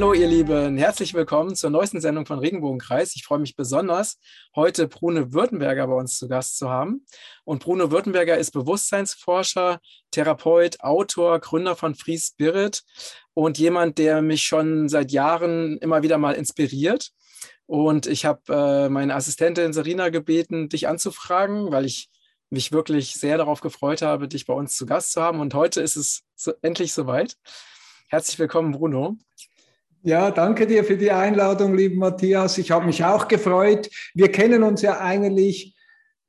Hallo 0.00 0.14
ihr 0.14 0.28
Lieben, 0.28 0.78
herzlich 0.78 1.12
willkommen 1.12 1.54
zur 1.54 1.68
neuesten 1.68 2.00
Sendung 2.00 2.24
von 2.24 2.38
Regenbogenkreis. 2.38 3.14
Ich 3.16 3.24
freue 3.24 3.38
mich 3.38 3.54
besonders, 3.54 4.18
heute 4.56 4.88
Brune 4.88 5.34
Württemberger 5.34 5.86
bei 5.88 5.92
uns 5.92 6.16
zu 6.16 6.26
Gast 6.26 6.56
zu 6.56 6.70
haben. 6.70 7.04
Und 7.44 7.62
Bruno 7.62 7.90
Württemberger 7.90 8.38
ist 8.38 8.52
Bewusstseinsforscher, 8.52 9.78
Therapeut, 10.10 10.80
Autor, 10.80 11.38
Gründer 11.40 11.76
von 11.76 11.94
Free 11.94 12.16
Spirit 12.16 12.82
und 13.34 13.58
jemand, 13.58 13.98
der 13.98 14.22
mich 14.22 14.44
schon 14.44 14.88
seit 14.88 15.12
Jahren 15.12 15.76
immer 15.82 16.02
wieder 16.02 16.16
mal 16.16 16.32
inspiriert. 16.32 17.10
Und 17.66 18.06
ich 18.06 18.24
habe 18.24 18.40
äh, 18.48 18.88
meine 18.88 19.14
Assistentin 19.14 19.74
Serena 19.74 20.08
gebeten, 20.08 20.70
dich 20.70 20.88
anzufragen, 20.88 21.72
weil 21.72 21.84
ich 21.84 22.08
mich 22.48 22.72
wirklich 22.72 23.16
sehr 23.16 23.36
darauf 23.36 23.60
gefreut 23.60 24.00
habe, 24.00 24.28
dich 24.28 24.46
bei 24.46 24.54
uns 24.54 24.76
zu 24.76 24.86
Gast 24.86 25.12
zu 25.12 25.20
haben. 25.20 25.40
Und 25.40 25.52
heute 25.52 25.82
ist 25.82 25.96
es 25.96 26.22
so, 26.36 26.54
endlich 26.62 26.94
soweit. 26.94 27.36
Herzlich 28.08 28.38
willkommen, 28.38 28.72
Bruno. 28.72 29.18
Ja, 30.02 30.30
danke 30.30 30.66
dir 30.66 30.82
für 30.82 30.96
die 30.96 31.10
Einladung, 31.10 31.74
lieber 31.74 31.96
Matthias. 31.96 32.56
Ich 32.56 32.70
habe 32.70 32.86
mich 32.86 33.04
auch 33.04 33.28
gefreut. 33.28 33.90
Wir 34.14 34.32
kennen 34.32 34.62
uns 34.62 34.80
ja 34.80 34.98
eigentlich 34.98 35.76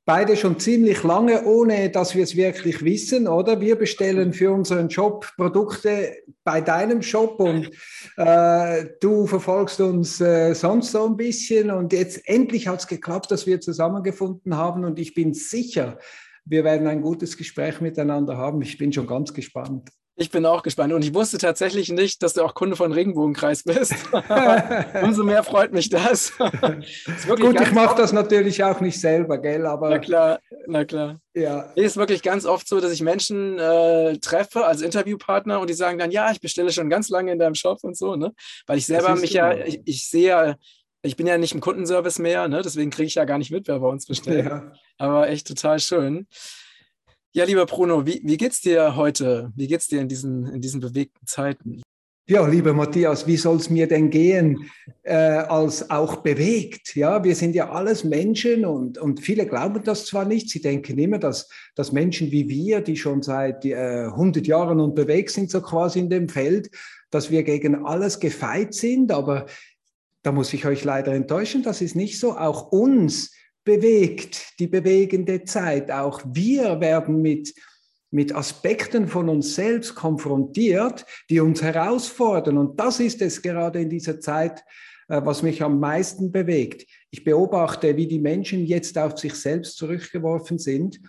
beide 0.04 0.36
schon 0.36 0.58
ziemlich 0.58 1.02
lange, 1.04 1.44
ohne 1.46 1.88
dass 1.88 2.14
wir 2.14 2.24
es 2.24 2.36
wirklich 2.36 2.84
wissen, 2.84 3.26
oder? 3.26 3.62
Wir 3.62 3.76
bestellen 3.76 4.34
für 4.34 4.52
unseren 4.52 4.88
Job 4.88 5.26
Produkte 5.36 6.16
bei 6.44 6.60
deinem 6.60 7.00
Shop 7.00 7.40
und 7.40 7.70
äh, 8.18 8.86
du 9.00 9.26
verfolgst 9.26 9.80
uns 9.80 10.20
äh, 10.20 10.52
sonst 10.52 10.92
so 10.92 11.06
ein 11.06 11.16
bisschen. 11.16 11.70
Und 11.70 11.94
jetzt 11.94 12.28
endlich 12.28 12.68
hat 12.68 12.80
es 12.80 12.86
geklappt, 12.86 13.30
dass 13.30 13.46
wir 13.46 13.58
zusammengefunden 13.62 14.54
haben 14.54 14.84
und 14.84 14.98
ich 14.98 15.14
bin 15.14 15.32
sicher, 15.32 15.98
wir 16.44 16.64
werden 16.64 16.88
ein 16.88 17.00
gutes 17.00 17.38
Gespräch 17.38 17.80
miteinander 17.80 18.36
haben. 18.36 18.60
Ich 18.60 18.76
bin 18.76 18.92
schon 18.92 19.06
ganz 19.06 19.32
gespannt. 19.32 19.88
Ich 20.16 20.30
bin 20.30 20.44
auch 20.44 20.62
gespannt 20.62 20.92
und 20.92 21.02
ich 21.02 21.14
wusste 21.14 21.38
tatsächlich 21.38 21.90
nicht, 21.90 22.22
dass 22.22 22.34
du 22.34 22.42
auch 22.42 22.54
Kunde 22.54 22.76
von 22.76 22.92
Regenbogenkreis 22.92 23.62
bist. 23.62 23.94
Umso 25.02 25.24
mehr 25.24 25.42
freut 25.42 25.72
mich 25.72 25.88
das. 25.88 26.36
Gut, 27.26 27.58
ich 27.58 27.72
mache 27.72 27.96
das 27.96 28.12
natürlich 28.12 28.62
auch 28.62 28.80
nicht 28.80 29.00
selber, 29.00 29.38
gell? 29.38 29.64
Aber 29.64 29.88
na 29.88 29.98
klar, 29.98 30.38
na 30.66 30.84
klar. 30.84 31.18
Ja. 31.32 31.72
Es 31.76 31.92
ist 31.92 31.96
wirklich 31.96 32.22
ganz 32.22 32.44
oft 32.44 32.68
so, 32.68 32.78
dass 32.78 32.92
ich 32.92 33.00
Menschen 33.00 33.58
äh, 33.58 34.18
treffe 34.18 34.66
als 34.66 34.82
Interviewpartner 34.82 35.60
und 35.60 35.70
die 35.70 35.74
sagen 35.74 35.98
dann, 35.98 36.10
ja, 36.10 36.30
ich 36.30 36.42
bestelle 36.42 36.72
schon 36.72 36.90
ganz 36.90 37.08
lange 37.08 37.32
in 37.32 37.38
deinem 37.38 37.54
Shop 37.54 37.78
und 37.82 37.96
so, 37.96 38.14
ne? 38.14 38.34
Weil 38.66 38.76
ich 38.76 38.86
selber 38.86 39.16
mich 39.16 39.32
ja, 39.32 39.54
ich, 39.54 39.80
ich 39.86 40.10
sehe 40.10 40.28
ja, 40.28 40.56
ich 41.00 41.16
bin 41.16 41.26
ja 41.26 41.38
nicht 41.38 41.54
im 41.54 41.60
Kundenservice 41.60 42.18
mehr, 42.18 42.48
ne? 42.48 42.60
Deswegen 42.60 42.90
kriege 42.90 43.06
ich 43.06 43.14
ja 43.14 43.24
gar 43.24 43.38
nicht 43.38 43.50
mit, 43.50 43.66
wer 43.66 43.78
bei 43.78 43.88
uns 43.88 44.06
bestellt. 44.06 44.44
Ja. 44.44 44.72
Aber 44.98 45.30
echt 45.30 45.46
total 45.46 45.80
schön. 45.80 46.26
Ja, 47.34 47.44
lieber 47.44 47.64
Bruno, 47.64 48.04
wie, 48.04 48.20
wie 48.24 48.36
geht's 48.36 48.60
dir 48.60 48.94
heute? 48.94 49.52
Wie 49.56 49.66
geht's 49.66 49.88
dir 49.88 50.02
in 50.02 50.08
diesen, 50.08 50.46
in 50.46 50.60
diesen 50.60 50.80
bewegten 50.80 51.26
Zeiten? 51.26 51.80
Ja, 52.28 52.46
lieber 52.46 52.74
Matthias, 52.74 53.26
wie 53.26 53.38
soll 53.38 53.56
es 53.56 53.70
mir 53.70 53.88
denn 53.88 54.10
gehen, 54.10 54.70
äh, 55.02 55.14
als 55.14 55.90
auch 55.90 56.16
bewegt? 56.16 56.94
Ja, 56.94 57.24
wir 57.24 57.34
sind 57.34 57.54
ja 57.54 57.70
alles 57.70 58.04
Menschen 58.04 58.66
und, 58.66 58.98
und 58.98 59.20
viele 59.20 59.46
glauben 59.46 59.82
das 59.82 60.04
zwar 60.04 60.26
nicht. 60.26 60.50
Sie 60.50 60.60
denken 60.60 60.98
immer, 60.98 61.18
dass, 61.18 61.48
dass 61.74 61.90
Menschen 61.90 62.30
wie 62.30 62.50
wir, 62.50 62.82
die 62.82 62.96
schon 62.98 63.22
seit 63.22 63.64
äh, 63.64 64.04
100 64.04 64.46
Jahren 64.46 64.78
unterwegs 64.78 65.32
sind, 65.32 65.50
so 65.50 65.62
quasi 65.62 66.00
in 66.00 66.10
dem 66.10 66.28
Feld, 66.28 66.70
dass 67.10 67.30
wir 67.30 67.44
gegen 67.44 67.86
alles 67.86 68.20
gefeit 68.20 68.74
sind. 68.74 69.10
Aber 69.10 69.46
da 70.22 70.32
muss 70.32 70.52
ich 70.52 70.66
euch 70.66 70.84
leider 70.84 71.12
enttäuschen, 71.14 71.62
das 71.62 71.80
ist 71.80 71.96
nicht 71.96 72.20
so. 72.20 72.36
Auch 72.36 72.70
uns 72.70 73.32
bewegt, 73.64 74.58
die 74.58 74.66
bewegende 74.66 75.44
Zeit. 75.44 75.90
Auch 75.90 76.22
wir 76.24 76.80
werden 76.80 77.22
mit, 77.22 77.54
mit 78.10 78.34
Aspekten 78.34 79.08
von 79.08 79.28
uns 79.28 79.54
selbst 79.54 79.94
konfrontiert, 79.94 81.04
die 81.30 81.40
uns 81.40 81.62
herausfordern. 81.62 82.58
Und 82.58 82.78
das 82.78 83.00
ist 83.00 83.22
es 83.22 83.42
gerade 83.42 83.80
in 83.80 83.90
dieser 83.90 84.20
Zeit, 84.20 84.64
äh, 85.08 85.20
was 85.24 85.42
mich 85.42 85.62
am 85.62 85.78
meisten 85.78 86.32
bewegt. 86.32 86.86
Ich 87.10 87.24
beobachte, 87.24 87.96
wie 87.96 88.06
die 88.06 88.18
Menschen 88.18 88.64
jetzt 88.66 88.98
auf 88.98 89.18
sich 89.18 89.34
selbst 89.34 89.76
zurückgeworfen 89.76 90.58
sind 90.58 91.00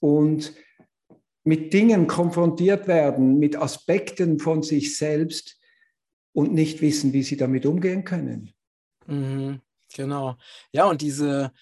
und 0.00 0.54
mit 1.44 1.72
Dingen 1.72 2.06
konfrontiert 2.06 2.86
werden, 2.86 3.38
mit 3.38 3.56
Aspekten 3.56 4.38
von 4.38 4.62
sich 4.62 4.96
selbst 4.96 5.58
und 6.32 6.52
nicht 6.52 6.80
wissen, 6.80 7.12
wie 7.12 7.22
sie 7.22 7.36
damit 7.36 7.66
umgehen 7.66 8.04
können. 8.04 8.52
Mhm, 9.06 9.60
genau. 9.92 10.36
Ja, 10.72 10.84
und 10.84 11.00
diese, 11.00 11.52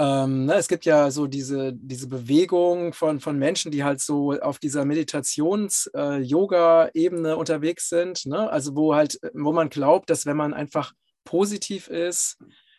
ähm, 0.00 0.46
ne, 0.46 0.54
es 0.54 0.66
gibt 0.66 0.86
ja 0.86 1.10
so 1.10 1.26
diese, 1.26 1.74
diese 1.74 2.06
Bewegung 2.06 2.94
von, 2.94 3.20
von 3.20 3.38
Menschen, 3.38 3.70
die 3.70 3.84
halt 3.84 4.00
so 4.00 4.32
auf 4.40 4.58
dieser 4.58 4.86
Meditations-Yoga-Ebene 4.86 7.32
äh, 7.32 7.34
unterwegs 7.34 7.90
sind. 7.90 8.24
Ne? 8.24 8.50
Also 8.50 8.74
wo 8.74 8.94
halt, 8.94 9.20
wo 9.34 9.52
man 9.52 9.68
glaubt, 9.68 10.08
dass 10.08 10.24
wenn 10.24 10.38
man 10.38 10.54
einfach 10.54 10.94
positiv 11.24 11.88
ist 11.88 12.38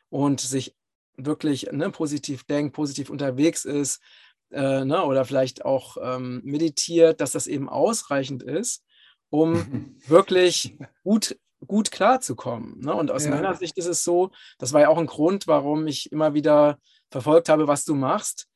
und 0.09 0.41
sich 0.41 0.75
wirklich 1.15 1.71
ne, 1.71 1.91
positiv 1.91 2.43
denkt, 2.45 2.73
positiv 2.73 3.11
unterwegs 3.11 3.65
ist, 3.65 4.01
äh, 4.49 4.83
ne, 4.83 5.05
oder 5.05 5.23
vielleicht 5.23 5.63
auch 5.63 5.97
ähm, 6.01 6.41
meditiert, 6.43 7.21
dass 7.21 7.33
das 7.33 7.45
eben 7.45 7.69
ausreichend 7.69 8.41
ist, 8.41 8.83
um 9.29 9.95
wirklich 10.07 10.75
gut 11.03 11.37
gut 11.67 11.91
klarzukommen. 11.91 12.79
Ne? 12.79 12.95
Und 12.95 13.11
aus 13.11 13.25
ja. 13.25 13.29
meiner 13.29 13.53
Sicht 13.53 13.77
ist 13.77 13.85
es 13.85 14.03
so, 14.03 14.31
das 14.57 14.73
war 14.73 14.81
ja 14.81 14.89
auch 14.89 14.97
ein 14.97 15.05
Grund, 15.05 15.45
warum 15.45 15.85
ich 15.85 16.11
immer 16.11 16.33
wieder 16.33 16.79
verfolgt 17.11 17.49
habe, 17.49 17.67
was 17.67 17.85
du 17.85 17.93
machst, 17.93 18.47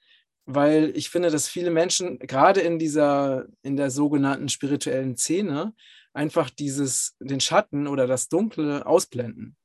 weil 0.45 0.91
ich 0.95 1.09
finde, 1.09 1.29
dass 1.29 1.47
viele 1.47 1.71
Menschen 1.71 2.17
gerade 2.19 2.61
in 2.61 2.79
dieser, 2.79 3.45
in 3.61 3.75
der 3.75 3.91
sogenannten 3.91 4.49
spirituellen 4.49 5.17
Szene 5.17 5.73
einfach 6.13 6.49
dieses, 6.49 7.15
den 7.19 7.41
Schatten 7.41 7.87
oder 7.87 8.07
das 8.07 8.29
Dunkle 8.29 8.85
ausblenden. 8.85 9.55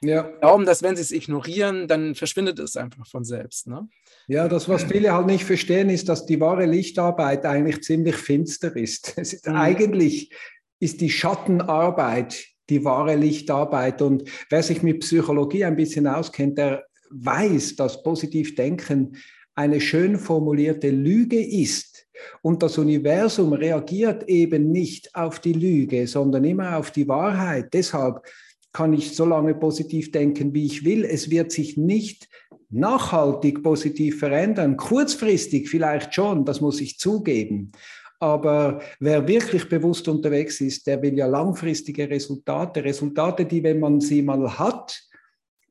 Ja. 0.00 0.22
Glauben, 0.22 0.64
dass 0.64 0.82
wenn 0.82 0.94
sie 0.94 1.02
es 1.02 1.10
ignorieren, 1.10 1.88
dann 1.88 2.14
verschwindet 2.14 2.60
es 2.60 2.76
einfach 2.76 3.06
von 3.06 3.24
selbst. 3.24 3.66
Ne? 3.66 3.88
Ja, 4.28 4.48
das, 4.48 4.68
was 4.68 4.84
viele 4.84 5.12
halt 5.12 5.26
nicht 5.26 5.44
verstehen, 5.44 5.90
ist, 5.90 6.08
dass 6.08 6.24
die 6.24 6.40
wahre 6.40 6.66
Lichtarbeit 6.66 7.44
eigentlich 7.44 7.82
ziemlich 7.82 8.14
finster 8.14 8.74
ist. 8.76 9.08
ist 9.18 9.46
mhm. 9.46 9.56
Eigentlich 9.56 10.32
ist 10.78 11.00
die 11.00 11.10
Schattenarbeit 11.10 12.46
die 12.70 12.84
wahre 12.84 13.16
Lichtarbeit. 13.16 14.02
Und 14.02 14.24
wer 14.50 14.62
sich 14.62 14.82
mit 14.82 15.00
Psychologie 15.00 15.64
ein 15.64 15.76
bisschen 15.76 16.06
auskennt, 16.06 16.58
der 16.58 16.84
weiß, 17.10 17.76
dass 17.76 18.02
positiv 18.02 18.54
Denken 18.54 19.16
eine 19.54 19.80
schön 19.80 20.18
formulierte 20.18 20.90
Lüge 20.90 21.40
ist. 21.44 22.06
Und 22.42 22.62
das 22.62 22.78
Universum 22.78 23.52
reagiert 23.52 24.28
eben 24.28 24.70
nicht 24.70 25.14
auf 25.14 25.40
die 25.40 25.52
Lüge, 25.52 26.06
sondern 26.06 26.44
immer 26.44 26.76
auf 26.76 26.90
die 26.90 27.08
Wahrheit. 27.08 27.72
Deshalb 27.72 28.20
kann 28.72 28.92
ich 28.92 29.14
so 29.14 29.24
lange 29.24 29.54
positiv 29.54 30.12
denken, 30.12 30.54
wie 30.54 30.66
ich 30.66 30.84
will. 30.84 31.04
Es 31.04 31.30
wird 31.30 31.52
sich 31.52 31.76
nicht 31.76 32.28
nachhaltig 32.70 33.62
positiv 33.62 34.18
verändern. 34.18 34.76
Kurzfristig 34.76 35.68
vielleicht 35.68 36.14
schon, 36.14 36.44
das 36.44 36.60
muss 36.60 36.80
ich 36.80 36.98
zugeben. 36.98 37.72
Aber 38.20 38.80
wer 38.98 39.26
wirklich 39.28 39.68
bewusst 39.68 40.08
unterwegs 40.08 40.60
ist, 40.60 40.86
der 40.86 41.00
will 41.02 41.16
ja 41.16 41.26
langfristige 41.26 42.10
Resultate. 42.10 42.82
Resultate, 42.82 43.44
die, 43.44 43.62
wenn 43.62 43.78
man 43.78 44.00
sie 44.00 44.22
mal 44.22 44.58
hat, 44.58 45.07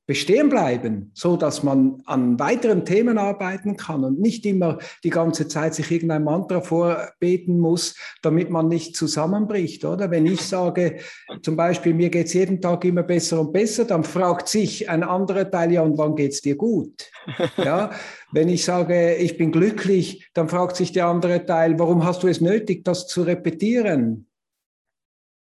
bestehen 0.07 0.47
bleiben, 0.47 1.11
so 1.13 1.35
dass 1.35 1.63
man 1.63 2.01
an 2.05 2.39
weiteren 2.39 2.85
Themen 2.85 3.17
arbeiten 3.17 3.75
kann 3.75 4.05
und 4.05 4.19
nicht 4.19 4.45
immer 4.45 4.79
die 5.03 5.09
ganze 5.09 5.49
Zeit 5.49 5.75
sich 5.75 5.91
irgendein 5.91 6.23
Mantra 6.23 6.61
vorbeten 6.61 7.59
muss, 7.59 7.93
damit 8.21 8.49
man 8.49 8.69
nicht 8.69 8.95
zusammenbricht, 8.95 9.83
oder? 9.83 10.09
Wenn 10.09 10.25
ich 10.25 10.41
sage, 10.41 10.99
zum 11.41 11.57
Beispiel, 11.57 11.93
mir 11.93 12.09
geht 12.09 12.27
es 12.27 12.33
jeden 12.33 12.61
Tag 12.61 12.85
immer 12.85 13.03
besser 13.03 13.41
und 13.41 13.51
besser, 13.51 13.83
dann 13.83 14.05
fragt 14.05 14.47
sich 14.47 14.89
ein 14.89 15.03
anderer 15.03 15.51
Teil, 15.51 15.73
ja, 15.73 15.81
und 15.81 15.97
wann 15.97 16.15
geht 16.15 16.31
es 16.31 16.41
dir 16.41 16.55
gut? 16.55 17.11
Ja, 17.57 17.91
wenn 18.31 18.47
ich 18.47 18.63
sage, 18.63 19.15
ich 19.15 19.37
bin 19.37 19.51
glücklich, 19.51 20.29
dann 20.33 20.47
fragt 20.47 20.77
sich 20.77 20.91
der 20.93 21.07
andere 21.07 21.45
Teil, 21.45 21.77
warum 21.77 22.05
hast 22.05 22.23
du 22.23 22.27
es 22.27 22.39
nötig, 22.39 22.85
das 22.85 23.07
zu 23.07 23.23
repetieren? 23.23 24.27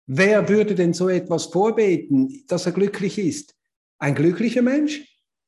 Wer 0.05 0.47
würde 0.47 0.75
denn 0.75 0.93
so 0.93 1.09
etwas 1.09 1.45
vorbeten, 1.45 2.43
dass 2.47 2.65
er 2.65 2.71
glücklich 2.71 3.17
ist? 3.17 3.55
Ein 4.03 4.15
glücklicher 4.15 4.61
Mensch? 4.61 5.01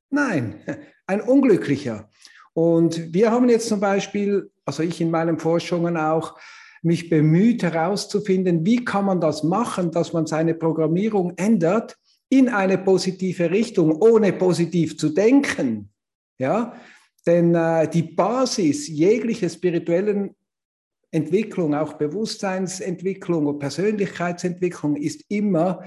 Nein, 0.09 0.63
ein 1.07 1.19
unglücklicher. 1.19 2.09
Und 2.53 3.13
wir 3.13 3.29
haben 3.29 3.49
jetzt 3.49 3.67
zum 3.67 3.81
Beispiel, 3.81 4.49
also 4.63 4.81
ich 4.81 5.01
in 5.01 5.11
meinen 5.11 5.39
Forschungen 5.39 5.97
auch, 5.97 6.39
mich 6.81 7.09
bemüht 7.09 7.63
herauszufinden, 7.63 8.65
wie 8.65 8.85
kann 8.85 9.03
man 9.03 9.19
das 9.19 9.43
machen, 9.43 9.91
dass 9.91 10.13
man 10.13 10.25
seine 10.25 10.53
Programmierung 10.53 11.33
ändert 11.35 11.97
in 12.29 12.47
eine 12.47 12.77
positive 12.77 13.51
Richtung, 13.51 13.91
ohne 14.01 14.31
positiv 14.31 14.97
zu 14.97 15.09
denken. 15.09 15.89
Ja, 16.37 16.75
denn 17.25 17.53
äh, 17.55 17.89
die 17.89 18.03
Basis 18.03 18.87
jeglicher 18.87 19.49
spirituellen 19.49 20.33
Entwicklung, 21.11 21.75
auch 21.75 21.93
Bewusstseinsentwicklung 21.93 23.47
und 23.47 23.59
Persönlichkeitsentwicklung 23.59 24.95
ist 24.95 25.25
immer 25.27 25.81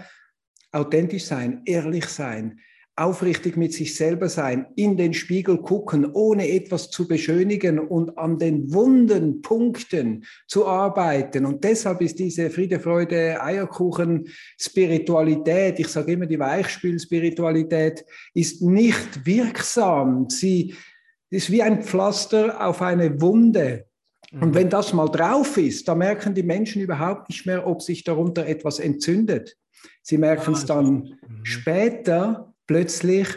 authentisch 0.73 1.25
sein, 1.25 1.63
ehrlich 1.65 2.07
sein, 2.07 2.61
aufrichtig 2.99 3.57
mit 3.57 3.73
sich 3.73 3.95
selber 3.95 4.29
sein, 4.29 4.67
in 4.75 4.97
den 4.97 5.15
Spiegel 5.15 5.59
gucken, 5.59 6.11
ohne 6.13 6.49
etwas 6.49 6.91
zu 6.91 7.07
beschönigen 7.07 7.79
und 7.79 8.19
an 8.19 8.39
den 8.39 8.73
wunden 8.73 9.41
Punkten 9.41 10.25
zu 10.49 10.67
arbeiten. 10.67 11.47
Und 11.47 11.63
deshalb 11.63 12.01
ist 12.01 12.19
diese 12.19 12.51
Friede, 12.51 12.81
Freude, 12.81 13.41
Eierkuchen 13.41 14.29
Spiritualität, 14.59 15.79
ich 15.79 15.89
sage 15.89 16.13
immer 16.13 16.27
die 16.27 16.41
Weichspül-Spiritualität, 16.41 18.05
ist 18.35 18.63
nicht 18.63 19.25
wirksam. 19.25 20.29
Sie 20.29 20.75
ist 21.31 21.53
wie 21.53 21.63
ein 21.63 21.83
Pflaster 21.83 22.67
auf 22.67 22.83
eine 22.83 23.21
Wunde. 23.21 23.87
Und 24.33 24.51
mhm. 24.51 24.55
wenn 24.55 24.71
das 24.71 24.93
mal 24.93 25.09
drauf 25.09 25.57
ist, 25.57 25.87
da 25.87 25.95
merken 25.95 26.35
die 26.35 26.43
Menschen 26.43 26.83
überhaupt 26.83 27.29
nicht 27.29 27.47
mehr, 27.47 27.67
ob 27.67 27.81
sich 27.81 28.03
darunter 28.05 28.47
etwas 28.47 28.79
entzündet. 28.79 29.57
Sie 30.09 30.17
merken 30.17 30.55
es 30.55 30.63
ah, 30.63 30.77
dann 30.77 30.95
mhm. 30.95 31.45
später, 31.45 32.55
plötzlich 32.67 33.29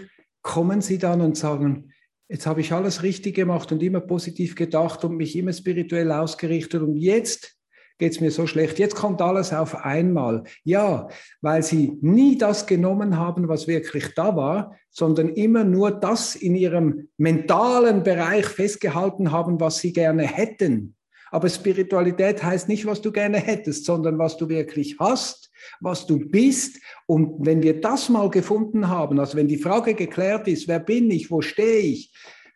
kommen 0.41 0.79
sie 0.79 0.99
dann 0.99 1.19
und 1.19 1.35
sagen, 1.35 1.91
jetzt 2.29 2.47
habe 2.47 2.61
ich 2.61 2.71
alles 2.71 3.03
richtig 3.03 3.35
gemacht 3.35 3.73
und 3.73 3.83
immer 3.83 3.99
positiv 3.99 4.55
gedacht 4.55 5.03
und 5.03 5.17
mich 5.17 5.35
immer 5.35 5.51
spirituell 5.51 6.09
ausgerichtet 6.13 6.81
und 6.81 6.95
jetzt 6.95 7.57
geht 7.97 8.13
es 8.13 8.21
mir 8.21 8.31
so 8.31 8.47
schlecht. 8.47 8.79
Jetzt 8.79 8.95
kommt 8.95 9.21
alles 9.21 9.51
auf 9.51 9.83
einmal. 9.83 10.43
Ja, 10.63 11.09
weil 11.41 11.61
sie 11.61 11.97
nie 11.99 12.37
das 12.37 12.65
genommen 12.65 13.17
haben, 13.17 13.49
was 13.49 13.67
wirklich 13.67 14.07
da 14.15 14.33
war, 14.37 14.77
sondern 14.89 15.27
immer 15.27 15.65
nur 15.65 15.91
das 15.91 16.37
in 16.37 16.55
ihrem 16.55 17.09
mentalen 17.17 18.01
Bereich 18.01 18.45
festgehalten 18.45 19.33
haben, 19.33 19.59
was 19.59 19.79
sie 19.79 19.91
gerne 19.91 20.23
hätten. 20.23 20.95
Aber 21.31 21.49
Spiritualität 21.49 22.41
heißt 22.41 22.69
nicht, 22.69 22.85
was 22.85 23.01
du 23.01 23.11
gerne 23.11 23.39
hättest, 23.39 23.83
sondern 23.83 24.17
was 24.17 24.37
du 24.37 24.47
wirklich 24.47 24.95
hast, 24.99 25.50
was 25.79 26.05
du 26.05 26.19
bist. 26.19 26.79
Und 27.05 27.45
wenn 27.45 27.61
wir 27.61 27.79
das 27.81 28.09
mal 28.09 28.29
gefunden 28.29 28.87
haben, 28.87 29.19
also 29.19 29.37
wenn 29.37 29.47
die 29.47 29.57
Frage 29.57 29.93
geklärt 29.93 30.47
ist, 30.47 30.67
wer 30.67 30.79
bin 30.79 31.11
ich, 31.11 31.31
wo 31.31 31.41
stehe 31.41 31.79
ich, 31.79 32.13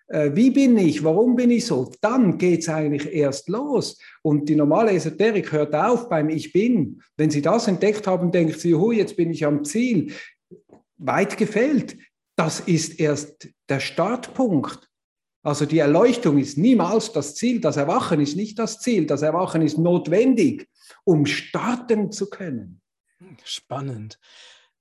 äh, 0.07 0.31
wie 0.33 0.51
bin 0.51 0.77
ich, 0.77 1.03
warum 1.03 1.35
bin 1.35 1.51
ich 1.51 1.65
so, 1.65 1.91
dann 2.01 2.37
geht 2.37 2.61
es 2.61 2.69
eigentlich 2.69 3.11
erst 3.11 3.49
los. 3.49 3.97
Und 4.21 4.47
die 4.49 4.55
normale 4.55 4.91
Esoterik 4.91 5.51
hört 5.51 5.73
auf 5.73 6.09
beim 6.09 6.29
Ich 6.29 6.53
bin. 6.53 7.01
Wenn 7.17 7.29
Sie 7.29 7.41
das 7.41 7.67
entdeckt 7.67 8.05
haben, 8.07 8.31
denkt 8.31 8.59
sie, 8.59 8.75
hu, 8.75 8.91
jetzt 8.91 9.17
bin 9.17 9.31
ich 9.31 9.45
am 9.45 9.63
Ziel. 9.63 10.13
Weit 10.97 11.37
gefällt. 11.37 11.97
Das 12.35 12.59
ist 12.59 12.99
erst 12.99 13.49
der 13.69 13.79
Startpunkt. 13.79 14.89
Also 15.45 15.65
die 15.65 15.77
Erleuchtung 15.77 16.39
ist 16.39 16.57
niemals 16.57 17.11
das 17.11 17.35
Ziel, 17.35 17.61
das 17.61 17.77
Erwachen 17.77 18.19
ist 18.19 18.35
nicht 18.35 18.57
das 18.57 18.79
Ziel, 18.79 19.05
das 19.05 19.21
Erwachen 19.21 19.61
ist 19.61 19.77
notwendig, 19.77 20.67
um 21.03 21.27
starten 21.27 22.11
zu 22.11 22.31
können. 22.31 22.81
Spannend. 23.43 24.19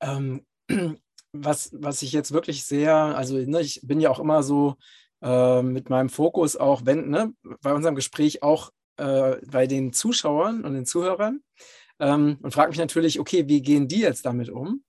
Ähm, 0.00 0.46
was, 1.32 1.70
was 1.72 2.02
ich 2.02 2.12
jetzt 2.12 2.32
wirklich 2.32 2.64
sehr, 2.64 2.94
also 2.94 3.36
ne, 3.36 3.60
ich 3.60 3.80
bin 3.82 4.00
ja 4.00 4.10
auch 4.10 4.20
immer 4.20 4.42
so 4.42 4.76
äh, 5.22 5.62
mit 5.62 5.90
meinem 5.90 6.08
Fokus 6.08 6.56
auch, 6.56 6.82
wenn, 6.84 7.08
ne, 7.10 7.32
bei 7.60 7.72
unserem 7.72 7.94
Gespräch 7.94 8.42
auch 8.42 8.70
äh, 8.96 9.36
bei 9.46 9.66
den 9.66 9.92
Zuschauern 9.92 10.64
und 10.64 10.74
den 10.74 10.86
Zuhörern 10.86 11.40
ähm, 11.98 12.38
und 12.42 12.54
frage 12.54 12.70
mich 12.70 12.78
natürlich, 12.78 13.18
okay, 13.18 13.48
wie 13.48 13.62
gehen 13.62 13.88
die 13.88 14.00
jetzt 14.00 14.26
damit 14.26 14.48
um, 14.48 14.84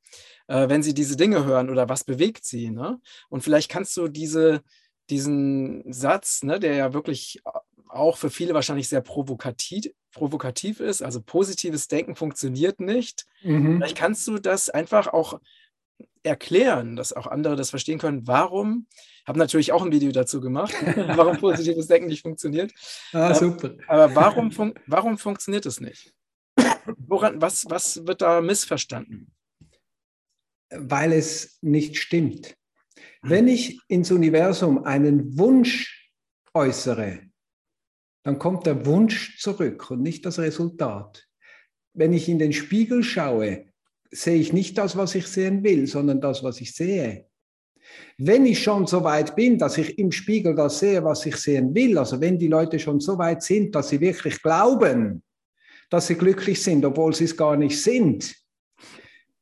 äh, 0.47 0.69
wenn 0.69 0.83
sie 0.83 0.93
diese 0.93 1.17
Dinge 1.17 1.45
hören 1.45 1.69
oder 1.69 1.89
was 1.89 2.03
bewegt 2.03 2.45
sie? 2.45 2.69
Ne? 2.69 2.99
Und 3.29 3.41
vielleicht 3.41 3.71
kannst 3.71 3.97
du 3.97 4.07
diese, 4.07 4.61
diesen 5.09 5.91
Satz, 5.91 6.43
ne, 6.43 6.59
der 6.59 6.75
ja 6.75 6.93
wirklich 6.93 7.41
auch 7.89 8.17
für 8.17 8.29
viele 8.29 8.53
wahrscheinlich 8.53 8.89
sehr 8.89 9.01
provokativ, 9.01 9.87
provokativ 10.15 10.79
ist, 10.79 11.03
also 11.03 11.21
positives 11.21 11.87
Denken 11.87 12.15
funktioniert 12.15 12.79
nicht. 12.79 13.27
Mhm. 13.43 13.77
Vielleicht 13.77 13.97
kannst 13.97 14.27
du 14.27 14.39
das 14.39 14.69
einfach 14.69 15.07
auch 15.07 15.39
erklären, 16.23 16.95
dass 16.95 17.13
auch 17.13 17.27
andere 17.27 17.55
das 17.55 17.69
verstehen 17.69 17.99
können, 17.99 18.25
warum, 18.25 18.87
habe 19.27 19.37
natürlich 19.37 19.71
auch 19.71 19.83
ein 19.85 19.91
Video 19.91 20.11
dazu 20.11 20.41
gemacht, 20.41 20.73
warum 21.15 21.37
positives 21.37 21.87
Denken 21.87 22.07
nicht 22.07 22.23
funktioniert. 22.23 22.73
Ah, 23.13 23.29
ähm, 23.29 23.35
super. 23.35 23.75
Aber 23.87 24.15
warum, 24.15 24.51
fun 24.51 24.73
warum 24.87 25.19
funktioniert 25.19 25.67
es 25.67 25.79
nicht? 25.79 26.13
Woran, 26.97 27.41
was, 27.41 27.65
was 27.69 28.07
wird 28.07 28.21
da 28.21 28.41
missverstanden? 28.41 29.31
Weil 30.69 31.13
es 31.13 31.59
nicht 31.61 31.97
stimmt. 31.97 32.55
Wenn 33.21 33.47
ich 33.47 33.79
ins 33.87 34.11
Universum 34.11 34.83
einen 34.83 35.37
Wunsch 35.37 36.11
äußere, 36.53 37.21
dann 38.25 38.39
kommt 38.39 38.65
der 38.65 38.87
Wunsch 38.87 39.39
zurück 39.39 39.91
und 39.91 40.01
nicht 40.01 40.25
das 40.25 40.39
Resultat. 40.39 41.27
Wenn 41.93 42.11
ich 42.11 42.27
in 42.27 42.39
den 42.39 42.53
Spiegel 42.53 43.03
schaue, 43.03 43.67
sehe 44.09 44.37
ich 44.37 44.51
nicht 44.51 44.79
das, 44.79 44.97
was 44.97 45.13
ich 45.13 45.27
sehen 45.27 45.63
will, 45.63 45.85
sondern 45.85 46.19
das, 46.19 46.43
was 46.43 46.59
ich 46.59 46.73
sehe. 46.73 47.27
Wenn 48.17 48.47
ich 48.47 48.63
schon 48.63 48.87
so 48.87 49.03
weit 49.03 49.35
bin, 49.35 49.59
dass 49.59 49.77
ich 49.77 49.99
im 49.99 50.11
Spiegel 50.11 50.55
das 50.55 50.79
sehe, 50.79 51.03
was 51.03 51.23
ich 51.27 51.35
sehen 51.35 51.75
will, 51.75 51.99
also 51.99 52.19
wenn 52.19 52.39
die 52.39 52.47
Leute 52.47 52.79
schon 52.79 52.99
so 52.99 53.15
weit 53.19 53.43
sind, 53.43 53.75
dass 53.75 53.89
sie 53.89 54.01
wirklich 54.01 54.41
glauben, 54.41 55.21
dass 55.91 56.07
sie 56.07 56.15
glücklich 56.15 56.63
sind, 56.63 56.83
obwohl 56.83 57.13
sie 57.13 57.25
es 57.25 57.37
gar 57.37 57.55
nicht 57.55 57.79
sind, 57.79 58.35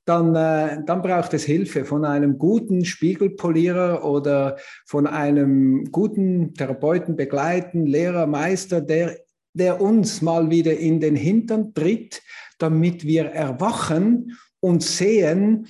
dann, 0.06 0.36
äh, 0.36 0.84
dann 0.86 1.02
braucht 1.02 1.34
es 1.34 1.44
Hilfe 1.44 1.86
von 1.86 2.04
einem 2.04 2.38
guten 2.38 2.84
Spiegelpolierer 2.84 4.04
oder 4.04 4.58
von 4.86 5.08
einem 5.08 5.86
guten 5.92 6.54
Therapeuten, 6.54 7.16
Begleiten, 7.16 7.86
Lehrer, 7.86 8.28
Meister, 8.28 8.82
der, 8.82 9.18
der 9.54 9.80
uns 9.80 10.22
mal 10.22 10.50
wieder 10.50 10.78
in 10.78 11.00
den 11.00 11.16
Hintern 11.16 11.74
tritt, 11.74 12.22
damit 12.58 13.06
wir 13.06 13.26
erwachen 13.26 14.38
und 14.60 14.84
sehen, 14.84 15.68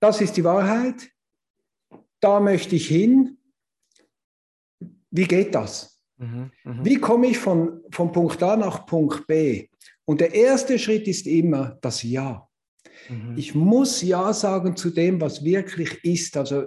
das 0.00 0.20
ist 0.20 0.36
die 0.36 0.44
Wahrheit, 0.44 1.10
da 2.20 2.40
möchte 2.40 2.74
ich 2.74 2.88
hin. 2.88 3.38
Wie 5.10 5.26
geht 5.26 5.54
das? 5.54 6.02
Mhm, 6.16 6.50
mh. 6.64 6.84
Wie 6.84 6.96
komme 6.96 7.28
ich 7.28 7.38
von, 7.38 7.82
von 7.90 8.10
Punkt 8.10 8.42
A 8.42 8.56
nach 8.56 8.86
Punkt 8.86 9.26
B? 9.26 9.68
Und 10.04 10.20
der 10.20 10.34
erste 10.34 10.78
Schritt 10.78 11.06
ist 11.06 11.26
immer 11.26 11.78
das 11.82 12.02
Ja. 12.02 12.48
Mhm. 13.12 13.34
Ich 13.36 13.54
muss 13.54 14.02
Ja 14.02 14.32
sagen 14.32 14.76
zu 14.76 14.90
dem, 14.90 15.20
was 15.20 15.44
wirklich 15.44 16.04
ist. 16.04 16.36
Also 16.36 16.64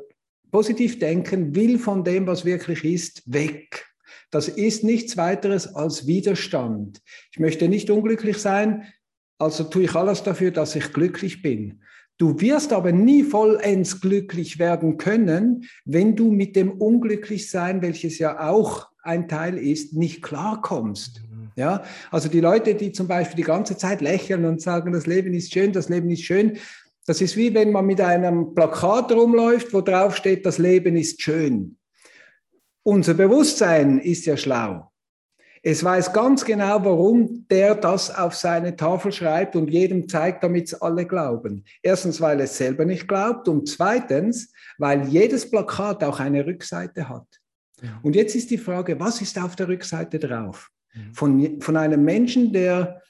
positiv 0.51 0.99
denken 0.99 1.55
will 1.55 1.79
von 1.79 2.03
dem, 2.03 2.27
was 2.27 2.45
wirklich 2.45 2.83
ist, 2.83 3.23
weg. 3.25 3.85
Das 4.31 4.47
ist 4.47 4.83
nichts 4.83 5.17
weiteres 5.17 5.75
als 5.75 6.07
Widerstand. 6.07 7.01
Ich 7.31 7.39
möchte 7.39 7.67
nicht 7.67 7.89
unglücklich 7.89 8.37
sein, 8.37 8.83
also 9.37 9.65
tue 9.65 9.83
ich 9.83 9.95
alles 9.95 10.23
dafür, 10.23 10.51
dass 10.51 10.75
ich 10.75 10.93
glücklich 10.93 11.41
bin. 11.41 11.81
Du 12.17 12.39
wirst 12.39 12.71
aber 12.71 12.93
nie 12.93 13.23
vollends 13.23 13.99
glücklich 13.99 14.57
werden 14.57 14.97
können, 14.97 15.65
wenn 15.83 16.15
du 16.15 16.31
mit 16.31 16.55
dem 16.55 16.71
Unglücklichsein, 16.71 17.81
welches 17.81 18.19
ja 18.19 18.49
auch 18.49 18.87
ein 19.03 19.27
Teil 19.27 19.57
ist, 19.57 19.93
nicht 19.93 20.21
klarkommst. 20.21 21.21
Ja, 21.55 21.83
also 22.11 22.27
die 22.27 22.41
Leute, 22.41 22.75
die 22.75 22.91
zum 22.91 23.07
Beispiel 23.07 23.37
die 23.37 23.43
ganze 23.43 23.77
Zeit 23.77 24.01
lächeln 24.01 24.43
und 24.45 24.61
sagen, 24.61 24.91
das 24.91 25.07
Leben 25.07 25.33
ist 25.33 25.53
schön, 25.53 25.71
das 25.71 25.87
Leben 25.87 26.09
ist 26.09 26.23
schön, 26.23 26.57
das 27.05 27.21
ist 27.21 27.37
wie 27.37 27.53
wenn 27.53 27.71
man 27.71 27.85
mit 27.85 28.01
einem 28.01 28.53
Plakat 28.53 29.11
rumläuft, 29.11 29.73
wo 29.73 29.81
drauf 29.81 30.17
steht, 30.17 30.45
das 30.45 30.57
Leben 30.57 30.97
ist 30.97 31.21
schön. 31.21 31.77
Unser 32.83 33.13
Bewusstsein 33.13 33.99
ist 33.99 34.25
ja 34.25 34.35
schlau. 34.35 34.91
Es 35.63 35.83
weiß 35.83 36.13
ganz 36.13 36.45
genau, 36.45 36.83
warum 36.85 37.47
der 37.49 37.73
das 37.73 38.13
auf 38.13 38.35
seine 38.35 38.75
Tafel 38.75 39.11
schreibt 39.11 39.55
und 39.55 39.67
jedem 39.67 40.07
zeigt, 40.07 40.43
damit 40.43 40.67
es 40.67 40.79
alle 40.79 41.07
glauben. 41.07 41.63
Erstens, 41.81 42.21
weil 42.21 42.39
es 42.41 42.57
selber 42.57 42.85
nicht 42.85 43.07
glaubt 43.07 43.47
und 43.47 43.67
zweitens, 43.67 44.53
weil 44.77 45.07
jedes 45.07 45.49
Plakat 45.49 46.03
auch 46.03 46.19
eine 46.19 46.45
Rückseite 46.45 47.09
hat. 47.09 47.25
Und 48.03 48.15
jetzt 48.15 48.35
ist 48.35 48.51
die 48.51 48.59
Frage, 48.59 48.99
was 48.99 49.21
ist 49.21 49.39
auf 49.41 49.55
der 49.55 49.67
Rückseite 49.67 50.19
drauf? 50.19 50.69
Mhm. 50.95 51.13
Von, 51.13 51.61
von 51.61 51.77
einem 51.77 52.03
Menschen, 52.03 52.53
der 52.53 53.01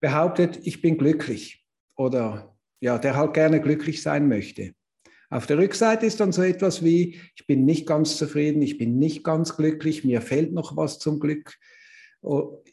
behauptet, 0.00 0.58
ich 0.62 0.82
bin 0.82 0.98
glücklich 0.98 1.64
oder 1.96 2.56
ja, 2.80 2.98
der 2.98 3.16
halt 3.16 3.34
gerne 3.34 3.60
glücklich 3.60 4.02
sein 4.02 4.28
möchte. 4.28 4.72
Auf 5.28 5.46
der 5.46 5.58
Rückseite 5.58 6.06
ist 6.06 6.18
dann 6.18 6.32
so 6.32 6.42
etwas 6.42 6.82
wie, 6.82 7.20
ich 7.36 7.46
bin 7.46 7.64
nicht 7.64 7.86
ganz 7.86 8.16
zufrieden, 8.16 8.62
ich 8.62 8.78
bin 8.78 8.98
nicht 8.98 9.22
ganz 9.22 9.56
glücklich, 9.56 10.04
mir 10.04 10.20
fehlt 10.22 10.52
noch 10.52 10.76
was 10.76 10.98
zum 10.98 11.20
Glück. 11.20 11.56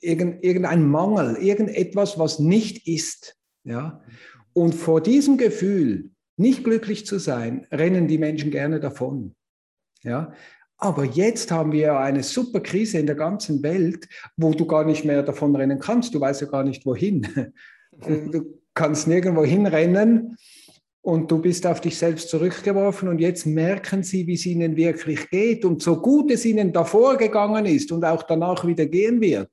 irgendein 0.01 0.89
Mangel, 0.89 1.37
irgendetwas, 1.37 2.17
was 2.17 2.39
nicht 2.39 2.87
ist. 2.87 3.37
Ja? 3.63 4.01
Und 4.53 4.73
vor 4.73 5.01
diesem 5.01 5.37
Gefühl, 5.37 6.09
nicht 6.35 6.63
glücklich 6.63 7.05
zu 7.05 7.19
sein, 7.19 7.67
rennen 7.71 8.07
die 8.07 8.17
Menschen 8.17 8.49
gerne 8.49 8.79
davon. 8.79 9.35
Ja? 10.03 10.33
Aber 10.77 11.03
jetzt 11.05 11.51
haben 11.51 11.71
wir 11.71 11.97
eine 11.97 12.21
super 12.21 12.59
Krise 12.59 12.99
in 12.99 13.07
der 13.07 13.15
ganzen 13.15 13.63
Welt, 13.63 14.07
wo 14.35 14.53
du 14.53 14.65
gar 14.65 14.85
nicht 14.85 15.05
mehr 15.05 15.23
davon 15.23 15.55
rennen 15.55 15.79
kannst. 15.79 16.13
Du 16.13 16.21
weißt 16.21 16.41
ja 16.41 16.47
gar 16.47 16.63
nicht, 16.63 16.85
wohin. 16.85 17.27
Du 17.99 18.59
kannst 18.75 19.07
nirgendwo 19.07 19.43
hinrennen 19.43 20.37
und 21.01 21.31
du 21.31 21.39
bist 21.39 21.65
auf 21.65 21.81
dich 21.81 21.97
selbst 21.97 22.29
zurückgeworfen 22.29 23.07
und 23.07 23.19
jetzt 23.19 23.47
merken 23.47 24.03
sie, 24.03 24.27
wie 24.27 24.35
es 24.35 24.45
ihnen 24.45 24.75
wirklich 24.75 25.31
geht 25.31 25.65
und 25.65 25.81
so 25.81 25.99
gut 25.99 26.29
es 26.29 26.45
ihnen 26.45 26.71
davor 26.71 27.17
gegangen 27.17 27.65
ist 27.65 27.91
und 27.91 28.05
auch 28.05 28.21
danach 28.21 28.67
wieder 28.67 28.85
gehen 28.85 29.19
wird. 29.19 29.49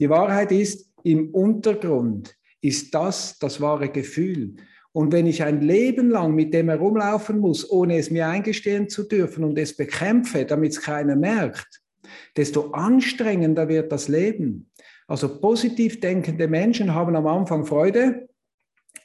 Die 0.00 0.10
Wahrheit 0.10 0.50
ist, 0.50 0.90
im 1.04 1.30
Untergrund 1.30 2.34
ist 2.60 2.92
das 2.94 3.38
das 3.38 3.60
wahre 3.60 3.90
Gefühl. 3.90 4.56
Und 4.98 5.12
wenn 5.12 5.28
ich 5.28 5.44
ein 5.44 5.60
Leben 5.60 6.10
lang 6.10 6.34
mit 6.34 6.52
dem 6.52 6.70
herumlaufen 6.70 7.38
muss, 7.38 7.70
ohne 7.70 7.98
es 7.98 8.10
mir 8.10 8.26
eingestehen 8.26 8.88
zu 8.88 9.04
dürfen 9.04 9.44
und 9.44 9.56
es 9.56 9.76
bekämpfe, 9.76 10.44
damit 10.44 10.72
es 10.72 10.80
keiner 10.80 11.14
merkt, 11.14 11.82
desto 12.36 12.72
anstrengender 12.72 13.68
wird 13.68 13.92
das 13.92 14.08
Leben. 14.08 14.72
Also 15.06 15.40
positiv 15.40 16.00
denkende 16.00 16.48
Menschen 16.48 16.96
haben 16.96 17.14
am 17.14 17.28
Anfang 17.28 17.64
Freude 17.64 18.28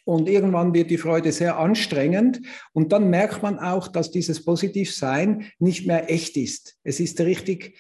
und 0.03 0.27
irgendwann 0.27 0.73
wird 0.73 0.89
die 0.89 0.97
Freude 0.97 1.31
sehr 1.31 1.59
anstrengend 1.59 2.41
und 2.73 2.91
dann 2.91 3.11
merkt 3.11 3.43
man 3.43 3.59
auch, 3.59 3.87
dass 3.87 4.09
dieses 4.09 4.43
Positivsein 4.43 5.45
nicht 5.59 5.85
mehr 5.85 6.09
echt 6.09 6.37
ist. 6.37 6.75
Es 6.83 6.99
ist 6.99 7.21
richtig 7.21 7.77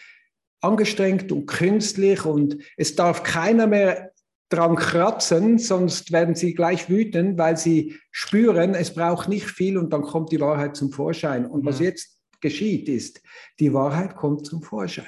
angestrengt 0.61 1.31
und 1.31 1.47
künstlich 1.47 2.23
und 2.25 2.59
es 2.77 2.95
darf 2.95 3.23
keiner 3.23 3.65
mehr 3.65 4.12
dran 4.53 4.75
kratzen, 4.75 5.57
sonst 5.57 6.11
werden 6.11 6.35
sie 6.35 6.53
gleich 6.53 6.89
wütend, 6.89 7.37
weil 7.37 7.57
sie 7.57 7.95
spüren, 8.11 8.75
es 8.75 8.93
braucht 8.93 9.27
nicht 9.27 9.47
viel 9.47 9.77
und 9.77 9.91
dann 9.91 10.03
kommt 10.03 10.31
die 10.31 10.39
Wahrheit 10.39 10.75
zum 10.75 10.91
Vorschein. 10.91 11.45
Und 11.45 11.65
was 11.65 11.79
jetzt 11.79 12.19
geschieht, 12.41 12.87
ist, 12.89 13.21
die 13.59 13.73
Wahrheit 13.73 14.15
kommt 14.15 14.45
zum 14.45 14.61
Vorschein. 14.61 15.05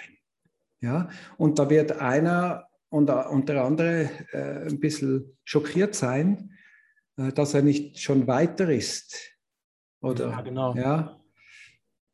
Ja, 0.82 1.10
und 1.38 1.60
da 1.60 1.70
wird 1.70 2.00
einer 2.00 2.68
und, 2.90 3.10
und 3.10 3.50
der 3.50 3.64
andere 3.64 4.10
äh, 4.32 4.68
ein 4.68 4.80
bisschen 4.80 5.38
schockiert 5.44 5.96
sein, 5.96 6.52
äh, 7.18 7.32
dass 7.32 7.54
er 7.54 7.62
nicht 7.62 8.00
schon 8.00 8.28
weiter 8.28 8.70
ist. 8.70 9.32
Oder, 10.02 10.30
ja, 10.30 10.42
genau. 10.42 10.75
Ja. 10.75 11.20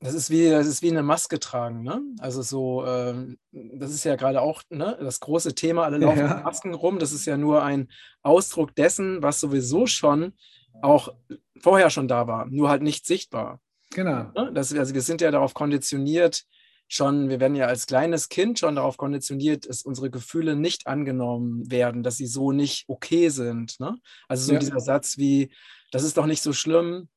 Das 0.01 0.15
ist 0.15 0.31
wie, 0.31 0.49
das 0.49 0.65
ist 0.65 0.81
wie 0.81 0.89
eine 0.89 1.03
Maske 1.03 1.39
tragen, 1.39 1.83
ne? 1.83 2.01
Also 2.19 2.41
so, 2.41 2.85
ähm, 2.85 3.37
das 3.51 3.91
ist 3.91 4.03
ja 4.03 4.15
gerade 4.15 4.41
auch 4.41 4.63
ne, 4.69 4.97
das 4.99 5.19
große 5.19 5.53
Thema, 5.53 5.83
alle 5.83 5.99
laufen 5.99 6.19
ja. 6.19 6.35
mit 6.35 6.43
Masken 6.43 6.73
rum. 6.73 6.97
Das 6.97 7.11
ist 7.11 7.25
ja 7.25 7.37
nur 7.37 7.63
ein 7.63 7.87
Ausdruck 8.23 8.75
dessen, 8.75 9.21
was 9.21 9.39
sowieso 9.39 9.85
schon 9.85 10.33
auch 10.81 11.13
vorher 11.59 11.91
schon 11.91 12.07
da 12.07 12.25
war, 12.25 12.47
nur 12.47 12.69
halt 12.69 12.81
nicht 12.81 13.05
sichtbar. 13.05 13.61
Genau. 13.91 14.31
Ne? 14.35 14.51
Das, 14.53 14.73
also 14.73 14.93
wir 14.93 15.01
sind 15.01 15.21
ja 15.21 15.29
darauf 15.29 15.53
konditioniert, 15.53 16.45
schon, 16.87 17.29
wir 17.29 17.39
werden 17.39 17.55
ja 17.55 17.67
als 17.67 17.85
kleines 17.85 18.27
Kind 18.27 18.59
schon 18.59 18.75
darauf 18.75 18.97
konditioniert, 18.97 19.69
dass 19.69 19.83
unsere 19.83 20.09
Gefühle 20.09 20.55
nicht 20.55 20.87
angenommen 20.87 21.69
werden, 21.71 22.03
dass 22.03 22.17
sie 22.17 22.25
so 22.25 22.51
nicht 22.51 22.85
okay 22.87 23.29
sind. 23.29 23.79
Ne? 23.79 23.95
Also 24.27 24.47
so 24.47 24.53
ja. 24.53 24.59
dieser 24.59 24.79
Satz 24.79 25.17
wie, 25.17 25.53
das 25.91 26.03
ist 26.03 26.17
doch 26.17 26.25
nicht 26.25 26.41
so 26.41 26.51
schlimm, 26.51 27.07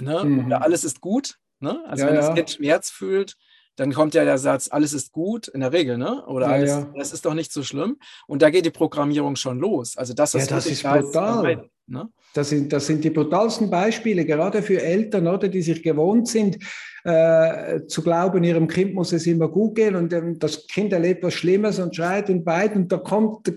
ne? 0.00 0.24
Mhm. 0.24 0.52
alles 0.52 0.84
ist 0.84 1.00
gut. 1.00 1.38
Ne? 1.60 1.84
Also 1.86 2.04
ja, 2.04 2.10
wenn 2.10 2.16
das 2.16 2.34
Kind 2.34 2.50
Schmerz 2.50 2.90
fühlt, 2.90 3.36
dann 3.76 3.92
kommt 3.92 4.14
ja 4.14 4.24
der 4.24 4.38
Satz, 4.38 4.68
alles 4.70 4.92
ist 4.92 5.12
gut, 5.12 5.46
in 5.48 5.60
der 5.60 5.72
Regel, 5.72 5.98
ne? 5.98 6.24
Oder 6.26 6.48
alles, 6.48 6.70
ja. 6.70 6.92
das 6.96 7.12
ist 7.12 7.24
doch 7.24 7.34
nicht 7.34 7.52
so 7.52 7.62
schlimm. 7.62 7.98
Und 8.26 8.42
da 8.42 8.50
geht 8.50 8.66
die 8.66 8.70
Programmierung 8.70 9.36
schon 9.36 9.60
los. 9.60 9.96
Also 9.96 10.14
das, 10.14 10.32
ja, 10.32 10.44
das 10.46 10.66
ist 10.66 10.82
brutal. 10.82 11.68
Ne? 11.86 12.08
Das, 12.34 12.50
sind, 12.50 12.72
das 12.72 12.86
sind 12.86 13.04
die 13.04 13.10
brutalsten 13.10 13.70
Beispiele, 13.70 14.24
gerade 14.24 14.62
für 14.62 14.82
Eltern, 14.82 15.26
oder, 15.28 15.48
die 15.48 15.62
sich 15.62 15.82
gewohnt 15.82 16.28
sind, 16.28 16.58
äh, 17.04 17.86
zu 17.86 18.02
glauben, 18.02 18.44
ihrem 18.44 18.68
Kind 18.68 18.94
muss 18.94 19.12
es 19.12 19.26
immer 19.26 19.48
gut 19.48 19.76
gehen 19.76 19.96
und 19.96 20.12
ähm, 20.12 20.38
das 20.38 20.66
Kind 20.66 20.92
erlebt 20.92 21.22
was 21.22 21.34
Schlimmes 21.34 21.78
und 21.78 21.96
schreit 21.96 22.28
und 22.28 22.44
beit 22.44 22.74
und 22.76 22.92
da 22.92 22.98
kommt, 22.98 23.50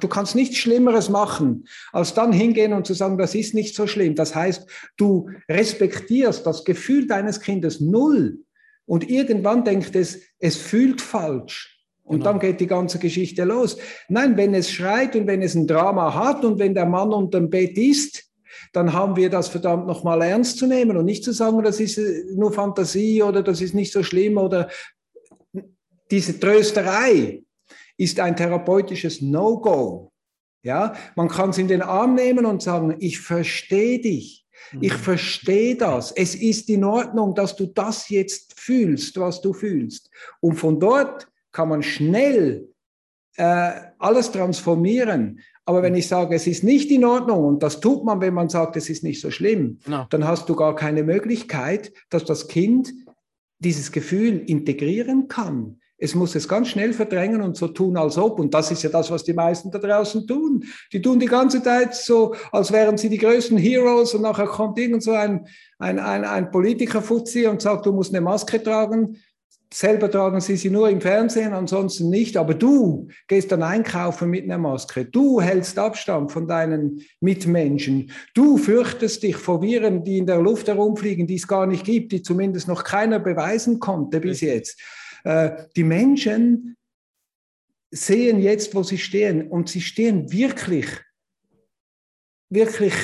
du 0.00 0.08
kannst 0.08 0.34
nichts 0.34 0.56
Schlimmeres 0.56 1.08
machen, 1.08 1.66
als 1.92 2.14
dann 2.14 2.32
hingehen 2.32 2.72
und 2.72 2.86
zu 2.86 2.94
sagen, 2.94 3.18
das 3.18 3.34
ist 3.34 3.54
nicht 3.54 3.74
so 3.74 3.86
schlimm. 3.86 4.14
Das 4.14 4.34
heißt, 4.34 4.68
du 4.96 5.30
respektierst 5.48 6.46
das 6.46 6.64
Gefühl 6.64 7.06
deines 7.06 7.40
Kindes 7.40 7.80
null 7.80 8.38
und 8.86 9.08
irgendwann 9.08 9.64
denkt 9.64 9.94
es, 9.96 10.20
es 10.38 10.56
fühlt 10.56 11.00
falsch. 11.00 11.74
Und 12.02 12.20
genau. 12.20 12.32
dann 12.32 12.40
geht 12.40 12.60
die 12.60 12.66
ganze 12.66 12.98
Geschichte 12.98 13.44
los. 13.44 13.76
Nein, 14.08 14.36
wenn 14.38 14.54
es 14.54 14.70
schreit 14.70 15.14
und 15.14 15.26
wenn 15.26 15.42
es 15.42 15.54
ein 15.54 15.66
Drama 15.66 16.14
hat 16.14 16.42
und 16.42 16.58
wenn 16.58 16.74
der 16.74 16.86
Mann 16.86 17.12
unter 17.12 17.38
dem 17.38 17.50
Bett 17.50 17.76
ist, 17.76 18.24
dann 18.72 18.94
haben 18.94 19.16
wir 19.16 19.28
das 19.28 19.48
verdammt 19.48 19.86
nochmal 19.86 20.22
ernst 20.22 20.58
zu 20.58 20.66
nehmen 20.66 20.96
und 20.96 21.04
nicht 21.04 21.22
zu 21.22 21.32
sagen, 21.32 21.62
das 21.62 21.80
ist 21.80 21.98
äh, 21.98 22.24
nur 22.34 22.52
Fantasie 22.52 23.22
oder 23.22 23.42
das 23.42 23.60
ist 23.60 23.74
nicht 23.74 23.92
so 23.92 24.02
schlimm 24.02 24.38
oder 24.38 24.70
diese 26.10 26.40
Trösterei 26.40 27.42
ist 27.98 28.20
ein 28.20 28.36
therapeutisches 28.36 29.20
No-Go. 29.20 30.10
Ja, 30.62 30.94
man 31.14 31.28
kann 31.28 31.50
es 31.50 31.58
in 31.58 31.68
den 31.68 31.82
Arm 31.82 32.14
nehmen 32.14 32.46
und 32.46 32.62
sagen, 32.62 32.96
ich 32.98 33.20
verstehe 33.20 34.00
dich. 34.00 34.46
Ich 34.80 34.92
mhm. 34.92 34.98
verstehe 34.98 35.76
das. 35.76 36.12
Es 36.12 36.34
ist 36.34 36.68
in 36.68 36.84
Ordnung, 36.84 37.34
dass 37.34 37.54
du 37.56 37.66
das 37.66 38.08
jetzt 38.08 38.58
fühlst, 38.58 39.18
was 39.18 39.40
du 39.40 39.52
fühlst. 39.52 40.10
Und 40.40 40.54
von 40.56 40.80
dort 40.80 41.28
kann 41.52 41.68
man 41.68 41.82
schnell 41.82 42.68
äh, 43.36 43.72
alles 43.98 44.32
transformieren. 44.32 45.40
Aber 45.64 45.82
wenn 45.82 45.94
ich 45.94 46.08
sage, 46.08 46.34
es 46.34 46.46
ist 46.46 46.64
nicht 46.64 46.90
in 46.90 47.04
Ordnung, 47.04 47.44
und 47.44 47.62
das 47.62 47.80
tut 47.80 48.04
man, 48.04 48.20
wenn 48.20 48.34
man 48.34 48.48
sagt, 48.48 48.76
es 48.76 48.90
ist 48.90 49.04
nicht 49.04 49.20
so 49.20 49.30
schlimm, 49.30 49.78
genau. 49.84 50.06
dann 50.10 50.26
hast 50.26 50.48
du 50.48 50.56
gar 50.56 50.74
keine 50.74 51.02
Möglichkeit, 51.02 51.92
dass 52.10 52.24
das 52.24 52.48
Kind 52.48 52.92
dieses 53.58 53.92
Gefühl 53.92 54.38
integrieren 54.38 55.28
kann. 55.28 55.77
Es 56.00 56.14
muss 56.14 56.36
es 56.36 56.46
ganz 56.46 56.68
schnell 56.68 56.92
verdrängen 56.92 57.42
und 57.42 57.56
so 57.56 57.68
tun, 57.68 57.96
als 57.96 58.16
ob. 58.16 58.38
Und 58.38 58.54
das 58.54 58.70
ist 58.70 58.84
ja 58.84 58.88
das, 58.88 59.10
was 59.10 59.24
die 59.24 59.32
meisten 59.32 59.70
da 59.70 59.78
draußen 59.78 60.26
tun. 60.26 60.64
Die 60.92 61.02
tun 61.02 61.18
die 61.18 61.26
ganze 61.26 61.60
Zeit 61.60 61.94
so, 61.96 62.34
als 62.52 62.72
wären 62.72 62.96
sie 62.96 63.08
die 63.08 63.18
größten 63.18 63.58
Heroes 63.58 64.14
und 64.14 64.22
nachher 64.22 64.46
kommt 64.46 64.78
irgend 64.78 65.02
so 65.02 65.12
ein, 65.12 65.46
ein, 65.80 65.98
ein, 65.98 66.24
ein 66.24 66.50
Politiker-Fuzzi 66.52 67.48
und 67.48 67.60
sagt, 67.60 67.84
du 67.84 67.92
musst 67.92 68.14
eine 68.14 68.20
Maske 68.20 68.62
tragen. 68.62 69.18
Selber 69.74 70.10
tragen 70.10 70.40
sie 70.40 70.56
sie 70.56 70.70
nur 70.70 70.88
im 70.88 71.00
Fernsehen, 71.00 71.52
ansonsten 71.52 72.08
nicht. 72.08 72.36
Aber 72.36 72.54
du 72.54 73.08
gehst 73.26 73.50
dann 73.50 73.62
einkaufen 73.62 74.30
mit 74.30 74.44
einer 74.44 74.56
Maske. 74.56 75.04
Du 75.04 75.40
hältst 75.40 75.78
Abstand 75.78 76.30
von 76.32 76.46
deinen 76.46 77.02
Mitmenschen. 77.20 78.12
Du 78.34 78.56
fürchtest 78.56 79.24
dich 79.24 79.36
vor 79.36 79.60
Viren, 79.60 80.04
die 80.04 80.18
in 80.18 80.26
der 80.26 80.40
Luft 80.40 80.68
herumfliegen, 80.68 81.26
die 81.26 81.34
es 81.34 81.48
gar 81.48 81.66
nicht 81.66 81.84
gibt, 81.84 82.12
die 82.12 82.22
zumindest 82.22 82.68
noch 82.68 82.84
keiner 82.84 83.18
beweisen 83.18 83.78
konnte 83.78 84.20
bis 84.20 84.40
jetzt. 84.40 84.80
Äh, 85.24 85.64
die 85.76 85.84
Menschen 85.84 86.76
sehen 87.90 88.40
jetzt, 88.40 88.74
wo 88.74 88.82
sie 88.82 88.98
stehen 88.98 89.48
und 89.48 89.68
sie 89.68 89.80
stehen 89.80 90.30
wirklich, 90.30 90.86
wirklich 92.50 92.94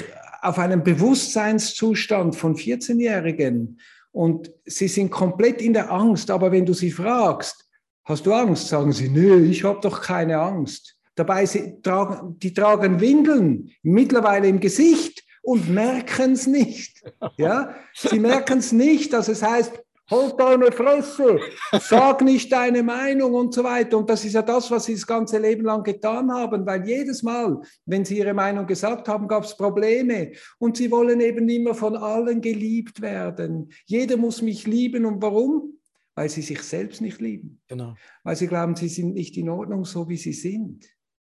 auf 0.43 0.59
einem 0.59 0.83
Bewusstseinszustand 0.85 2.37
von 2.37 2.55
14-Jährigen 2.55 3.81
und 4.13 4.53
sie 4.65 4.89
sind 4.89 5.11
komplett 5.11 5.63
in 5.63 5.73
der 5.73 5.91
Angst. 5.91 6.31
Aber 6.31 6.53
wenn 6.53 6.67
du 6.67 6.75
sie 6.75 6.91
fragst, 6.91 7.67
hast 8.05 8.27
du 8.27 8.33
Angst? 8.33 8.69
Sagen 8.69 8.93
sie, 8.93 9.09
nö, 9.09 9.45
ich 9.45 9.65
habe 9.65 9.81
doch 9.81 10.03
keine 10.03 10.39
Angst. 10.39 10.97
Dabei 11.15 11.47
sie 11.47 11.81
tragen, 11.81 12.39
die 12.39 12.53
tragen 12.53 13.01
Windeln 13.01 13.71
mittlerweile 13.83 14.49
im 14.49 14.61
Gesicht 14.61 15.25
und 15.43 15.71
merken 15.71 16.33
es 16.33 16.47
nicht. 16.47 17.03
Ja, 17.37 17.75
sie 17.95 18.19
merken 18.19 18.59
es 18.59 18.73
nicht, 18.73 19.13
dass 19.13 19.29
es 19.29 19.43
heißt, 19.43 19.84
Halt 20.11 20.39
deine 20.39 20.71
Fresse, 20.71 21.41
sag 21.81 22.21
nicht 22.21 22.53
deine 22.53 22.83
Meinung 22.83 23.33
und 23.33 23.55
so 23.55 23.65
weiter. 23.65 23.97
Und 23.97 24.11
das 24.11 24.25
ist 24.25 24.35
ja 24.35 24.43
das, 24.43 24.71
was 24.71 24.85
sie 24.85 24.95
das 24.95 25.07
ganze 25.07 25.39
Leben 25.39 25.65
lang 25.65 25.83
getan 25.83 26.31
haben, 26.31 26.67
weil 26.67 26.87
jedes 26.87 27.23
Mal, 27.23 27.61
wenn 27.87 28.05
sie 28.05 28.19
ihre 28.19 28.35
Meinung 28.35 28.67
gesagt 28.67 29.09
haben, 29.09 29.27
gab 29.27 29.45
es 29.45 29.57
Probleme. 29.57 30.33
Und 30.59 30.77
sie 30.77 30.91
wollen 30.91 31.21
eben 31.21 31.49
immer 31.49 31.75
von 31.75 31.97
allen 31.97 32.43
geliebt 32.43 33.01
werden. 33.01 33.71
Jeder 33.87 34.19
muss 34.19 34.43
mich 34.43 34.67
lieben. 34.67 35.07
Und 35.07 35.23
warum? 35.23 35.79
Weil 36.15 36.29
sie 36.29 36.43
sich 36.43 36.63
selbst 36.63 37.01
nicht 37.01 37.23
lieben. 37.23 37.63
Genau. 37.69 37.95
Weil 38.25 38.37
sie 38.37 38.47
glauben, 38.47 38.77
sie 38.77 38.89
sind 38.89 39.15
nicht 39.15 39.37
in 39.39 39.49
Ordnung, 39.49 39.87
so 39.87 40.07
wie 40.09 40.19
sie 40.19 40.35
sind. 40.35 40.85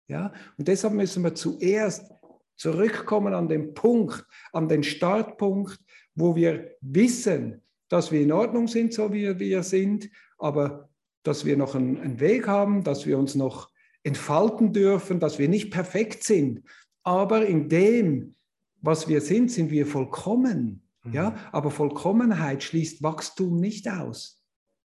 Ja? 0.09 0.33
Und 0.59 0.69
deshalb 0.69 0.93
müssen 0.93 1.25
wir 1.25 1.35
zuerst 1.35 2.13
zurückkommen 2.55 3.33
an 3.33 3.49
den 3.49 3.73
Punkt, 3.73 4.27
an 4.53 4.69
den 4.69 4.83
Startpunkt, 4.83 5.79
wo 6.15 6.37
wir 6.37 6.77
wissen, 6.83 7.63
dass 7.89 8.13
wir 8.13 8.21
in 8.21 8.33
Ordnung 8.33 8.69
sind, 8.69 8.93
so 8.93 9.13
wie 9.13 9.39
wir 9.39 9.63
sind, 9.63 10.11
aber 10.39 10.89
dass 11.23 11.45
wir 11.45 11.57
noch 11.57 11.75
einen, 11.75 11.99
einen 11.99 12.21
Weg 12.21 12.47
haben, 12.47 12.85
dass 12.85 13.07
wir 13.07 13.19
uns 13.19 13.35
noch 13.35 13.71
entfalten 14.03 14.73
dürfen, 14.73 15.21
dass 15.21 15.39
wir 15.39 15.49
nicht 15.49 15.71
perfekt 15.71 16.25
sind. 16.25 16.63
Aber 17.03 17.47
in 17.47 17.69
dem, 17.69 18.35
was 18.81 19.09
wir 19.09 19.21
sind, 19.21 19.51
sind 19.51 19.71
wir 19.71 19.87
vollkommen. 19.87 20.83
Mhm. 21.05 21.13
Ja, 21.13 21.37
aber 21.53 21.71
Vollkommenheit 21.71 22.63
schließt 22.63 23.03
Wachstum 23.03 23.61
nicht 23.61 23.89
aus. 23.89 24.43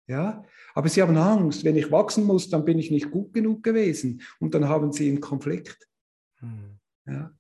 Ja, 0.08 0.43
aber 0.74 0.89
sie 0.89 1.03
haben 1.03 1.17
Angst, 1.17 1.63
wenn 1.63 1.75
ich 1.75 1.91
wachsen 1.91 2.24
muss, 2.24 2.50
dann 2.50 2.65
bin 2.65 2.79
ich 2.79 2.89
nicht 2.89 3.12
gut 3.12 3.31
genug 3.31 3.62
gewesen 3.62 4.22
und 4.39 4.55
dann 4.55 4.67
haben 4.67 4.91
sie 4.91 5.08
einen 5.08 5.22
Konflikt. 5.22 5.88
Mhm. 6.41 6.79
Ja. 7.05 7.31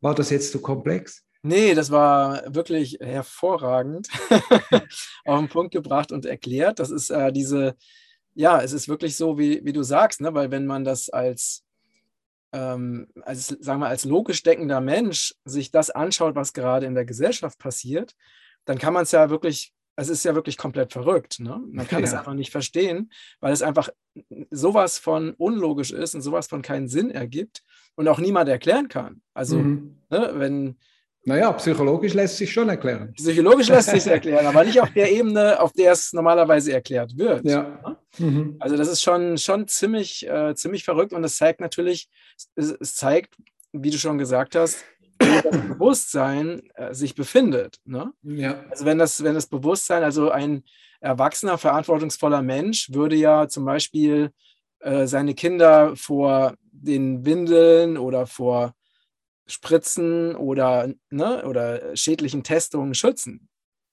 War 0.00 0.14
das 0.14 0.30
jetzt 0.30 0.52
zu 0.52 0.60
komplex? 0.60 1.26
Nee, 1.42 1.74
das 1.74 1.90
war 1.90 2.42
wirklich 2.54 2.98
hervorragend 3.00 4.08
auf 5.24 5.38
den 5.38 5.48
Punkt 5.48 5.72
gebracht 5.72 6.12
und 6.12 6.26
erklärt. 6.26 6.78
Das 6.78 6.90
ist 6.90 7.10
äh, 7.10 7.32
diese, 7.32 7.76
ja, 8.34 8.60
es 8.60 8.72
ist 8.72 8.88
wirklich 8.88 9.16
so, 9.16 9.38
wie, 9.38 9.64
wie 9.64 9.72
du 9.72 9.82
sagst, 9.82 10.20
ne? 10.20 10.34
weil 10.34 10.50
wenn 10.50 10.66
man 10.66 10.84
das 10.84 11.08
als, 11.08 11.64
ähm, 12.52 13.08
als, 13.22 13.48
sagen 13.60 13.80
wir, 13.80 13.86
als 13.86 14.04
logisch 14.04 14.42
denkender 14.42 14.82
Mensch 14.82 15.34
sich 15.44 15.70
das 15.70 15.88
anschaut, 15.88 16.34
was 16.34 16.52
gerade 16.52 16.84
in 16.84 16.94
der 16.94 17.06
Gesellschaft 17.06 17.58
passiert, 17.58 18.14
dann 18.66 18.78
kann 18.78 18.92
man 18.92 19.04
es 19.04 19.12
ja 19.12 19.30
wirklich, 19.30 19.72
es 19.96 20.10
ist 20.10 20.24
ja 20.24 20.34
wirklich 20.34 20.58
komplett 20.58 20.92
verrückt. 20.92 21.40
Ne? 21.40 21.58
Man 21.70 21.88
kann 21.88 22.00
ja. 22.00 22.06
es 22.06 22.14
einfach 22.14 22.34
nicht 22.34 22.50
verstehen, 22.50 23.10
weil 23.40 23.54
es 23.54 23.62
einfach 23.62 23.88
sowas 24.50 24.98
von 24.98 25.32
unlogisch 25.38 25.90
ist 25.90 26.14
und 26.14 26.20
sowas 26.20 26.48
von 26.48 26.60
keinen 26.60 26.88
Sinn 26.88 27.10
ergibt 27.10 27.62
und 27.94 28.08
auch 28.08 28.18
niemand 28.18 28.50
erklären 28.50 28.88
kann. 28.88 29.22
Also, 29.32 29.58
mhm. 29.58 29.96
ne, 30.10 30.32
wenn 30.34 30.76
Naja, 31.24 31.52
psychologisch 31.52 32.14
lässt 32.14 32.38
sich 32.38 32.50
schon 32.50 32.68
erklären. 32.68 33.12
Psychologisch 33.12 33.68
lässt 33.68 33.90
sich 33.90 34.06
erklären, 34.06 34.46
aber 34.46 34.64
nicht 34.64 34.80
auf 34.80 34.90
der 34.92 35.12
Ebene, 35.12 35.60
auf 35.60 35.72
der 35.72 35.92
es 35.92 36.12
normalerweise 36.12 36.72
erklärt 36.72 37.16
wird. 37.16 37.44
Ja. 37.44 37.98
Mhm. 38.18 38.56
Also 38.58 38.76
das 38.76 38.88
ist 38.88 39.02
schon, 39.02 39.36
schon 39.36 39.68
ziemlich, 39.68 40.26
äh, 40.26 40.54
ziemlich 40.54 40.84
verrückt 40.84 41.12
und 41.12 41.22
es 41.22 41.36
zeigt 41.36 41.60
natürlich, 41.60 42.08
es, 42.56 42.70
es, 42.80 42.94
zeigt, 42.94 43.34
wie 43.72 43.90
du 43.90 43.98
schon 43.98 44.16
gesagt 44.16 44.56
hast, 44.56 44.84
wo 45.20 45.50
das 45.50 45.60
Bewusstsein 45.68 46.62
äh, 46.74 46.94
sich 46.94 47.14
befindet. 47.14 47.76
Ne? 47.84 48.12
Ja. 48.22 48.64
Also 48.70 48.86
wenn 48.86 48.98
das, 48.98 49.22
wenn 49.22 49.34
das 49.34 49.46
Bewusstsein, 49.46 50.02
also 50.02 50.30
ein 50.30 50.64
erwachsener, 51.00 51.58
verantwortungsvoller 51.58 52.42
Mensch 52.42 52.92
würde 52.92 53.16
ja 53.16 53.46
zum 53.48 53.66
Beispiel 53.66 54.30
äh, 54.80 55.06
seine 55.06 55.34
Kinder 55.34 55.94
vor 55.96 56.54
den 56.72 57.26
Windeln 57.26 57.98
oder 57.98 58.26
vor 58.26 58.74
Spritzen 59.50 60.34
oder, 60.36 60.92
ne, 61.10 61.44
oder 61.46 61.96
schädlichen 61.96 62.42
Testungen 62.42 62.94
schützen. 62.94 63.48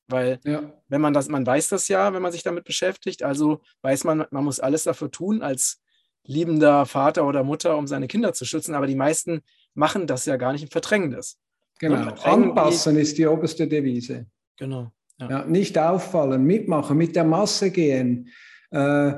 Weil 0.08 0.40
ja. 0.46 0.72
wenn 0.88 1.02
man 1.02 1.14
das, 1.14 1.28
man 1.28 1.46
weiß 1.46 1.70
das 1.70 1.88
ja, 1.90 2.14
wenn 2.14 2.22
man 2.22 2.32
sich 2.32 2.44
damit 2.44 2.64
beschäftigt, 2.64 3.24
also 3.24 3.62
weiß 3.82 4.06
man, 4.06 4.26
man 4.32 4.44
muss 4.44 4.60
alles 4.60 4.84
dafür 4.84 5.12
tun, 5.12 5.42
als 5.42 5.82
liebender 6.24 6.86
Vater 6.86 7.26
oder 7.26 7.44
Mutter, 7.44 7.78
um 7.78 7.88
seine 7.88 8.08
Kinder 8.08 8.34
zu 8.34 8.46
schützen, 8.46 8.76
aber 8.76 8.88
die 8.88 8.96
meisten 8.96 9.42
machen 9.74 10.08
das 10.08 10.26
ja 10.26 10.38
gar 10.38 10.54
nicht 10.54 10.64
und 10.64 10.72
verdrängen 10.72 11.12
das. 11.12 11.38
Genau, 11.80 12.12
anpassen 12.24 12.96
die, 12.96 13.02
ist 13.02 13.18
die 13.18 13.28
oberste 13.28 13.68
Devise. 13.68 14.26
Genau. 14.58 14.92
Ja. 15.20 15.30
ja. 15.30 15.46
nicht 15.46 15.78
auffallen, 15.78 16.44
mitmachen, 16.44 16.98
mit 16.98 17.16
der 17.16 17.24
Masse 17.24 17.72
gehen. 17.72 18.30
Äh, 18.72 19.14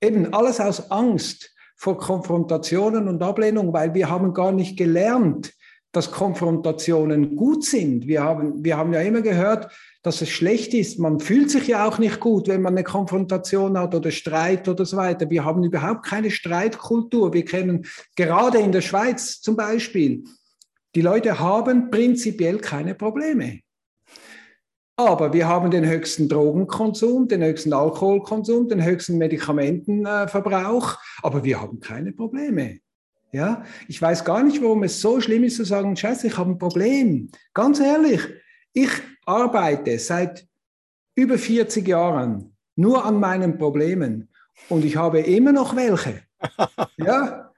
eben 0.00 0.32
alles 0.32 0.60
aus 0.60 0.90
Angst 0.90 1.54
vor 1.76 1.98
Konfrontationen 1.98 3.08
und 3.08 3.22
Ablehnung, 3.22 3.72
weil 3.72 3.94
wir 3.94 4.08
haben 4.08 4.34
gar 4.34 4.52
nicht 4.52 4.76
gelernt, 4.76 5.54
dass 5.92 6.12
Konfrontationen 6.12 7.34
gut 7.34 7.64
sind. 7.64 8.06
Wir 8.06 8.22
haben, 8.22 8.62
wir 8.62 8.76
haben 8.76 8.92
ja 8.92 9.00
immer 9.00 9.22
gehört, 9.22 9.72
dass 10.02 10.20
es 10.20 10.28
schlecht 10.28 10.74
ist. 10.74 10.98
Man 10.98 11.18
fühlt 11.18 11.50
sich 11.50 11.66
ja 11.66 11.86
auch 11.86 11.98
nicht 11.98 12.20
gut, 12.20 12.48
wenn 12.48 12.62
man 12.62 12.74
eine 12.74 12.84
Konfrontation 12.84 13.78
hat 13.78 13.94
oder 13.94 14.10
Streit 14.10 14.68
oder 14.68 14.84
so 14.84 14.96
weiter. 14.96 15.30
Wir 15.30 15.44
haben 15.44 15.64
überhaupt 15.64 16.04
keine 16.04 16.30
Streitkultur. 16.30 17.32
Wir 17.32 17.44
kennen 17.44 17.86
gerade 18.16 18.58
in 18.58 18.72
der 18.72 18.82
Schweiz 18.82 19.40
zum 19.40 19.56
Beispiel, 19.56 20.24
die 20.94 21.02
Leute 21.02 21.38
haben 21.38 21.90
prinzipiell 21.90 22.58
keine 22.58 22.94
Probleme. 22.94 23.60
Aber 24.96 25.32
wir 25.32 25.46
haben 25.46 25.70
den 25.70 25.86
höchsten 25.86 26.28
Drogenkonsum, 26.28 27.28
den 27.28 27.44
höchsten 27.44 27.72
Alkoholkonsum, 27.72 28.68
den 28.68 28.84
höchsten 28.84 29.16
Medikamentenverbrauch, 29.16 30.96
aber 31.22 31.44
wir 31.44 31.60
haben 31.60 31.78
keine 31.78 32.12
Probleme. 32.12 32.80
Ja, 33.30 33.64
ich 33.88 34.00
weiß 34.00 34.24
gar 34.24 34.42
nicht, 34.42 34.62
warum 34.62 34.82
es 34.84 35.00
so 35.00 35.20
schlimm 35.20 35.44
ist 35.44 35.56
zu 35.56 35.64
sagen, 35.64 35.96
scheiße, 35.96 36.28
ich 36.28 36.38
habe 36.38 36.50
ein 36.50 36.58
Problem. 36.58 37.30
Ganz 37.52 37.78
ehrlich, 37.78 38.20
ich 38.72 38.90
arbeite 39.26 39.98
seit 39.98 40.46
über 41.14 41.36
40 41.36 41.86
Jahren 41.86 42.56
nur 42.76 43.04
an 43.04 43.20
meinen 43.20 43.58
Problemen 43.58 44.28
und 44.68 44.84
ich 44.84 44.96
habe 44.96 45.20
immer 45.20 45.52
noch 45.52 45.76
welche. 45.76 46.22
Ja, 46.96 47.52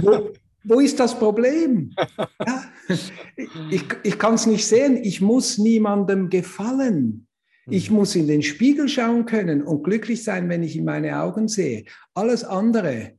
wo, 0.00 0.30
wo 0.64 0.80
ist 0.80 0.98
das 1.00 1.18
Problem? 1.18 1.94
Ja, 2.44 2.64
ich 3.70 3.84
ich 4.02 4.18
kann 4.18 4.34
es 4.34 4.46
nicht 4.46 4.66
sehen. 4.66 4.96
Ich 4.96 5.20
muss 5.20 5.58
niemandem 5.58 6.28
gefallen. 6.28 7.26
Ich 7.66 7.90
mhm. 7.90 7.96
muss 7.96 8.16
in 8.16 8.26
den 8.26 8.42
Spiegel 8.42 8.88
schauen 8.88 9.26
können 9.26 9.62
und 9.62 9.84
glücklich 9.84 10.22
sein, 10.24 10.48
wenn 10.48 10.62
ich 10.62 10.76
in 10.76 10.84
meine 10.84 11.20
Augen 11.20 11.48
sehe. 11.48 11.84
Alles 12.14 12.44
andere 12.44 13.12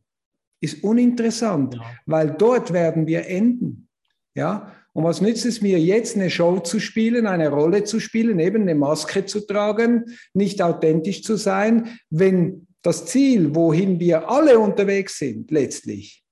ist 0.64 0.84
uninteressant, 0.84 1.76
ja. 1.76 1.82
weil 2.06 2.32
dort 2.32 2.74
werden 2.74 3.06
wir 3.06 3.28
enden. 3.28 3.90
Ja? 4.34 4.74
Und 4.94 5.04
was 5.04 5.22
nützt 5.22 5.46
es 5.46 5.62
mir 5.62 5.80
jetzt, 5.80 6.16
eine 6.16 6.30
Show 6.30 6.60
zu 6.60 6.80
spielen, 6.80 7.28
eine 7.28 7.50
Rolle 7.50 7.84
zu 7.84 8.00
spielen, 8.00 8.40
eben 8.40 8.62
eine 8.62 8.76
Maske 8.76 9.26
zu 9.26 9.46
tragen, 9.46 10.06
nicht 10.34 10.62
authentisch 10.62 11.24
zu 11.24 11.36
sein, 11.36 12.00
wenn 12.10 12.68
das 12.82 13.06
Ziel, 13.06 13.56
wohin 13.56 14.00
wir 14.00 14.30
alle 14.30 14.60
unterwegs 14.60 15.18
sind, 15.18 15.52
letztlich, 15.52 16.24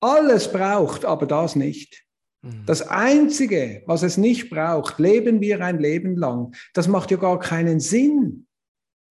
alles 0.00 0.52
braucht, 0.52 1.04
aber 1.04 1.26
das 1.26 1.56
nicht. 1.56 2.04
Mhm. 2.42 2.64
Das 2.66 2.82
Einzige, 2.86 3.82
was 3.86 4.02
es 4.02 4.16
nicht 4.16 4.48
braucht, 4.50 4.98
leben 4.98 5.40
wir 5.40 5.64
ein 5.64 5.78
Leben 5.78 6.16
lang. 6.16 6.54
Das 6.74 6.86
macht 6.88 7.10
ja 7.10 7.16
gar 7.16 7.38
keinen 7.38 7.80
Sinn. 7.80 8.46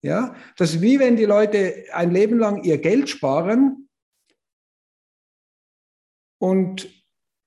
Ja, 0.02 0.36
das 0.56 0.74
ist 0.74 0.80
wie 0.80 0.98
wenn 0.98 1.16
die 1.16 1.24
Leute 1.24 1.84
ein 1.92 2.12
Leben 2.12 2.38
lang 2.38 2.62
ihr 2.62 2.78
Geld 2.78 3.08
sparen 3.08 3.88
und 6.38 6.88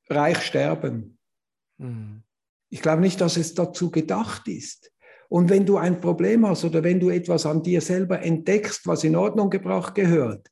reich 0.10 0.42
sterben. 0.42 1.18
Mhm. 1.78 2.24
Ich 2.70 2.82
glaube 2.82 3.02
nicht, 3.02 3.22
dass 3.22 3.38
es 3.38 3.54
dazu 3.54 3.90
gedacht 3.92 4.48
ist. 4.48 4.92
Und 5.30 5.50
wenn 5.50 5.66
du 5.66 5.78
ein 5.78 6.02
Problem 6.02 6.46
hast 6.46 6.66
oder 6.66 6.84
wenn 6.84 7.00
du 7.00 7.10
etwas 7.10 7.46
an 7.46 7.64
dir 7.64 7.80
selber 7.80 8.22
entdeckst, 8.22 8.86
was 8.86 9.06
in 9.06 9.16
Ordnung 9.16 9.50
gebracht 9.50 9.96
gehört, 9.96 10.50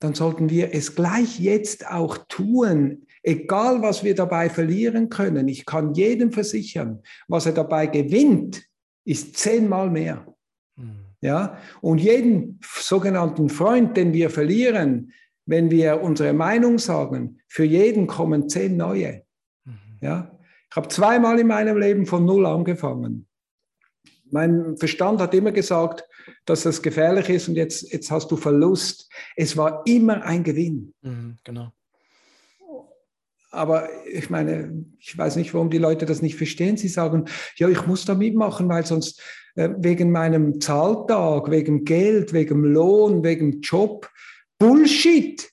dann 0.00 0.14
sollten 0.14 0.50
wir 0.50 0.74
es 0.74 0.94
gleich 0.94 1.38
jetzt 1.38 1.86
auch 1.88 2.18
tun, 2.28 3.06
egal 3.22 3.82
was 3.82 4.02
wir 4.04 4.14
dabei 4.14 4.50
verlieren 4.50 5.08
können. 5.08 5.48
Ich 5.48 5.64
kann 5.64 5.94
jedem 5.94 6.32
versichern, 6.32 7.02
was 7.28 7.46
er 7.46 7.52
dabei 7.52 7.86
gewinnt, 7.86 8.64
ist 9.04 9.36
zehnmal 9.36 9.88
mehr. 9.88 10.35
Ja? 11.20 11.58
Und 11.80 11.98
jeden 11.98 12.60
sogenannten 12.62 13.48
Freund, 13.48 13.96
den 13.96 14.12
wir 14.12 14.30
verlieren, 14.30 15.12
wenn 15.46 15.70
wir 15.70 16.02
unsere 16.02 16.32
Meinung 16.32 16.78
sagen, 16.78 17.40
für 17.48 17.64
jeden 17.64 18.06
kommen 18.06 18.48
zehn 18.48 18.76
neue. 18.76 19.22
Mhm. 19.64 19.98
Ja? 20.00 20.38
Ich 20.70 20.76
habe 20.76 20.88
zweimal 20.88 21.38
in 21.38 21.46
meinem 21.46 21.78
Leben 21.78 22.06
von 22.06 22.24
Null 22.24 22.46
angefangen. 22.46 23.26
Mein 24.30 24.76
Verstand 24.76 25.20
hat 25.20 25.34
immer 25.34 25.52
gesagt, 25.52 26.04
dass 26.44 26.64
das 26.64 26.82
gefährlich 26.82 27.28
ist 27.28 27.48
und 27.48 27.54
jetzt, 27.54 27.92
jetzt 27.92 28.10
hast 28.10 28.30
du 28.30 28.36
Verlust. 28.36 29.08
Es 29.36 29.56
war 29.56 29.82
immer 29.86 30.22
ein 30.24 30.42
Gewinn. 30.42 30.92
Mhm, 31.02 31.38
genau. 31.44 31.72
Aber 33.52 33.88
ich 34.06 34.28
meine, 34.28 34.84
ich 34.98 35.16
weiß 35.16 35.36
nicht, 35.36 35.54
warum 35.54 35.70
die 35.70 35.78
Leute 35.78 36.04
das 36.04 36.20
nicht 36.20 36.36
verstehen. 36.36 36.76
Sie 36.76 36.88
sagen, 36.88 37.26
ja, 37.56 37.68
ich 37.68 37.86
muss 37.86 38.04
da 38.04 38.14
mitmachen, 38.14 38.68
weil 38.68 38.84
sonst 38.84 39.22
wegen 39.56 40.12
meinem 40.12 40.60
Zahltag, 40.60 41.50
wegen 41.50 41.84
Geld, 41.84 42.32
wegen 42.32 42.62
Lohn, 42.62 43.24
wegen 43.24 43.60
Job. 43.62 44.10
Bullshit. 44.58 45.50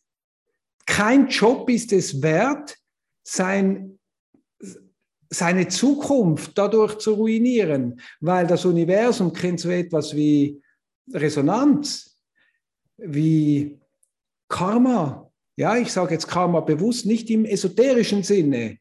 Kein 0.86 1.30
Job 1.30 1.70
ist 1.70 1.94
es 1.94 2.22
wert, 2.22 2.78
sein, 3.24 3.98
seine 5.30 5.70
Zukunft 5.70 6.58
dadurch 6.58 6.98
zu 6.98 7.14
ruinieren, 7.14 8.02
weil 8.20 8.46
das 8.46 8.66
Universum 8.66 9.32
kennt 9.32 9.62
so 9.62 9.70
etwas 9.70 10.14
wie 10.16 10.62
Resonanz, 11.12 12.18
wie 12.98 13.80
Karma. 14.50 15.32
Ja, 15.56 15.78
ich 15.78 15.92
sage 15.92 16.14
jetzt 16.14 16.28
Karma 16.28 16.60
bewusst, 16.60 17.06
nicht 17.06 17.30
im 17.30 17.46
esoterischen 17.46 18.24
Sinne. 18.24 18.78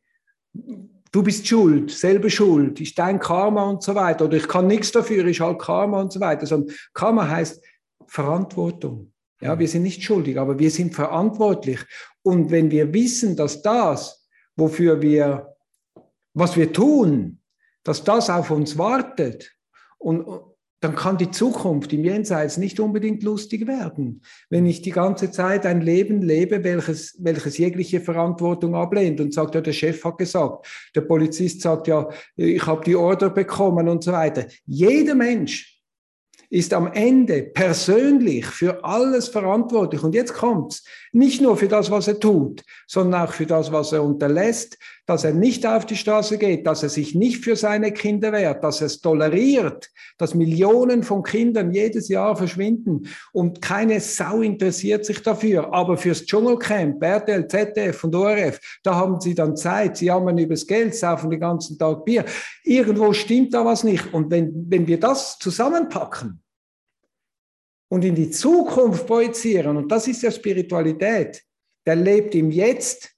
Du 1.13 1.23
bist 1.23 1.47
schuld, 1.47 1.91
selber 1.91 2.31
schuld, 2.31 2.81
ist 2.81 2.99
dein 2.99 3.21
Karma 3.21 3.69
und 3.69 3.83
so 3.83 3.95
weiter. 3.95 4.25
Oder 4.25 4.39
ich 4.39 4.49
kann 4.49 4.67
nichts 4.67 4.93
dafür, 4.93 5.27
ist 5.27 5.41
halt 5.41 5.59
Karma 5.59 6.01
und 6.01 6.13
so 6.13 6.21
weiter. 6.21 6.47
Sondern 6.47 6.75
Karma 6.95 7.29
heißt 7.29 7.63
Verantwortung. 8.07 9.13
Ja, 9.41 9.59
wir 9.59 9.69
sind 9.69 9.83
nicht 9.83 10.03
schuldig, 10.03 10.39
aber 10.39 10.59
wir 10.59 10.71
sind 10.71 10.95
verantwortlich. 10.95 11.81
Und 12.23 12.51
wenn 12.51 12.71
wir 12.71 12.93
wissen, 12.95 13.37
dass 13.37 13.61
das, 13.61 14.27
wofür 14.57 15.03
wir, 15.03 15.55
was 16.33 16.57
wir 16.57 16.73
tun, 16.73 17.41
dass 17.85 18.05
das 18.05 18.31
auf 18.31 18.51
uns 18.51 18.79
wartet 18.79 19.55
und, 19.99 20.27
dann 20.83 20.97
kann 20.97 21.17
die 21.17 21.31
Zukunft 21.31 21.93
im 21.93 22.05
Jenseits 22.05 22.57
nicht 22.57 22.81
unbedingt 22.81 23.23
lustig 23.23 23.69
werden. 23.69 24.21
Wenn 24.51 24.67
ich 24.67 24.83
die 24.83 24.91
ganze 24.91 25.31
Zeit 25.31 25.65
ein 25.65 25.81
Leben 25.81 26.23
lebe, 26.23 26.65
welches, 26.65 27.17
welches 27.21 27.57
jegliche 27.57 28.01
Verantwortung 28.01 28.75
ablehnt 28.75 29.21
und 29.21 29.33
sagt, 29.33 29.55
ja, 29.55 29.61
der 29.61 29.73
Chef 29.73 30.05
hat 30.05 30.19
gesagt, 30.19 30.67
der 30.97 31.03
Polizist 31.03 31.61
sagt, 31.61 31.87
ja, 31.87 32.09
ich 32.35 32.67
habe 32.67 32.85
die 32.85 32.97
Order 32.97 33.31
bekommen 33.31 33.89
und 33.89 34.03
so 34.03 34.11
weiter. 34.11 34.47
Jeder 34.67 35.15
Mensch 35.15 35.72
ist 36.53 36.75
am 36.75 36.93
Ende 36.93 37.45
persönlich 37.45 38.45
für 38.45 38.85
alles 38.85 39.29
verantwortlich. 39.29 40.03
Und 40.03 40.15
jetzt 40.15 40.35
kommt's. 40.35 40.85
Nicht 41.11 41.41
nur 41.41 41.57
für 41.57 41.67
das, 41.67 41.91
was 41.91 42.09
er 42.09 42.21
tut, 42.21 42.63
sondern 42.87 43.23
auch 43.23 43.33
für 43.33 43.47
das, 43.47 43.73
was 43.73 43.93
er 43.93 44.03
unterlässt, 44.03 44.77
dass 45.07 45.25
er 45.25 45.33
nicht 45.33 45.67
auf 45.67 45.87
die 45.87 45.97
Straße 45.97 46.37
geht, 46.37 46.67
dass 46.67 46.83
er 46.83 46.91
sich 46.91 47.15
nicht 47.15 47.43
für 47.43 47.57
seine 47.57 47.91
Kinder 47.91 48.33
wehrt, 48.33 48.63
dass 48.63 48.83
er 48.83 48.89
es 48.89 49.01
toleriert, 49.01 49.89
dass 50.19 50.35
Millionen 50.35 51.03
von 51.03 51.23
Kindern 51.23 51.73
jedes 51.73 52.09
Jahr 52.09 52.37
verschwinden 52.37 53.09
und 53.33 53.63
keine 53.63 53.99
Sau 54.01 54.43
interessiert 54.43 55.07
sich 55.07 55.23
dafür. 55.23 55.73
Aber 55.73 55.97
fürs 55.97 56.27
Dschungelcamp, 56.27 57.03
RTL, 57.03 57.49
ZDF 57.49 58.05
und 58.05 58.15
ORF, 58.15 58.61
da 58.83 58.95
haben 58.95 59.21
sie 59.21 59.35
dann 59.35 59.57
Zeit, 59.57 59.97
sie 59.97 60.07
jammern 60.07 60.37
übers 60.37 60.67
Geld, 60.67 60.95
saufen 60.95 61.31
den 61.31 61.41
ganzen 61.41 61.79
Tag 61.79 62.05
Bier. 62.05 62.27
Irgendwo 62.63 63.15
stimmt 63.15 63.55
da 63.55 63.65
was 63.65 63.85
nicht. 63.85 64.13
Und 64.13 64.31
wenn, 64.31 64.67
wenn 64.69 64.87
wir 64.87 65.01
das 65.01 65.39
zusammenpacken 65.39 66.42
und 67.93 68.07
in 68.07 68.15
die 68.15 68.31
Zukunft 68.31 69.07
projizieren, 69.07 69.77
und 69.77 69.93
das 69.93 70.09
ist 70.09 70.23
ja 70.23 70.31
Spiritualität, 70.31 71.43
der 71.85 71.95
lebt 71.95 72.35
im 72.35 72.51
Jetzt, 72.51 73.15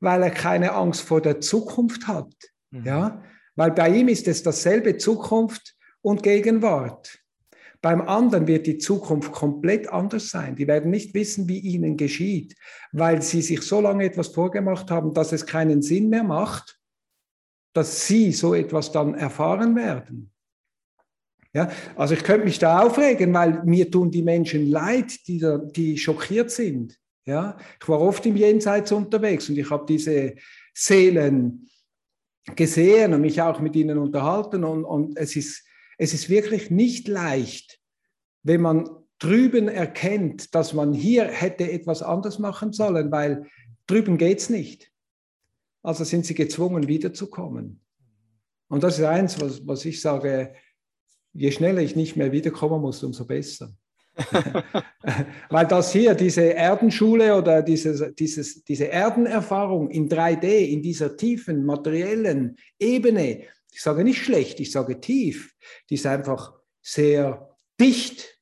weil 0.00 0.24
er 0.24 0.30
keine 0.30 0.72
Angst 0.72 1.00
vor 1.00 1.22
der 1.22 1.40
Zukunft 1.40 2.06
hat. 2.06 2.30
Mhm. 2.72 2.84
Ja? 2.84 3.22
Weil 3.56 3.70
bei 3.70 3.88
ihm 3.88 4.08
ist 4.08 4.28
es 4.28 4.42
dasselbe 4.42 4.98
Zukunft 4.98 5.74
und 6.02 6.22
Gegenwart. 6.22 7.20
Beim 7.80 8.02
anderen 8.02 8.46
wird 8.46 8.66
die 8.66 8.76
Zukunft 8.76 9.32
komplett 9.32 9.88
anders 9.88 10.28
sein. 10.28 10.56
Die 10.56 10.66
werden 10.66 10.90
nicht 10.90 11.14
wissen, 11.14 11.48
wie 11.48 11.60
ihnen 11.60 11.96
geschieht, 11.96 12.54
weil 12.92 13.22
sie 13.22 13.40
sich 13.40 13.62
so 13.62 13.80
lange 13.80 14.04
etwas 14.04 14.28
vorgemacht 14.28 14.90
haben, 14.90 15.14
dass 15.14 15.32
es 15.32 15.46
keinen 15.46 15.80
Sinn 15.80 16.10
mehr 16.10 16.22
macht, 16.22 16.78
dass 17.72 18.06
sie 18.06 18.32
so 18.32 18.52
etwas 18.52 18.92
dann 18.92 19.14
erfahren 19.14 19.74
werden. 19.74 20.31
Ja, 21.54 21.70
also 21.96 22.14
ich 22.14 22.24
könnte 22.24 22.46
mich 22.46 22.58
da 22.58 22.80
aufregen, 22.80 23.34
weil 23.34 23.62
mir 23.64 23.90
tun 23.90 24.10
die 24.10 24.22
Menschen 24.22 24.70
leid, 24.70 25.26
die, 25.26 25.38
da, 25.38 25.58
die 25.58 25.98
schockiert 25.98 26.50
sind. 26.50 26.98
Ja, 27.24 27.56
ich 27.80 27.88
war 27.88 28.00
oft 28.00 28.24
im 28.26 28.36
Jenseits 28.36 28.90
unterwegs 28.90 29.48
und 29.48 29.58
ich 29.58 29.70
habe 29.70 29.84
diese 29.86 30.34
Seelen 30.74 31.68
gesehen 32.56 33.14
und 33.14 33.20
mich 33.20 33.40
auch 33.40 33.60
mit 33.60 33.76
ihnen 33.76 33.98
unterhalten 33.98 34.64
und, 34.64 34.84
und 34.84 35.16
es, 35.16 35.36
ist, 35.36 35.64
es 35.98 36.14
ist 36.14 36.28
wirklich 36.28 36.70
nicht 36.70 37.06
leicht, 37.06 37.78
wenn 38.42 38.62
man 38.62 38.88
drüben 39.18 39.68
erkennt, 39.68 40.54
dass 40.54 40.72
man 40.72 40.92
hier 40.92 41.24
hätte 41.26 41.70
etwas 41.70 42.02
anders 42.02 42.40
machen 42.40 42.72
sollen, 42.72 43.12
weil 43.12 43.46
drüben 43.86 44.18
geht 44.18 44.38
es 44.38 44.50
nicht. 44.50 44.90
Also 45.82 46.02
sind 46.02 46.26
sie 46.26 46.34
gezwungen, 46.34 46.88
wiederzukommen. 46.88 47.80
Und 48.68 48.82
das 48.82 48.98
ist 48.98 49.04
eins, 49.04 49.40
was, 49.40 49.64
was 49.66 49.84
ich 49.84 50.00
sage, 50.00 50.54
je 51.32 51.50
schneller 51.50 51.80
ich 51.80 51.96
nicht 51.96 52.16
mehr 52.16 52.32
wiederkommen 52.32 52.80
muss, 52.80 53.02
umso 53.02 53.24
besser. 53.24 53.72
Weil 55.48 55.66
das 55.66 55.92
hier, 55.92 56.14
diese 56.14 56.54
Erdenschule 56.54 57.34
oder 57.34 57.62
dieses, 57.62 58.14
dieses, 58.14 58.62
diese 58.64 58.88
Erdenerfahrung 58.88 59.90
in 59.90 60.08
3D, 60.08 60.44
in 60.44 60.82
dieser 60.82 61.16
tiefen 61.16 61.64
materiellen 61.64 62.56
Ebene, 62.78 63.44
ich 63.72 63.80
sage 63.80 64.04
nicht 64.04 64.22
schlecht, 64.22 64.60
ich 64.60 64.70
sage 64.70 65.00
tief, 65.00 65.54
die 65.88 65.94
ist 65.94 66.06
einfach 66.06 66.52
sehr 66.82 67.56
dicht. 67.80 68.38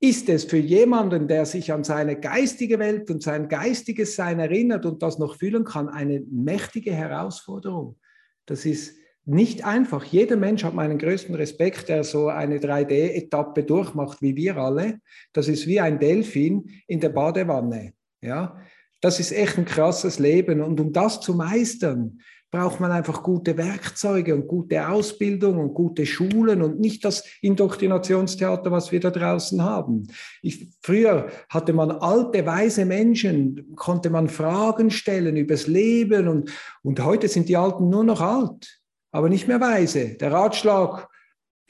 Ist 0.00 0.28
es 0.28 0.44
für 0.44 0.58
jemanden, 0.58 1.28
der 1.28 1.46
sich 1.46 1.72
an 1.72 1.84
seine 1.84 2.18
geistige 2.18 2.78
Welt 2.78 3.10
und 3.10 3.22
sein 3.22 3.48
geistiges 3.48 4.16
Sein 4.16 4.38
erinnert 4.38 4.84
und 4.86 5.02
das 5.02 5.18
noch 5.18 5.36
fühlen 5.36 5.64
kann, 5.64 5.88
eine 5.88 6.20
mächtige 6.30 6.92
Herausforderung. 6.92 7.98
Das 8.46 8.66
ist 8.66 8.96
nicht 9.26 9.64
einfach. 9.64 10.04
Jeder 10.04 10.36
Mensch 10.36 10.64
hat 10.64 10.74
meinen 10.74 10.98
größten 10.98 11.34
Respekt, 11.34 11.88
der 11.88 12.04
so 12.04 12.28
eine 12.28 12.58
3D-Etappe 12.58 13.64
durchmacht, 13.64 14.20
wie 14.20 14.36
wir 14.36 14.56
alle. 14.56 15.00
Das 15.32 15.48
ist 15.48 15.66
wie 15.66 15.80
ein 15.80 15.98
Delfin 15.98 16.70
in 16.86 17.00
der 17.00 17.08
Badewanne. 17.08 17.94
Ja, 18.20 18.58
das 19.00 19.20
ist 19.20 19.32
echt 19.32 19.58
ein 19.58 19.64
krasses 19.64 20.18
Leben. 20.18 20.60
Und 20.60 20.80
um 20.80 20.92
das 20.92 21.20
zu 21.20 21.34
meistern, 21.34 22.20
braucht 22.50 22.78
man 22.78 22.92
einfach 22.92 23.24
gute 23.24 23.56
Werkzeuge 23.56 24.32
und 24.32 24.46
gute 24.46 24.88
Ausbildung 24.88 25.58
und 25.58 25.74
gute 25.74 26.06
Schulen 26.06 26.62
und 26.62 26.78
nicht 26.78 27.04
das 27.04 27.24
Indoktrinationstheater, 27.42 28.70
was 28.70 28.92
wir 28.92 29.00
da 29.00 29.10
draußen 29.10 29.60
haben. 29.60 30.06
Ich, 30.40 30.68
früher 30.80 31.30
hatte 31.48 31.72
man 31.72 31.90
alte, 31.90 32.46
weise 32.46 32.84
Menschen, 32.84 33.74
konnte 33.74 34.08
man 34.08 34.28
Fragen 34.28 34.92
stellen 34.92 35.36
übers 35.36 35.66
Leben 35.66 36.28
und, 36.28 36.50
und 36.82 37.02
heute 37.04 37.26
sind 37.26 37.48
die 37.48 37.56
Alten 37.56 37.88
nur 37.88 38.04
noch 38.04 38.20
alt 38.20 38.83
aber 39.14 39.28
nicht 39.28 39.46
mehr 39.46 39.60
weise. 39.60 40.16
Der 40.16 40.32
Ratschlag, 40.32 41.08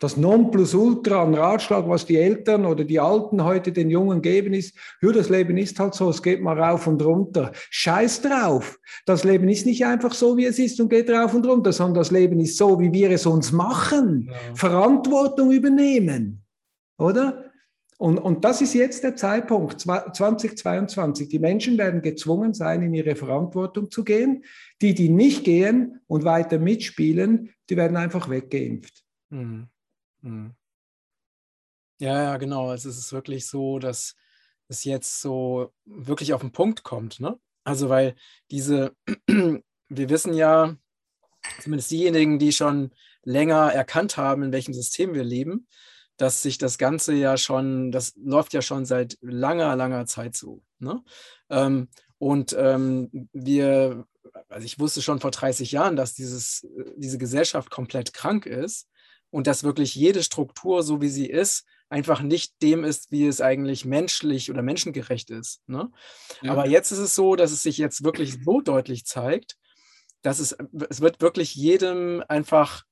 das 0.01 0.17
Nonplusultra 0.17 1.23
an 1.23 1.35
Ratschlag, 1.35 1.87
was 1.87 2.07
die 2.07 2.17
Eltern 2.17 2.65
oder 2.65 2.85
die 2.85 2.99
Alten 2.99 3.45
heute 3.45 3.71
den 3.71 3.91
Jungen 3.91 4.23
geben, 4.23 4.55
ist, 4.55 4.75
ja, 5.03 5.13
das 5.13 5.29
Leben 5.29 5.59
ist 5.59 5.79
halt 5.79 5.93
so, 5.93 6.09
es 6.09 6.23
geht 6.23 6.41
mal 6.41 6.59
rauf 6.59 6.87
und 6.87 7.05
runter. 7.05 7.53
Scheiß 7.69 8.23
drauf. 8.23 8.79
Das 9.05 9.25
Leben 9.25 9.51
ist 9.51 9.67
nicht 9.67 9.85
einfach 9.85 10.15
so, 10.15 10.39
wie 10.39 10.47
es 10.47 10.59
ist 10.59 10.81
und 10.81 10.89
geht 10.89 11.11
rauf 11.11 11.35
und 11.35 11.47
runter, 11.47 11.75
sondern 11.75 11.97
das 11.97 12.11
Leben 12.11 12.41
ist 12.41 12.57
so, 12.57 12.81
wie 12.81 12.91
wir 12.95 13.11
es 13.11 13.27
uns 13.27 13.53
machen. 13.53 14.31
Ja. 14.31 14.55
Verantwortung 14.55 15.51
übernehmen. 15.51 16.43
Oder? 16.97 17.51
Und, 17.99 18.19
und 18.19 18.45
das 18.45 18.61
ist 18.61 18.75
jetzt 18.75 19.05
der 19.05 19.15
Zeitpunkt, 19.17 19.81
2022. 19.81 21.29
Die 21.29 21.39
Menschen 21.39 21.79
werden 21.79 22.03
gezwungen 22.03 22.53
sein, 22.53 22.83
in 22.83 22.93
ihre 22.93 23.15
Verantwortung 23.15 23.91
zu 23.91 24.05
gehen. 24.05 24.45
Die, 24.83 24.95
die 24.95 25.09
nicht 25.09 25.45
gehen 25.45 26.01
und 26.07 26.25
weiter 26.25 26.59
mitspielen, 26.59 27.51
die 27.71 27.77
werden 27.77 27.97
einfach 27.97 28.29
weggeimpft. 28.29 29.05
Mhm. 29.31 29.69
Mhm. 30.23 30.55
Ja, 32.01 32.23
ja, 32.23 32.37
genau. 32.37 32.69
Also 32.69 32.89
es 32.89 32.99
ist 32.99 33.13
wirklich 33.13 33.47
so, 33.47 33.79
dass 33.79 34.17
es 34.69 34.85
jetzt 34.85 35.21
so 35.21 35.73
wirklich 35.85 36.35
auf 36.35 36.41
den 36.41 36.53
Punkt 36.53 36.83
kommt. 36.83 37.21
Ne? 37.21 37.39
Also 37.63 37.89
weil 37.89 38.17
diese, 38.51 38.97
wir 39.27 40.11
wissen 40.11 40.35
ja, 40.35 40.77
zumindest 41.61 41.91
diejenigen, 41.91 42.39
die 42.39 42.53
schon 42.53 42.91
länger 43.23 43.73
erkannt 43.73 44.17
haben, 44.17 44.43
in 44.43 44.53
welchem 44.53 44.75
System 44.75 45.15
wir 45.15 45.25
leben, 45.25 45.69
dass 46.17 46.43
sich 46.43 46.59
das 46.59 46.79
Ganze 46.79 47.15
ja 47.15 47.37
schon, 47.37 47.91
das 47.91 48.15
läuft 48.17 48.53
ja 48.53 48.63
schon 48.63 48.85
seit 48.85 49.19
langer, 49.21 49.75
langer 49.77 50.07
Zeit 50.07 50.37
so. 50.37 50.63
Ne? 50.79 51.03
Ähm, 51.51 51.89
und 52.19 52.55
ähm, 52.59 53.29
wir, 53.33 54.07
also 54.49 54.65
ich 54.65 54.79
wusste 54.79 55.03
schon 55.03 55.21
vor 55.21 55.31
30 55.31 55.73
Jahren, 55.73 55.97
dass 55.97 56.15
dieses, 56.15 56.67
diese 56.97 57.19
Gesellschaft 57.19 57.71
komplett 57.71 58.13
krank 58.13 58.47
ist 58.47 58.89
und 59.31 59.47
dass 59.47 59.65
wirklich 59.65 59.95
jede 59.95 60.23
Struktur, 60.23 60.83
so 60.83 61.01
wie 61.01 61.09
sie 61.09 61.27
ist, 61.27 61.67
einfach 61.89 62.23
nicht 62.23 62.55
dem 62.63 62.85
ist, 62.85 63.11
wie 63.11 63.27
es 63.27 63.41
eigentlich 63.41 63.85
menschlich 63.85 64.51
oder 64.51 64.63
menschengerecht 64.63 65.31
ist. 65.31 65.61
Ne? 65.67 65.91
Ja. 66.43 66.53
Aber 66.53 66.67
jetzt 66.67 66.93
ist 66.93 66.99
es 66.99 67.15
so, 67.15 67.37
dass 67.37 67.53
es 67.53 67.63
sich 67.63 67.79
jetzt 67.79 68.05
wirklich 68.05 68.39
so 68.45 68.61
deutlich 68.61 69.05
zeigt, 69.05 69.57
dass 70.23 70.39
es, 70.39 70.57
es 70.89 71.01
wird 71.01 71.21
wirklich 71.21 71.55
jedem 71.55 72.23
einfach 72.29 72.85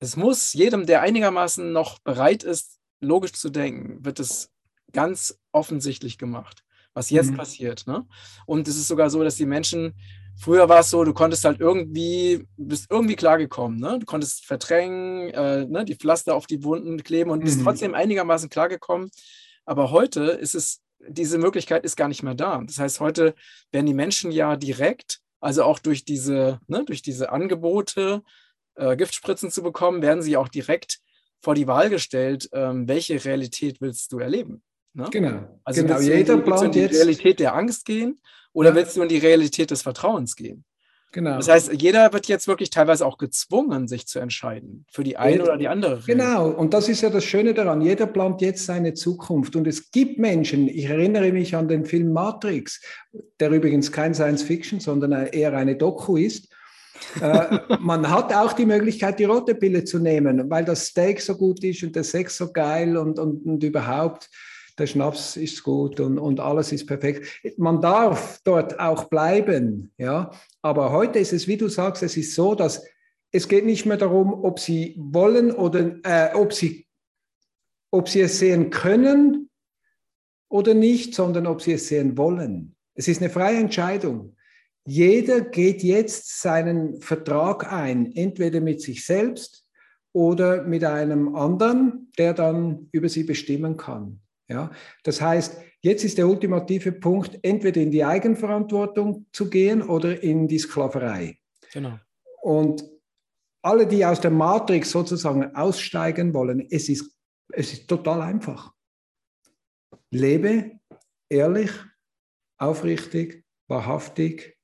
es 0.00 0.16
muss 0.16 0.52
jedem, 0.52 0.86
der 0.86 1.00
einigermaßen 1.02 1.72
noch 1.72 1.98
bereit 2.00 2.44
ist, 2.44 2.78
logisch 3.00 3.32
zu 3.32 3.50
denken, 3.50 4.04
wird 4.04 4.20
es 4.20 4.50
ganz 4.92 5.38
offensichtlich 5.52 6.18
gemacht, 6.18 6.64
was 6.94 7.10
jetzt 7.10 7.32
mhm. 7.32 7.36
passiert. 7.36 7.86
Ne? 7.86 8.06
Und 8.46 8.68
es 8.68 8.76
ist 8.76 8.88
sogar 8.88 9.10
so, 9.10 9.22
dass 9.22 9.36
die 9.36 9.46
Menschen, 9.46 9.94
früher 10.36 10.68
war 10.68 10.80
es 10.80 10.90
so, 10.90 11.04
du 11.04 11.12
konntest 11.12 11.44
halt 11.44 11.60
irgendwie, 11.60 12.46
bist 12.56 12.86
irgendwie 12.90 13.16
klargekommen, 13.16 13.78
ne? 13.78 13.98
du 13.98 14.06
konntest 14.06 14.46
verdrängen, 14.46 15.30
äh, 15.30 15.66
ne? 15.66 15.84
die 15.84 15.96
Pflaster 15.96 16.34
auf 16.34 16.46
die 16.46 16.62
Wunden 16.64 17.02
kleben 17.02 17.30
und 17.30 17.44
bist 17.44 17.58
mhm. 17.58 17.64
trotzdem 17.64 17.94
einigermaßen 17.94 18.48
klargekommen. 18.48 19.10
Aber 19.64 19.90
heute 19.90 20.22
ist 20.22 20.54
es, 20.54 20.80
diese 21.06 21.38
Möglichkeit 21.38 21.84
ist 21.84 21.96
gar 21.96 22.08
nicht 22.08 22.22
mehr 22.22 22.34
da. 22.34 22.60
Das 22.64 22.78
heißt, 22.78 23.00
heute 23.00 23.34
werden 23.70 23.86
die 23.86 23.94
Menschen 23.94 24.32
ja 24.32 24.56
direkt, 24.56 25.20
also 25.40 25.62
auch 25.62 25.78
durch 25.78 26.04
diese, 26.04 26.58
ne, 26.66 26.84
durch 26.84 27.02
diese 27.02 27.30
Angebote, 27.30 28.22
äh, 28.78 28.96
Giftspritzen 28.96 29.50
zu 29.50 29.62
bekommen, 29.62 30.02
werden 30.02 30.22
sie 30.22 30.36
auch 30.36 30.48
direkt 30.48 31.00
vor 31.40 31.54
die 31.54 31.66
Wahl 31.66 31.90
gestellt, 31.90 32.48
ähm, 32.52 32.88
welche 32.88 33.24
Realität 33.24 33.80
willst 33.80 34.12
du 34.12 34.18
erleben? 34.18 34.62
Ne? 34.94 35.08
Genau. 35.10 35.60
Also 35.64 35.82
genau. 35.82 35.96
willst, 35.96 36.08
Jeder 36.08 36.36
du, 36.36 36.46
willst 36.46 36.62
du 36.62 36.66
in 36.66 36.72
die 36.72 36.80
jetzt... 36.80 36.96
Realität 36.96 37.40
der 37.40 37.54
Angst 37.54 37.84
gehen 37.84 38.20
oder 38.52 38.70
ja. 38.70 38.74
willst 38.74 38.96
du 38.96 39.02
in 39.02 39.08
die 39.08 39.18
Realität 39.18 39.70
des 39.70 39.82
Vertrauens 39.82 40.34
gehen? 40.34 40.64
Genau. 41.10 41.36
Das 41.36 41.48
heißt, 41.48 41.72
jeder 41.72 42.12
wird 42.12 42.26
jetzt 42.26 42.48
wirklich 42.48 42.68
teilweise 42.68 43.06
auch 43.06 43.16
gezwungen, 43.16 43.88
sich 43.88 44.06
zu 44.06 44.18
entscheiden 44.18 44.84
für 44.90 45.04
die 45.04 45.16
eine 45.16 45.42
oder 45.42 45.56
die 45.56 45.68
andere. 45.68 46.02
Genau, 46.06 46.50
und 46.50 46.74
das 46.74 46.90
ist 46.90 47.00
ja 47.00 47.08
das 47.08 47.24
Schöne 47.24 47.54
daran. 47.54 47.80
Jeder 47.80 48.06
plant 48.06 48.42
jetzt 48.42 48.66
seine 48.66 48.92
Zukunft. 48.92 49.56
Und 49.56 49.66
es 49.66 49.90
gibt 49.90 50.18
Menschen, 50.18 50.68
ich 50.68 50.84
erinnere 50.84 51.32
mich 51.32 51.56
an 51.56 51.66
den 51.66 51.86
Film 51.86 52.12
Matrix, 52.12 52.82
der 53.40 53.50
übrigens 53.50 53.90
kein 53.90 54.12
Science 54.12 54.42
Fiction, 54.42 54.80
sondern 54.80 55.12
eher 55.12 55.56
eine 55.56 55.76
Doku 55.76 56.18
ist 56.18 56.52
man 57.80 58.08
hat 58.08 58.34
auch 58.34 58.52
die 58.52 58.66
Möglichkeit, 58.66 59.18
die 59.18 59.24
rote 59.24 59.54
Pille 59.54 59.84
zu 59.84 59.98
nehmen, 59.98 60.48
weil 60.50 60.64
das 60.64 60.86
Steak 60.86 61.20
so 61.20 61.36
gut 61.36 61.62
ist 61.64 61.82
und 61.82 61.96
der 61.96 62.04
Sex 62.04 62.36
so 62.36 62.52
geil 62.52 62.96
und, 62.96 63.18
und, 63.18 63.44
und 63.46 63.62
überhaupt 63.62 64.28
der 64.78 64.86
Schnaps 64.86 65.36
ist 65.36 65.62
gut 65.62 66.00
und, 66.00 66.18
und 66.18 66.40
alles 66.40 66.72
ist 66.72 66.86
perfekt. 66.86 67.42
Man 67.56 67.80
darf 67.80 68.40
dort 68.44 68.78
auch 68.78 69.04
bleiben, 69.04 69.92
ja. 69.98 70.30
Aber 70.62 70.92
heute 70.92 71.18
ist 71.18 71.32
es, 71.32 71.48
wie 71.48 71.56
du 71.56 71.68
sagst, 71.68 72.02
es 72.02 72.16
ist 72.16 72.34
so, 72.34 72.54
dass 72.54 72.84
es 73.30 73.48
geht 73.48 73.66
nicht 73.66 73.86
mehr 73.86 73.96
darum, 73.96 74.44
ob 74.44 74.58
sie 74.58 74.94
wollen 74.98 75.50
oder 75.52 75.96
äh, 76.04 76.34
ob, 76.34 76.52
sie, 76.52 76.86
ob 77.90 78.08
sie 78.08 78.22
es 78.22 78.38
sehen 78.38 78.70
können 78.70 79.50
oder 80.48 80.74
nicht, 80.74 81.14
sondern 81.14 81.46
ob 81.46 81.60
sie 81.60 81.72
es 81.72 81.88
sehen 81.88 82.16
wollen. 82.16 82.74
Es 82.94 83.08
ist 83.08 83.20
eine 83.20 83.30
freie 83.30 83.58
Entscheidung. 83.58 84.34
Jeder 84.86 85.42
geht 85.42 85.82
jetzt 85.82 86.40
seinen 86.40 87.00
Vertrag 87.00 87.72
ein, 87.72 88.12
entweder 88.16 88.60
mit 88.60 88.80
sich 88.80 89.04
selbst 89.04 89.66
oder 90.12 90.62
mit 90.62 90.84
einem 90.84 91.34
anderen, 91.34 92.10
der 92.18 92.34
dann 92.34 92.88
über 92.92 93.08
sie 93.08 93.24
bestimmen 93.24 93.76
kann. 93.76 94.20
Ja, 94.48 94.70
das 95.02 95.20
heißt, 95.20 95.58
jetzt 95.82 96.04
ist 96.04 96.16
der 96.16 96.26
ultimative 96.26 96.92
Punkt, 96.92 97.38
entweder 97.42 97.82
in 97.82 97.90
die 97.90 98.04
Eigenverantwortung 98.04 99.26
zu 99.32 99.50
gehen 99.50 99.82
oder 99.82 100.22
in 100.22 100.48
die 100.48 100.58
Sklaverei. 100.58 101.38
Genau. 101.72 101.98
Und 102.42 102.82
alle, 103.62 103.86
die 103.86 104.04
aus 104.04 104.20
der 104.20 104.30
Matrix 104.30 104.90
sozusagen 104.90 105.54
aussteigen 105.54 106.32
wollen, 106.32 106.66
es 106.70 106.88
ist, 106.88 107.14
es 107.52 107.72
ist 107.74 107.88
total 107.88 108.22
einfach. 108.22 108.72
Lebe 110.10 110.78
ehrlich, 111.28 111.70
aufrichtig, 112.56 113.44
wahrhaftig, 113.68 114.57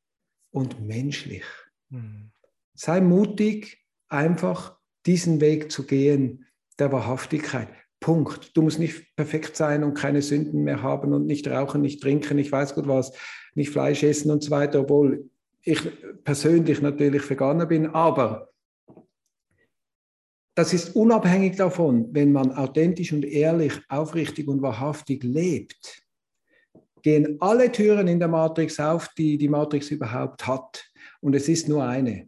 und 0.54 0.80
menschlich. 0.80 1.44
Mhm. 1.90 2.30
Sei 2.74 3.00
mutig, 3.00 3.84
einfach 4.08 4.78
diesen 5.06 5.40
Weg 5.40 5.70
zu 5.70 5.84
gehen 5.84 6.46
der 6.78 6.92
Wahrhaftigkeit. 6.92 7.68
Punkt. 8.00 8.56
Du 8.56 8.62
musst 8.62 8.78
nicht 8.78 9.16
perfekt 9.16 9.56
sein 9.56 9.82
und 9.82 9.94
keine 9.94 10.22
Sünden 10.22 10.62
mehr 10.62 10.82
haben 10.82 11.12
und 11.12 11.26
nicht 11.26 11.48
rauchen, 11.48 11.80
nicht 11.80 12.02
trinken, 12.02 12.38
ich 12.38 12.52
weiß 12.52 12.74
gut 12.74 12.86
was, 12.86 13.12
nicht 13.54 13.70
Fleisch 13.70 14.02
essen 14.02 14.30
und 14.30 14.42
so 14.42 14.50
weiter, 14.50 14.80
obwohl 14.80 15.30
ich 15.62 15.80
persönlich 16.22 16.82
natürlich 16.82 17.28
Veganer 17.28 17.66
bin, 17.66 17.86
aber 17.86 18.50
das 20.54 20.72
ist 20.72 20.94
unabhängig 20.94 21.56
davon, 21.56 22.08
wenn 22.12 22.30
man 22.30 22.52
authentisch 22.52 23.12
und 23.12 23.24
ehrlich, 23.24 23.72
aufrichtig 23.88 24.46
und 24.46 24.62
wahrhaftig 24.62 25.24
lebt, 25.24 26.03
gehen 27.04 27.36
alle 27.40 27.70
Türen 27.70 28.08
in 28.08 28.18
der 28.18 28.28
Matrix 28.28 28.80
auf, 28.80 29.08
die 29.16 29.38
die 29.38 29.48
Matrix 29.48 29.90
überhaupt 29.90 30.46
hat. 30.46 30.84
Und 31.20 31.34
es 31.36 31.48
ist 31.48 31.68
nur 31.68 31.84
eine. 31.84 32.26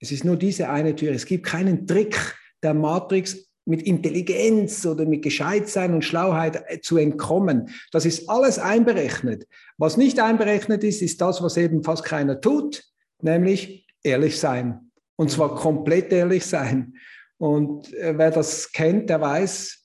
Es 0.00 0.10
ist 0.10 0.24
nur 0.24 0.36
diese 0.36 0.70
eine 0.70 0.96
Tür. 0.96 1.12
Es 1.12 1.26
gibt 1.26 1.46
keinen 1.46 1.86
Trick 1.86 2.16
der 2.62 2.74
Matrix 2.74 3.48
mit 3.66 3.82
Intelligenz 3.82 4.86
oder 4.86 5.04
mit 5.04 5.22
Gescheitsein 5.22 5.92
und 5.92 6.04
Schlauheit 6.04 6.64
äh, 6.68 6.80
zu 6.80 6.96
entkommen. 6.96 7.68
Das 7.92 8.06
ist 8.06 8.28
alles 8.30 8.58
einberechnet. 8.58 9.46
Was 9.76 9.98
nicht 9.98 10.18
einberechnet 10.18 10.82
ist, 10.84 11.02
ist 11.02 11.20
das, 11.20 11.42
was 11.42 11.58
eben 11.58 11.84
fast 11.84 12.02
keiner 12.02 12.40
tut, 12.40 12.82
nämlich 13.20 13.86
ehrlich 14.02 14.38
sein. 14.38 14.90
Und 15.16 15.30
zwar 15.30 15.54
komplett 15.54 16.12
ehrlich 16.12 16.46
sein. 16.46 16.94
Und 17.36 17.92
äh, 17.92 18.16
wer 18.16 18.30
das 18.30 18.72
kennt, 18.72 19.10
der 19.10 19.20
weiß, 19.20 19.84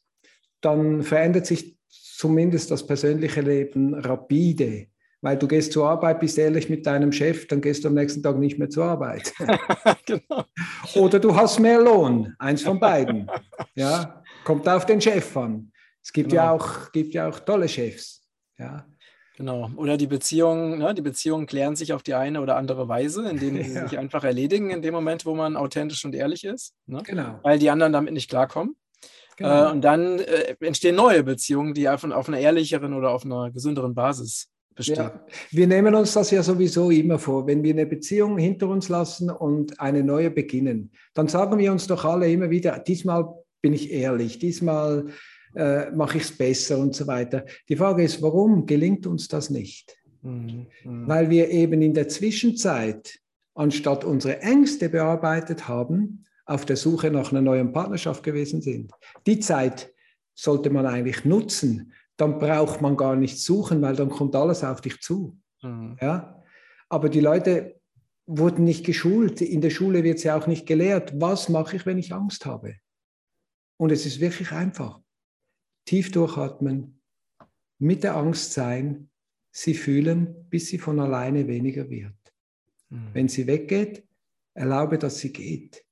dann 0.62 1.04
verändert 1.04 1.46
sich 1.46 1.78
zumindest 2.18 2.72
das 2.72 2.86
persönliche 2.86 3.42
Leben 3.42 3.94
rapide 3.94 4.88
weil 5.24 5.38
du 5.38 5.48
gehst 5.48 5.72
zur 5.72 5.90
Arbeit, 5.90 6.20
bist 6.20 6.38
ehrlich 6.38 6.70
mit 6.70 6.86
deinem 6.86 7.14
Chef, 7.14 7.48
dann 7.48 7.62
gehst 7.62 7.84
du 7.84 7.88
am 7.88 7.94
nächsten 7.94 8.22
Tag 8.22 8.38
nicht 8.38 8.60
mehr 8.60 8.70
zur 8.70 8.84
Arbeit. 8.84 9.34
genau. 10.06 10.44
Oder 10.96 11.18
du 11.18 11.34
hast 11.34 11.60
mehr 11.60 11.82
Lohn, 11.82 12.36
eins 12.38 12.62
von 12.62 12.80
beiden. 12.80 13.28
Ja, 13.76 14.22
kommt 14.44 14.68
auf 14.70 14.86
den 14.86 15.02
Chef 15.02 15.36
an. 15.36 15.72
Es 16.04 16.12
gibt, 16.12 16.30
genau. 16.30 16.44
ja, 16.44 16.52
auch, 16.52 16.92
gibt 16.92 17.14
ja 17.16 17.28
auch 17.28 17.40
tolle 17.40 17.68
Chefs. 17.68 18.28
Ja. 18.60 18.86
Genau. 19.38 19.72
Oder 19.78 19.98
die 19.98 20.06
Beziehungen, 20.06 20.78
ne? 20.78 20.94
die 20.94 21.02
Beziehungen 21.02 21.48
klären 21.48 21.76
sich 21.76 21.94
auf 21.94 22.04
die 22.04 22.14
eine 22.14 22.40
oder 22.42 22.58
andere 22.58 22.88
Weise, 22.88 23.28
indem 23.28 23.64
sie 23.64 23.74
ja. 23.74 23.88
sich 23.88 23.98
einfach 23.98 24.24
erledigen 24.24 24.70
in 24.70 24.84
dem 24.84 24.94
Moment, 24.94 25.26
wo 25.26 25.34
man 25.34 25.56
authentisch 25.56 26.06
und 26.06 26.14
ehrlich 26.14 26.44
ist. 26.44 26.76
Ne? 26.86 27.02
Genau. 27.04 27.40
Weil 27.42 27.58
die 27.58 27.72
anderen 27.72 27.94
damit 27.94 28.14
nicht 28.14 28.30
klarkommen. 28.30 28.76
Genau. 29.38 29.68
Äh, 29.68 29.72
und 29.72 29.82
dann 29.82 30.20
äh, 30.20 30.56
entstehen 30.60 30.96
neue 30.96 31.24
Beziehungen, 31.24 31.74
die 31.74 31.88
auf, 31.90 32.04
auf 32.04 32.28
einer 32.28 32.40
ehrlicheren 32.40 32.94
oder 32.94 33.12
auf 33.12 33.26
einer 33.26 33.52
gesünderen 33.52 33.94
Basis 33.94 34.50
bestehen. 34.76 34.96
Ja, 34.98 35.26
wir 35.52 35.68
nehmen 35.68 35.96
uns 35.96 36.14
das 36.14 36.32
ja 36.32 36.44
sowieso 36.44 36.90
immer 36.92 37.20
vor. 37.20 37.48
Wenn 37.48 37.64
wir 37.64 37.74
eine 37.74 37.86
Beziehung 37.86 38.38
hinter 38.38 38.68
uns 38.70 38.90
lassen 38.90 39.30
und 39.30 39.80
eine 39.80 40.04
neue 40.04 40.32
beginnen, 40.32 40.92
dann 41.14 41.28
sagen 41.28 41.58
wir 41.58 41.72
uns 41.72 41.88
doch 41.88 42.06
alle 42.06 42.32
immer 42.32 42.50
wieder, 42.50 42.80
diesmal 42.80 43.34
bin 43.62 43.74
ich 43.74 43.92
ehrlich, 43.92 44.40
diesmal 44.40 45.08
äh, 45.56 45.92
mache 45.92 46.18
ich 46.18 46.24
es 46.24 46.38
besser 46.38 46.78
und 46.78 46.96
so 46.96 47.08
weiter. 47.08 47.46
Die 47.70 47.76
Frage 47.76 48.04
ist, 48.04 48.22
warum 48.22 48.66
gelingt 48.66 49.08
uns 49.08 49.28
das 49.28 49.50
nicht? 49.50 49.96
Mhm. 50.22 50.68
mhm. 50.84 51.08
Weil 51.08 51.30
wir 51.30 51.50
eben 51.50 51.82
in 51.82 51.94
der 51.94 52.08
Zwischenzeit, 52.08 53.20
anstatt 53.56 54.04
unsere 54.04 54.42
Ängste 54.42 54.90
bearbeitet 54.90 55.68
haben, 55.68 56.26
auf 56.46 56.66
der 56.66 56.76
Suche 56.76 57.10
nach 57.10 57.32
einer 57.32 57.42
neuen 57.42 57.72
Partnerschaft 57.72 58.24
gewesen 58.24 58.62
sind. 58.62 58.92
Die 59.26 59.40
Zeit 59.40 59.94
sollte 60.36 60.70
man 60.70 60.86
eigentlich 60.86 61.26
nutzen, 61.26 61.94
dann 62.18 62.40
braucht 62.40 62.82
man 62.82 62.98
gar 62.98 63.16
nicht 63.16 63.40
suchen, 63.40 63.82
weil 63.82 63.96
dann 63.96 64.10
kommt 64.10 64.36
alles 64.36 64.64
auf 64.64 64.82
dich 64.82 65.00
zu. 65.02 65.38
Mhm. 65.62 65.98
Ja? 66.02 66.44
Aber 66.90 67.10
die 67.10 67.22
Leute 67.22 67.80
wurden 68.26 68.64
nicht 68.64 68.86
geschult. 68.86 69.42
In 69.42 69.62
der 69.62 69.70
Schule 69.70 70.04
wird 70.04 70.18
es 70.18 70.24
ja 70.24 70.38
auch 70.38 70.48
nicht 70.48 70.66
gelehrt. 70.66 71.20
Was 71.20 71.50
mache 71.50 71.76
ich, 71.76 71.86
wenn 71.86 71.98
ich 71.98 72.14
Angst 72.14 72.46
habe? 72.46 72.76
Und 73.78 73.92
es 73.92 74.06
ist 74.06 74.20
wirklich 74.20 74.52
einfach. 74.52 75.00
Tief 75.86 76.12
durchatmen, 76.12 77.02
mit 77.80 78.04
der 78.04 78.16
Angst 78.16 78.54
sein, 78.54 79.10
sie 79.52 79.74
fühlen, 79.74 80.48
bis 80.50 80.68
sie 80.68 80.78
von 80.78 81.00
alleine 81.00 81.48
weniger 81.48 81.90
wird. 81.90 82.14
Mhm. 82.90 83.10
Wenn 83.14 83.28
sie 83.28 83.48
weggeht, 83.48 84.08
erlaube, 84.54 84.98
dass 84.98 85.20
sie 85.20 85.34
geht. 85.34 85.84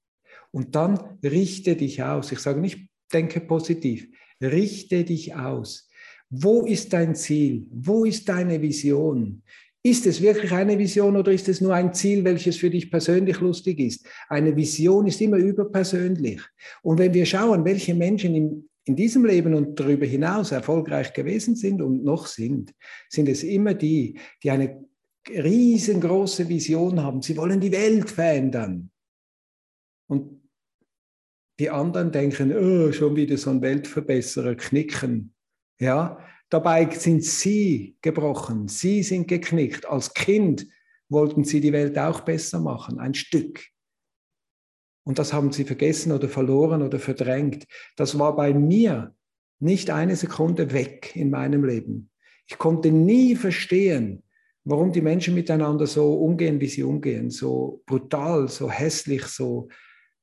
Und 0.51 0.75
dann 0.75 0.99
richte 1.23 1.75
dich 1.75 2.03
aus. 2.03 2.31
Ich 2.31 2.39
sage 2.39 2.59
nicht, 2.59 2.87
denke 3.11 3.41
positiv. 3.41 4.07
Richte 4.41 5.03
dich 5.03 5.35
aus. 5.35 5.89
Wo 6.29 6.65
ist 6.65 6.93
dein 6.93 7.15
Ziel? 7.15 7.67
Wo 7.71 8.05
ist 8.05 8.27
deine 8.27 8.61
Vision? 8.61 9.43
Ist 9.83 10.05
es 10.05 10.21
wirklich 10.21 10.51
eine 10.51 10.77
Vision 10.77 11.17
oder 11.17 11.31
ist 11.31 11.49
es 11.49 11.59
nur 11.59 11.73
ein 11.73 11.93
Ziel, 11.93 12.23
welches 12.23 12.57
für 12.57 12.69
dich 12.69 12.91
persönlich 12.91 13.39
lustig 13.39 13.79
ist? 13.79 14.07
Eine 14.29 14.55
Vision 14.55 15.07
ist 15.07 15.19
immer 15.21 15.37
überpersönlich. 15.37 16.39
Und 16.83 16.99
wenn 16.99 17.13
wir 17.13 17.25
schauen, 17.25 17.65
welche 17.65 17.95
Menschen 17.95 18.35
in, 18.35 18.69
in 18.85 18.95
diesem 18.95 19.25
Leben 19.25 19.55
und 19.55 19.79
darüber 19.79 20.05
hinaus 20.05 20.51
erfolgreich 20.51 21.13
gewesen 21.13 21.55
sind 21.55 21.81
und 21.81 22.03
noch 22.03 22.27
sind, 22.27 22.73
sind 23.09 23.27
es 23.27 23.43
immer 23.43 23.73
die, 23.73 24.19
die 24.43 24.51
eine 24.51 24.85
riesengroße 25.27 26.47
Vision 26.47 27.01
haben. 27.01 27.21
Sie 27.23 27.35
wollen 27.37 27.59
die 27.59 27.71
Welt 27.71 28.09
verändern. 28.09 28.91
Und 30.07 30.40
die 31.61 31.69
anderen 31.69 32.11
denken, 32.11 32.51
oh, 32.57 32.91
schon 32.91 33.15
wieder 33.15 33.37
so 33.37 33.51
ein 33.51 33.61
Weltverbesserer, 33.61 34.55
knicken. 34.55 35.35
Ja, 35.79 36.17
dabei 36.49 36.89
sind 36.89 37.23
sie 37.23 37.97
gebrochen, 38.01 38.67
sie 38.67 39.03
sind 39.03 39.27
geknickt. 39.27 39.85
Als 39.85 40.15
Kind 40.15 40.65
wollten 41.07 41.43
sie 41.43 41.61
die 41.61 41.71
Welt 41.71 41.99
auch 41.99 42.21
besser 42.21 42.59
machen, 42.59 42.97
ein 42.97 43.13
Stück. 43.13 43.63
Und 45.03 45.19
das 45.19 45.33
haben 45.33 45.51
sie 45.51 45.63
vergessen 45.63 46.11
oder 46.11 46.29
verloren 46.29 46.81
oder 46.81 46.97
verdrängt. 46.97 47.67
Das 47.95 48.17
war 48.17 48.35
bei 48.35 48.55
mir 48.55 49.13
nicht 49.59 49.91
eine 49.91 50.15
Sekunde 50.15 50.73
weg 50.73 51.15
in 51.15 51.29
meinem 51.29 51.63
Leben. 51.63 52.09
Ich 52.47 52.57
konnte 52.57 52.89
nie 52.89 53.35
verstehen, 53.35 54.23
warum 54.63 54.91
die 54.91 55.01
Menschen 55.01 55.35
miteinander 55.35 55.85
so 55.85 56.15
umgehen, 56.15 56.59
wie 56.59 56.67
sie 56.67 56.81
umgehen, 56.81 57.29
so 57.29 57.83
brutal, 57.85 58.47
so 58.47 58.71
hässlich, 58.71 59.25
so 59.25 59.67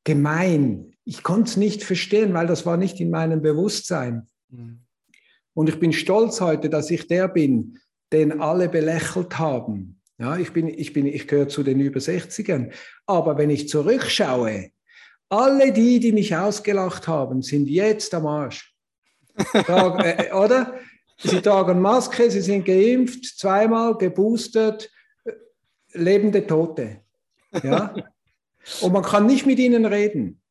gemein. 0.03 0.96
Ich 1.09 1.23
konnte 1.23 1.49
es 1.49 1.57
nicht 1.57 1.85
verstehen, 1.85 2.35
weil 2.35 2.47
das 2.47 2.66
war 2.66 2.77
nicht 2.77 3.01
in 3.01 3.09
meinem 3.09 3.40
Bewusstsein. 3.40 4.29
Mhm. 4.51 4.81
Und 5.55 5.71
ich 5.71 5.81
bin 5.81 5.94
stolz 5.94 6.42
heute, 6.42 6.68
dass 6.68 6.90
ich 6.90 7.07
der 7.07 7.29
bin, 7.29 7.79
den 8.12 8.42
alle 8.42 8.68
belächelt 8.68 9.38
haben. 9.38 10.03
Ja, 10.18 10.37
ich, 10.37 10.53
bin, 10.53 10.68
ich, 10.68 10.92
bin, 10.92 11.07
ich 11.07 11.27
gehöre 11.27 11.49
zu 11.49 11.62
den 11.62 11.81
über 11.81 11.99
60ern. 11.99 12.75
Aber 13.07 13.38
wenn 13.38 13.49
ich 13.49 13.71
zurückschaue, 13.71 14.71
alle 15.31 15.73
die, 15.73 15.99
die 15.99 16.12
mich 16.12 16.37
ausgelacht 16.37 17.09
haben, 17.09 17.40
sind 17.40 17.71
jetzt 17.71 18.12
am 18.12 18.27
Arsch. 18.27 18.75
Tragen, 19.53 20.01
äh, 20.01 20.31
oder? 20.33 20.79
Sie 21.16 21.40
tragen 21.40 21.81
Maske, 21.81 22.31
sie 22.31 22.42
sind 22.42 22.66
geimpft, 22.66 23.25
zweimal 23.25 23.97
geboostert, 23.97 24.90
lebende 25.94 26.47
Tote. 26.47 27.01
Ja? 27.62 27.94
Und 28.83 28.92
man 28.92 29.03
kann 29.03 29.25
nicht 29.25 29.47
mit 29.47 29.59
ihnen 29.59 29.87
reden. 29.87 30.42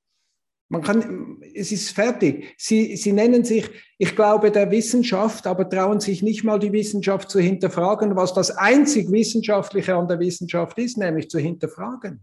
Man 0.69 0.81
kann, 0.81 1.41
es 1.55 1.71
ist 1.71 1.91
fertig. 1.91 2.53
Sie, 2.57 2.97
sie 2.97 3.13
nennen 3.13 3.45
sich, 3.45 3.69
ich 3.97 4.15
glaube, 4.15 4.51
der 4.51 4.69
Wissenschaft, 4.69 5.47
aber 5.47 5.69
trauen 5.69 6.01
sich 6.01 6.21
nicht 6.21 6.43
mal 6.43 6.59
die 6.59 6.73
Wissenschaft 6.73 7.29
zu 7.29 7.39
hinterfragen, 7.39 8.15
was 8.17 8.33
das 8.33 8.51
einzig 8.51 9.09
Wissenschaftliche 9.11 9.95
an 9.95 10.09
der 10.09 10.19
Wissenschaft 10.19 10.77
ist, 10.77 10.97
nämlich 10.97 11.29
zu 11.29 11.39
hinterfragen. 11.39 12.21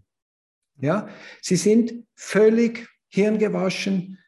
Ja, 0.80 1.08
sie 1.40 1.56
sind 1.56 2.04
völlig 2.14 2.86
hirngewaschen, 3.08 4.18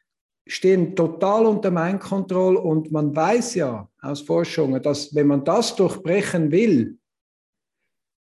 stehen 0.47 0.95
total 0.95 1.45
unter 1.45 1.69
Mind-Control 1.69 2.55
und 2.55 2.91
man 2.91 3.15
weiß 3.15 3.55
ja 3.55 3.87
aus 4.01 4.21
Forschungen, 4.21 4.81
dass 4.81 5.13
wenn 5.13 5.27
man 5.27 5.43
das 5.43 5.75
durchbrechen 5.75 6.51
will, 6.51 6.97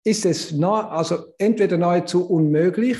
ist 0.03 0.25
es 0.25 0.53
nah, 0.53 0.89
also 0.89 1.33
entweder 1.37 1.77
nahezu 1.77 2.25
unmöglich 2.25 2.97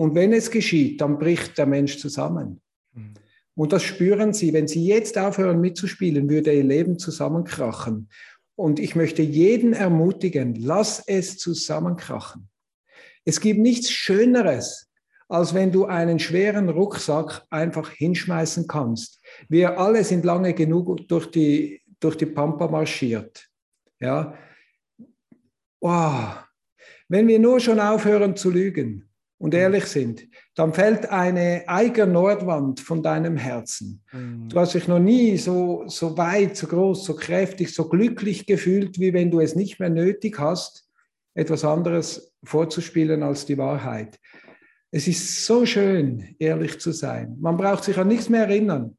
und 0.00 0.14
wenn 0.14 0.32
es 0.32 0.50
geschieht, 0.50 1.02
dann 1.02 1.18
bricht 1.18 1.58
der 1.58 1.66
Mensch 1.66 1.98
zusammen. 1.98 2.62
Mhm. 2.94 3.12
Und 3.54 3.70
das 3.70 3.82
spüren 3.82 4.32
sie. 4.32 4.54
Wenn 4.54 4.66
sie 4.66 4.86
jetzt 4.86 5.18
aufhören 5.18 5.60
mitzuspielen, 5.60 6.30
würde 6.30 6.54
ihr 6.54 6.64
Leben 6.64 6.98
zusammenkrachen. 6.98 8.08
Und 8.54 8.80
ich 8.80 8.96
möchte 8.96 9.20
jeden 9.20 9.74
ermutigen, 9.74 10.54
lass 10.54 11.06
es 11.06 11.36
zusammenkrachen. 11.36 12.48
Es 13.26 13.40
gibt 13.40 13.60
nichts 13.60 13.90
Schöneres, 13.90 14.90
als 15.28 15.52
wenn 15.52 15.70
du 15.70 15.84
einen 15.84 16.18
schweren 16.18 16.70
Rucksack 16.70 17.44
einfach 17.50 17.90
hinschmeißen 17.90 18.66
kannst. 18.68 19.20
Wir 19.50 19.78
alle 19.78 20.02
sind 20.02 20.24
lange 20.24 20.54
genug 20.54 21.06
durch 21.08 21.30
die, 21.30 21.82
durch 22.00 22.16
die 22.16 22.24
Pampa 22.24 22.68
marschiert. 22.68 23.50
Ja. 24.00 24.32
Wow. 25.78 26.38
Wenn 27.06 27.28
wir 27.28 27.38
nur 27.38 27.60
schon 27.60 27.78
aufhören 27.78 28.34
zu 28.34 28.48
lügen, 28.48 29.09
und 29.40 29.54
ehrlich 29.54 29.86
sind, 29.86 30.28
dann 30.54 30.74
fällt 30.74 31.08
eine 31.08 31.64
eigene 31.66 32.12
Nordwand 32.12 32.78
von 32.80 33.02
deinem 33.02 33.38
Herzen. 33.38 34.02
Mhm. 34.12 34.50
Du 34.50 34.60
hast 34.60 34.74
dich 34.74 34.86
noch 34.86 34.98
nie 34.98 35.38
so, 35.38 35.84
so 35.86 36.16
weit, 36.18 36.58
so 36.58 36.66
groß, 36.66 37.04
so 37.06 37.16
kräftig, 37.16 37.74
so 37.74 37.88
glücklich 37.88 38.44
gefühlt, 38.44 39.00
wie 39.00 39.14
wenn 39.14 39.30
du 39.30 39.40
es 39.40 39.56
nicht 39.56 39.80
mehr 39.80 39.88
nötig 39.88 40.38
hast, 40.38 40.86
etwas 41.34 41.64
anderes 41.64 42.34
vorzuspielen 42.44 43.22
als 43.22 43.46
die 43.46 43.56
Wahrheit. 43.56 44.18
Es 44.90 45.08
ist 45.08 45.46
so 45.46 45.64
schön, 45.64 46.36
ehrlich 46.38 46.78
zu 46.78 46.92
sein. 46.92 47.36
Man 47.40 47.56
braucht 47.56 47.84
sich 47.84 47.96
an 47.96 48.08
nichts 48.08 48.28
mehr 48.28 48.42
erinnern. 48.42 48.98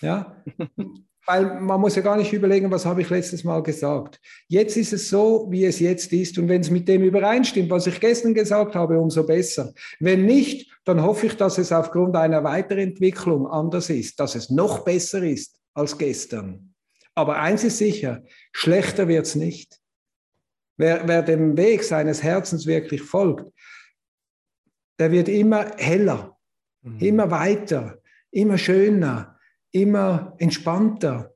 Ja? 0.00 0.42
Weil 1.30 1.60
man 1.60 1.80
muss 1.80 1.94
ja 1.94 2.02
gar 2.02 2.16
nicht 2.16 2.32
überlegen, 2.32 2.72
was 2.72 2.84
habe 2.84 3.02
ich 3.02 3.08
letztes 3.08 3.44
Mal 3.44 3.62
gesagt. 3.62 4.20
Jetzt 4.48 4.76
ist 4.76 4.92
es 4.92 5.10
so, 5.10 5.46
wie 5.48 5.64
es 5.64 5.78
jetzt 5.78 6.12
ist. 6.12 6.36
Und 6.38 6.48
wenn 6.48 6.60
es 6.60 6.70
mit 6.70 6.88
dem 6.88 7.04
übereinstimmt, 7.04 7.70
was 7.70 7.86
ich 7.86 8.00
gestern 8.00 8.34
gesagt 8.34 8.74
habe, 8.74 8.98
umso 8.98 9.24
besser. 9.24 9.72
Wenn 10.00 10.26
nicht, 10.26 10.76
dann 10.84 11.00
hoffe 11.00 11.26
ich, 11.26 11.36
dass 11.36 11.58
es 11.58 11.70
aufgrund 11.70 12.16
einer 12.16 12.42
Weiterentwicklung 12.42 13.46
anders 13.46 13.90
ist, 13.90 14.18
dass 14.18 14.34
es 14.34 14.50
noch 14.50 14.80
besser 14.80 15.22
ist 15.22 15.60
als 15.72 15.96
gestern. 15.96 16.74
Aber 17.14 17.38
eins 17.38 17.62
ist 17.62 17.78
sicher, 17.78 18.24
schlechter 18.50 19.06
wird 19.06 19.26
es 19.26 19.36
nicht. 19.36 19.78
Wer, 20.78 21.06
wer 21.06 21.22
dem 21.22 21.56
Weg 21.56 21.84
seines 21.84 22.24
Herzens 22.24 22.66
wirklich 22.66 23.02
folgt, 23.02 23.46
der 24.98 25.12
wird 25.12 25.28
immer 25.28 25.76
heller, 25.76 26.36
mhm. 26.82 26.98
immer 26.98 27.30
weiter, 27.30 28.02
immer 28.32 28.58
schöner, 28.58 29.38
immer 29.72 30.34
entspannter, 30.38 31.34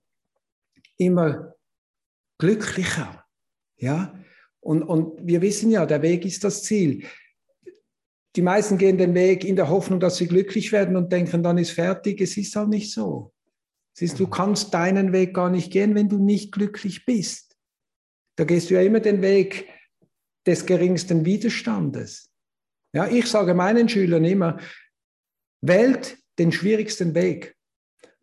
immer 0.96 1.54
glücklicher. 2.38 3.24
Ja? 3.76 4.18
Und, 4.60 4.82
und 4.82 5.26
wir 5.26 5.42
wissen 5.42 5.70
ja, 5.70 5.86
der 5.86 6.02
Weg 6.02 6.24
ist 6.24 6.44
das 6.44 6.62
Ziel. 6.62 7.06
Die 8.36 8.42
meisten 8.42 8.78
gehen 8.78 8.98
den 8.98 9.14
Weg 9.14 9.44
in 9.44 9.56
der 9.56 9.68
Hoffnung, 9.68 10.00
dass 10.00 10.16
sie 10.16 10.26
glücklich 10.26 10.72
werden 10.72 10.96
und 10.96 11.12
denken, 11.12 11.42
dann 11.42 11.58
ist 11.58 11.70
fertig. 11.70 12.20
Es 12.20 12.36
ist 12.36 12.56
auch 12.56 12.66
nicht 12.66 12.92
so. 12.92 13.32
Siehst, 13.96 14.18
du 14.18 14.26
mhm. 14.26 14.30
kannst 14.30 14.74
deinen 14.74 15.12
Weg 15.12 15.34
gar 15.34 15.50
nicht 15.50 15.70
gehen, 15.70 15.94
wenn 15.94 16.08
du 16.08 16.18
nicht 16.18 16.50
glücklich 16.50 17.04
bist. 17.04 17.56
Da 18.36 18.44
gehst 18.44 18.70
du 18.70 18.74
ja 18.74 18.82
immer 18.82 19.00
den 19.00 19.22
Weg 19.22 19.68
des 20.46 20.66
geringsten 20.66 21.24
Widerstandes. 21.24 22.30
Ja, 22.92 23.06
ich 23.06 23.26
sage 23.26 23.54
meinen 23.54 23.88
Schülern 23.88 24.24
immer, 24.24 24.58
wählt 25.60 26.18
den 26.38 26.52
schwierigsten 26.52 27.14
Weg, 27.14 27.56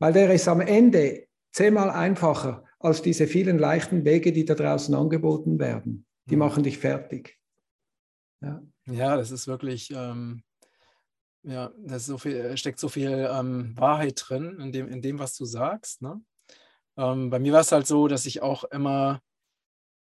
weil 0.02 0.14
der 0.14 0.34
ist 0.34 0.48
am 0.48 0.62
Ende 0.62 1.28
zehnmal 1.52 1.92
einfacher 1.92 2.66
als 2.80 3.04
diese 3.04 3.28
vielen 3.28 3.60
leichten 3.60 4.04
Wege, 4.04 4.32
die 4.32 4.46
da 4.46 4.56
draußen 4.56 4.96
angeboten 4.96 5.60
werden. 5.60 6.08
Die 6.26 6.36
mhm. 6.36 6.40
machen 6.40 6.64
dich 6.64 6.80
fertig. 6.80 7.40
Ja, 8.42 8.64
ja 8.88 9.16
das 9.16 9.30
ist 9.30 9.46
wirklich, 9.46 9.92
ähm, 9.92 10.42
ja, 11.44 11.72
da 11.78 12.00
so 12.00 12.18
steckt 12.18 12.80
so 12.80 12.90
viel 12.90 13.30
ähm, 13.32 13.78
Wahrheit 13.78 14.20
drin 14.26 14.60
in 14.60 14.72
dem, 14.72 14.88
in 14.88 15.04
dem, 15.04 15.20
was 15.20 15.38
du 15.38 15.46
sagst. 15.46 16.02
Ne? 16.02 16.20
Ähm, 16.98 17.30
bei 17.30 17.38
mir 17.38 17.54
war 17.54 17.62
es 17.62 17.72
halt 17.72 17.86
so, 17.86 18.08
dass 18.08 18.26
ich 18.26 18.42
auch 18.42 18.64
immer 18.64 19.22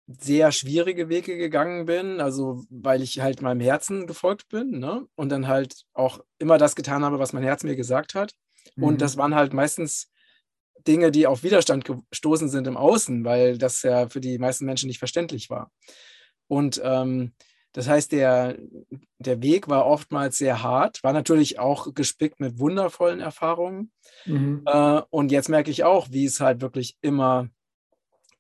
sehr 0.06 0.52
schwierige 0.52 1.08
Wege 1.08 1.38
gegangen 1.38 1.86
bin, 1.86 2.20
also 2.20 2.62
weil 2.68 3.00
ich 3.00 3.20
halt 3.20 3.40
meinem 3.40 3.60
Herzen 3.60 4.06
gefolgt 4.06 4.50
bin 4.50 4.80
ne? 4.80 5.06
und 5.14 5.30
dann 5.30 5.48
halt 5.48 5.86
auch 5.94 6.22
immer 6.36 6.58
das 6.58 6.76
getan 6.76 7.04
habe, 7.04 7.18
was 7.18 7.32
mein 7.32 7.42
Herz 7.42 7.64
mir 7.64 7.74
gesagt 7.74 8.14
hat. 8.14 8.34
Mhm. 8.76 8.84
Und 8.84 9.00
das 9.00 9.16
waren 9.16 9.34
halt 9.34 9.52
meistens 9.52 10.10
Dinge, 10.86 11.10
die 11.10 11.26
auf 11.26 11.42
Widerstand 11.42 11.84
gestoßen 11.84 12.48
sind 12.48 12.66
im 12.66 12.76
Außen, 12.76 13.24
weil 13.24 13.58
das 13.58 13.82
ja 13.82 14.08
für 14.08 14.20
die 14.20 14.38
meisten 14.38 14.64
Menschen 14.64 14.86
nicht 14.86 14.98
verständlich 14.98 15.50
war. 15.50 15.70
Und 16.46 16.80
ähm, 16.82 17.32
das 17.72 17.88
heißt, 17.88 18.12
der, 18.12 18.56
der 19.18 19.42
Weg 19.42 19.68
war 19.68 19.86
oftmals 19.86 20.38
sehr 20.38 20.62
hart, 20.62 21.02
war 21.04 21.12
natürlich 21.12 21.58
auch 21.58 21.92
gespickt 21.94 22.40
mit 22.40 22.58
wundervollen 22.58 23.20
Erfahrungen. 23.20 23.92
Mhm. 24.24 24.62
Äh, 24.64 25.02
und 25.10 25.30
jetzt 25.30 25.48
merke 25.48 25.70
ich 25.70 25.84
auch, 25.84 26.08
wie 26.10 26.24
es 26.24 26.40
halt 26.40 26.60
wirklich 26.60 26.96
immer 27.02 27.48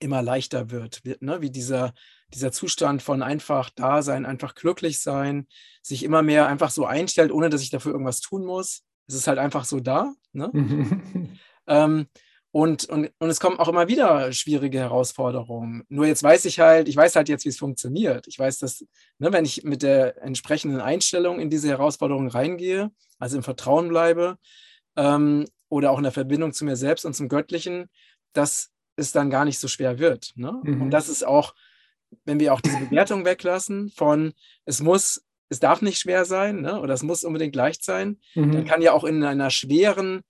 immer 0.00 0.22
leichter 0.22 0.70
wird, 0.70 1.04
wird 1.04 1.22
ne? 1.22 1.40
wie 1.40 1.50
dieser, 1.50 1.92
dieser 2.32 2.52
Zustand 2.52 3.02
von 3.02 3.22
einfach 3.22 3.70
da 3.70 4.02
sein, 4.02 4.26
einfach 4.26 4.54
glücklich 4.54 5.00
sein, 5.00 5.46
sich 5.82 6.04
immer 6.04 6.22
mehr 6.22 6.46
einfach 6.46 6.70
so 6.70 6.84
einstellt, 6.86 7.32
ohne 7.32 7.48
dass 7.48 7.62
ich 7.62 7.70
dafür 7.70 7.92
irgendwas 7.92 8.20
tun 8.20 8.44
muss. 8.44 8.84
Es 9.08 9.14
ist 9.14 9.26
halt 9.26 9.38
einfach 9.38 9.64
so 9.64 9.80
da. 9.80 10.12
Ne? 10.32 10.50
ähm, 11.66 12.06
und, 12.50 12.86
und, 12.86 13.12
und 13.18 13.28
es 13.28 13.40
kommen 13.40 13.58
auch 13.58 13.68
immer 13.68 13.88
wieder 13.88 14.32
schwierige 14.32 14.78
Herausforderungen. 14.78 15.84
Nur 15.88 16.06
jetzt 16.06 16.22
weiß 16.22 16.46
ich 16.46 16.60
halt, 16.60 16.88
ich 16.88 16.96
weiß 16.96 17.14
halt 17.16 17.28
jetzt, 17.28 17.44
wie 17.44 17.50
es 17.50 17.58
funktioniert. 17.58 18.26
Ich 18.26 18.38
weiß, 18.38 18.58
dass, 18.58 18.84
ne, 19.18 19.32
wenn 19.32 19.44
ich 19.44 19.64
mit 19.64 19.82
der 19.82 20.22
entsprechenden 20.22 20.80
Einstellung 20.80 21.40
in 21.40 21.50
diese 21.50 21.68
Herausforderungen 21.68 22.28
reingehe, 22.28 22.90
also 23.18 23.36
im 23.36 23.42
Vertrauen 23.42 23.88
bleibe 23.88 24.38
ähm, 24.96 25.46
oder 25.68 25.90
auch 25.90 25.98
in 25.98 26.04
der 26.04 26.12
Verbindung 26.12 26.52
zu 26.52 26.64
mir 26.64 26.76
selbst 26.76 27.04
und 27.04 27.14
zum 27.14 27.28
Göttlichen, 27.28 27.90
dass 28.32 28.70
es 28.96 29.12
dann 29.12 29.30
gar 29.30 29.44
nicht 29.44 29.58
so 29.58 29.68
schwer 29.68 29.98
wird. 29.98 30.32
Ne? 30.34 30.58
Mhm. 30.62 30.82
Und 30.82 30.90
das 30.90 31.08
ist 31.08 31.26
auch, 31.26 31.54
wenn 32.24 32.40
wir 32.40 32.54
auch 32.54 32.62
diese 32.62 32.78
Bewertung 32.78 33.26
weglassen 33.26 33.90
von 33.90 34.32
es 34.64 34.80
muss, 34.80 35.22
es 35.48 35.60
darf 35.60 35.82
nicht 35.82 35.98
schwer 35.98 36.24
sein 36.24 36.60
ne? 36.60 36.80
oder 36.80 36.94
es 36.94 37.02
muss 37.02 37.24
unbedingt 37.24 37.56
leicht 37.56 37.84
sein, 37.84 38.18
mhm. 38.34 38.52
dann 38.52 38.64
kann 38.64 38.82
ja 38.82 38.92
auch 38.92 39.04
in 39.04 39.22
einer 39.22 39.50
schweren, 39.50 40.22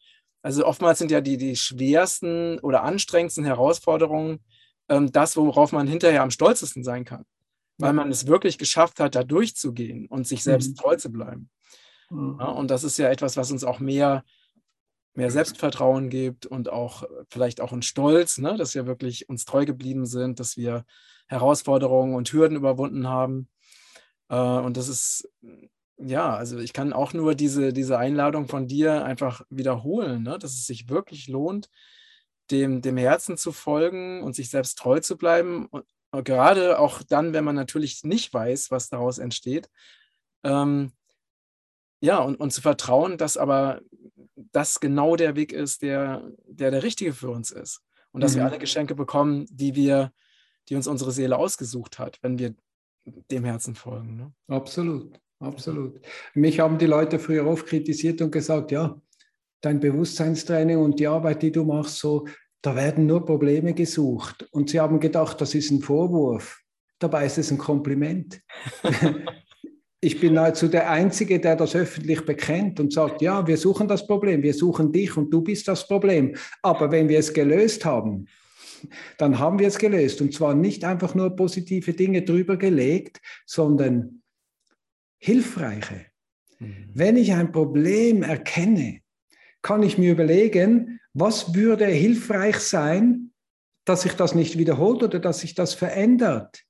also 0.42 0.64
oftmals 0.64 0.98
sind 0.98 1.10
ja 1.10 1.20
die, 1.20 1.36
die 1.36 1.56
schwersten 1.56 2.58
oder 2.60 2.82
anstrengendsten 2.82 3.44
Herausforderungen 3.44 4.40
ähm, 4.88 5.12
das, 5.12 5.36
worauf 5.36 5.72
man 5.72 5.86
hinterher 5.86 6.22
am 6.22 6.30
stolzesten 6.30 6.84
sein 6.84 7.04
kann, 7.04 7.24
weil 7.78 7.92
man 7.92 8.10
es 8.10 8.26
wirklich 8.26 8.58
geschafft 8.58 9.00
hat, 9.00 9.14
da 9.14 9.24
durchzugehen 9.24 10.06
und 10.06 10.26
sich 10.26 10.42
selbst 10.42 10.70
mhm. 10.70 10.74
treu 10.76 10.96
zu 10.96 11.10
bleiben. 11.10 11.50
Mhm. 12.10 12.36
Ja, 12.40 12.46
und 12.46 12.70
das 12.70 12.84
ist 12.84 12.98
ja 12.98 13.08
etwas, 13.08 13.36
was 13.36 13.50
uns 13.50 13.64
auch 13.64 13.80
mehr 13.80 14.24
mehr 15.18 15.30
Selbstvertrauen 15.32 16.10
gibt 16.10 16.46
und 16.46 16.70
auch 16.70 17.02
vielleicht 17.28 17.60
auch 17.60 17.72
ein 17.72 17.82
Stolz, 17.82 18.38
ne, 18.38 18.56
dass 18.56 18.76
wir 18.76 18.86
wirklich 18.86 19.28
uns 19.28 19.44
treu 19.44 19.66
geblieben 19.66 20.06
sind, 20.06 20.38
dass 20.38 20.56
wir 20.56 20.84
Herausforderungen 21.26 22.14
und 22.14 22.32
Hürden 22.32 22.56
überwunden 22.56 23.08
haben. 23.08 23.48
Äh, 24.28 24.36
und 24.36 24.76
das 24.76 24.88
ist, 24.88 25.28
ja, 25.98 26.34
also 26.34 26.58
ich 26.58 26.72
kann 26.72 26.92
auch 26.92 27.12
nur 27.12 27.34
diese, 27.34 27.72
diese 27.72 27.98
Einladung 27.98 28.48
von 28.48 28.66
dir 28.66 29.04
einfach 29.04 29.42
wiederholen, 29.50 30.22
ne, 30.22 30.38
dass 30.38 30.52
es 30.52 30.66
sich 30.66 30.88
wirklich 30.88 31.28
lohnt, 31.28 31.68
dem, 32.50 32.82
dem 32.82 32.96
Herzen 32.96 33.36
zu 33.36 33.52
folgen 33.52 34.22
und 34.22 34.34
sich 34.34 34.50
selbst 34.50 34.78
treu 34.78 35.00
zu 35.00 35.18
bleiben. 35.18 35.66
Und 35.66 35.84
gerade 36.24 36.78
auch 36.78 37.02
dann, 37.02 37.32
wenn 37.32 37.44
man 37.44 37.56
natürlich 37.56 38.04
nicht 38.04 38.32
weiß, 38.32 38.70
was 38.70 38.88
daraus 38.88 39.18
entsteht. 39.18 39.68
Ähm, 40.44 40.92
ja, 42.00 42.18
und, 42.18 42.36
und 42.36 42.52
zu 42.52 42.60
vertrauen, 42.62 43.18
dass 43.18 43.36
aber 43.36 43.80
das 44.52 44.80
genau 44.80 45.16
der 45.16 45.34
Weg 45.34 45.52
ist, 45.52 45.82
der 45.82 46.30
der, 46.46 46.70
der 46.70 46.82
richtige 46.82 47.12
für 47.12 47.30
uns 47.30 47.50
ist. 47.50 47.82
Und 48.12 48.22
dass 48.22 48.32
mhm. 48.32 48.38
wir 48.38 48.46
alle 48.46 48.58
Geschenke 48.58 48.94
bekommen, 48.94 49.46
die 49.50 49.74
wir, 49.74 50.12
die 50.68 50.76
uns 50.76 50.86
unsere 50.86 51.12
Seele 51.12 51.36
ausgesucht 51.36 51.98
hat, 51.98 52.18
wenn 52.22 52.38
wir 52.38 52.54
dem 53.30 53.44
Herzen 53.44 53.74
folgen. 53.74 54.16
Ne? 54.16 54.32
Absolut, 54.48 55.18
absolut. 55.40 56.00
Mich 56.34 56.60
haben 56.60 56.78
die 56.78 56.86
Leute 56.86 57.18
früher 57.18 57.46
oft 57.46 57.66
kritisiert 57.66 58.20
und 58.22 58.30
gesagt, 58.30 58.70
ja, 58.70 59.00
dein 59.60 59.80
Bewusstseinstraining 59.80 60.78
und 60.78 60.98
die 61.00 61.06
Arbeit, 61.06 61.42
die 61.42 61.52
du 61.52 61.64
machst, 61.64 61.98
so, 61.98 62.26
da 62.62 62.74
werden 62.74 63.06
nur 63.06 63.24
Probleme 63.24 63.74
gesucht. 63.74 64.48
Und 64.50 64.70
sie 64.70 64.80
haben 64.80 65.00
gedacht, 65.00 65.40
das 65.40 65.54
ist 65.54 65.70
ein 65.70 65.80
Vorwurf. 65.80 66.60
Dabei 66.98 67.26
ist 67.26 67.38
es 67.38 67.50
ein 67.50 67.58
Kompliment. 67.58 68.40
ich 70.00 70.20
bin 70.20 70.34
nahezu 70.34 70.68
der 70.68 70.90
Einzige, 70.90 71.40
der 71.40 71.56
das 71.56 71.76
öffentlich 71.76 72.24
bekennt 72.24 72.80
und 72.80 72.92
sagt, 72.92 73.22
ja, 73.22 73.46
wir 73.46 73.56
suchen 73.56 73.86
das 73.86 74.06
Problem, 74.06 74.42
wir 74.42 74.54
suchen 74.54 74.92
dich 74.92 75.16
und 75.16 75.30
du 75.30 75.42
bist 75.42 75.68
das 75.68 75.86
Problem. 75.86 76.34
Aber 76.62 76.90
wenn 76.90 77.08
wir 77.08 77.18
es 77.18 77.32
gelöst 77.32 77.84
haben, 77.84 78.26
dann 79.16 79.38
haben 79.38 79.58
wir 79.58 79.68
es 79.68 79.78
gelöst. 79.78 80.20
Und 80.20 80.34
zwar 80.34 80.54
nicht 80.54 80.84
einfach 80.84 81.14
nur 81.14 81.36
positive 81.36 81.92
Dinge 81.92 82.22
drüber 82.22 82.56
gelegt, 82.56 83.20
sondern 83.46 84.22
hilfreiche. 85.18 86.06
Mhm. 86.58 86.90
Wenn 86.94 87.16
ich 87.16 87.32
ein 87.32 87.52
Problem 87.52 88.22
erkenne, 88.22 89.00
kann 89.62 89.82
ich 89.82 89.98
mir 89.98 90.12
überlegen, 90.12 91.00
was 91.12 91.54
würde 91.54 91.86
hilfreich 91.86 92.58
sein, 92.58 93.32
dass 93.84 94.02
sich 94.02 94.12
das 94.12 94.34
nicht 94.34 94.58
wiederholt 94.58 95.02
oder 95.02 95.18
dass 95.18 95.40
sich 95.40 95.54
das 95.54 95.74
verändert. 95.74 96.64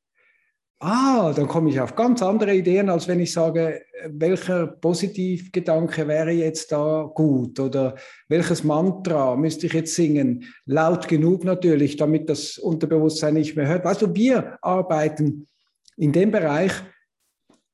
Ah, 0.80 1.32
dann 1.32 1.48
komme 1.48 1.70
ich 1.70 1.80
auf 1.80 1.96
ganz 1.96 2.22
andere 2.22 2.54
Ideen, 2.54 2.88
als 2.88 3.08
wenn 3.08 3.18
ich 3.18 3.32
sage, 3.32 3.82
welcher 4.06 4.68
Positivgedanke 4.68 6.06
wäre 6.06 6.30
jetzt 6.30 6.70
da 6.70 7.10
gut 7.12 7.58
oder 7.58 7.96
welches 8.28 8.62
Mantra 8.62 9.34
müsste 9.34 9.66
ich 9.66 9.72
jetzt 9.72 9.96
singen? 9.96 10.44
Laut 10.66 11.08
genug 11.08 11.42
natürlich, 11.42 11.96
damit 11.96 12.28
das 12.28 12.58
Unterbewusstsein 12.58 13.34
nicht 13.34 13.56
mehr 13.56 13.66
hört. 13.66 13.84
Weißt 13.84 14.02
du, 14.02 14.14
wir 14.14 14.56
arbeiten 14.62 15.48
in 15.96 16.12
dem 16.12 16.30
Bereich, 16.30 16.72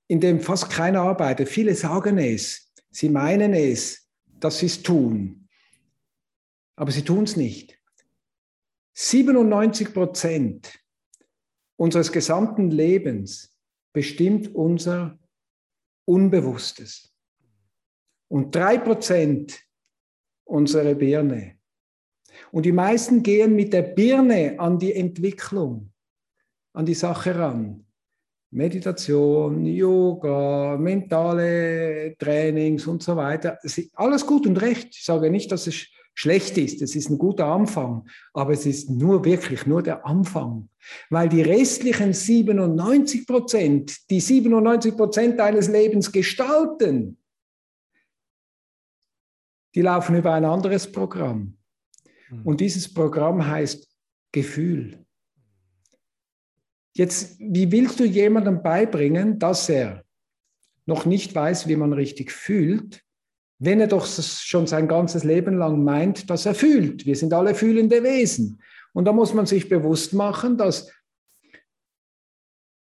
in 0.08 0.20
dem 0.20 0.40
fast 0.40 0.70
keiner 0.70 1.02
arbeitet. 1.02 1.50
Viele 1.50 1.74
sagen 1.74 2.16
es, 2.16 2.72
sie 2.90 3.10
meinen 3.10 3.52
es, 3.52 4.08
dass 4.40 4.60
sie 4.60 4.66
es 4.66 4.82
tun, 4.82 5.46
aber 6.74 6.90
sie 6.90 7.02
tun 7.02 7.24
es 7.24 7.36
nicht. 7.36 7.78
97 8.94 9.92
Prozent 9.92 10.83
unseres 11.76 12.12
gesamten 12.12 12.70
Lebens 12.70 13.56
bestimmt 13.92 14.54
unser 14.54 15.18
Unbewusstes. 16.06 17.12
Und 18.28 18.54
drei 18.54 18.78
Prozent 18.78 19.60
unsere 20.44 20.94
Birne. 20.94 21.58
Und 22.50 22.66
die 22.66 22.72
meisten 22.72 23.22
gehen 23.22 23.54
mit 23.54 23.72
der 23.72 23.82
Birne 23.82 24.58
an 24.58 24.78
die 24.78 24.94
Entwicklung, 24.94 25.92
an 26.72 26.86
die 26.86 26.94
Sache 26.94 27.38
ran. 27.38 27.86
Meditation, 28.50 29.66
Yoga, 29.66 30.76
mentale 30.78 32.14
Trainings 32.18 32.86
und 32.86 33.02
so 33.02 33.16
weiter. 33.16 33.58
Alles 33.94 34.24
gut 34.24 34.46
und 34.46 34.60
recht. 34.60 34.88
Ich 34.92 35.04
sage 35.04 35.30
nicht, 35.30 35.50
dass 35.50 35.66
es 35.66 35.86
schlecht 36.14 36.56
ist. 36.58 36.80
Es 36.80 36.94
ist 36.94 37.10
ein 37.10 37.18
guter 37.18 37.46
Anfang, 37.46 38.08
aber 38.32 38.52
es 38.52 38.66
ist 38.66 38.88
nur 38.88 39.24
wirklich 39.24 39.66
nur 39.66 39.82
der 39.82 40.06
Anfang. 40.06 40.68
Weil 41.10 41.28
die 41.28 41.42
restlichen 41.42 42.12
97 42.12 43.26
Prozent, 43.26 44.10
die 44.10 44.20
97 44.20 44.96
Prozent 44.96 45.38
deines 45.38 45.68
Lebens 45.68 46.12
gestalten, 46.12 47.18
die 49.74 49.82
laufen 49.82 50.16
über 50.16 50.32
ein 50.32 50.44
anderes 50.44 50.90
Programm. 50.90 51.56
Hm. 52.28 52.42
Und 52.44 52.60
dieses 52.60 52.92
Programm 52.92 53.44
heißt 53.46 53.88
Gefühl. 54.32 55.04
Jetzt, 56.96 57.38
wie 57.40 57.70
willst 57.72 57.98
du 57.98 58.04
jemandem 58.04 58.62
beibringen, 58.62 59.38
dass 59.38 59.68
er 59.68 60.04
noch 60.86 61.06
nicht 61.06 61.34
weiß, 61.34 61.66
wie 61.66 61.76
man 61.76 61.92
richtig 61.92 62.30
fühlt, 62.30 63.03
wenn 63.64 63.80
er 63.80 63.86
doch 63.86 64.06
schon 64.06 64.66
sein 64.66 64.88
ganzes 64.88 65.24
Leben 65.24 65.58
lang 65.58 65.82
meint, 65.82 66.30
dass 66.30 66.46
er 66.46 66.54
fühlt? 66.54 67.06
Wir 67.06 67.16
sind 67.16 67.32
alle 67.32 67.54
fühlende 67.54 68.02
Wesen. 68.02 68.60
Und 68.92 69.06
da 69.06 69.12
muss 69.12 69.34
man 69.34 69.46
sich 69.46 69.68
bewusst 69.68 70.12
machen, 70.12 70.56
dass 70.56 70.92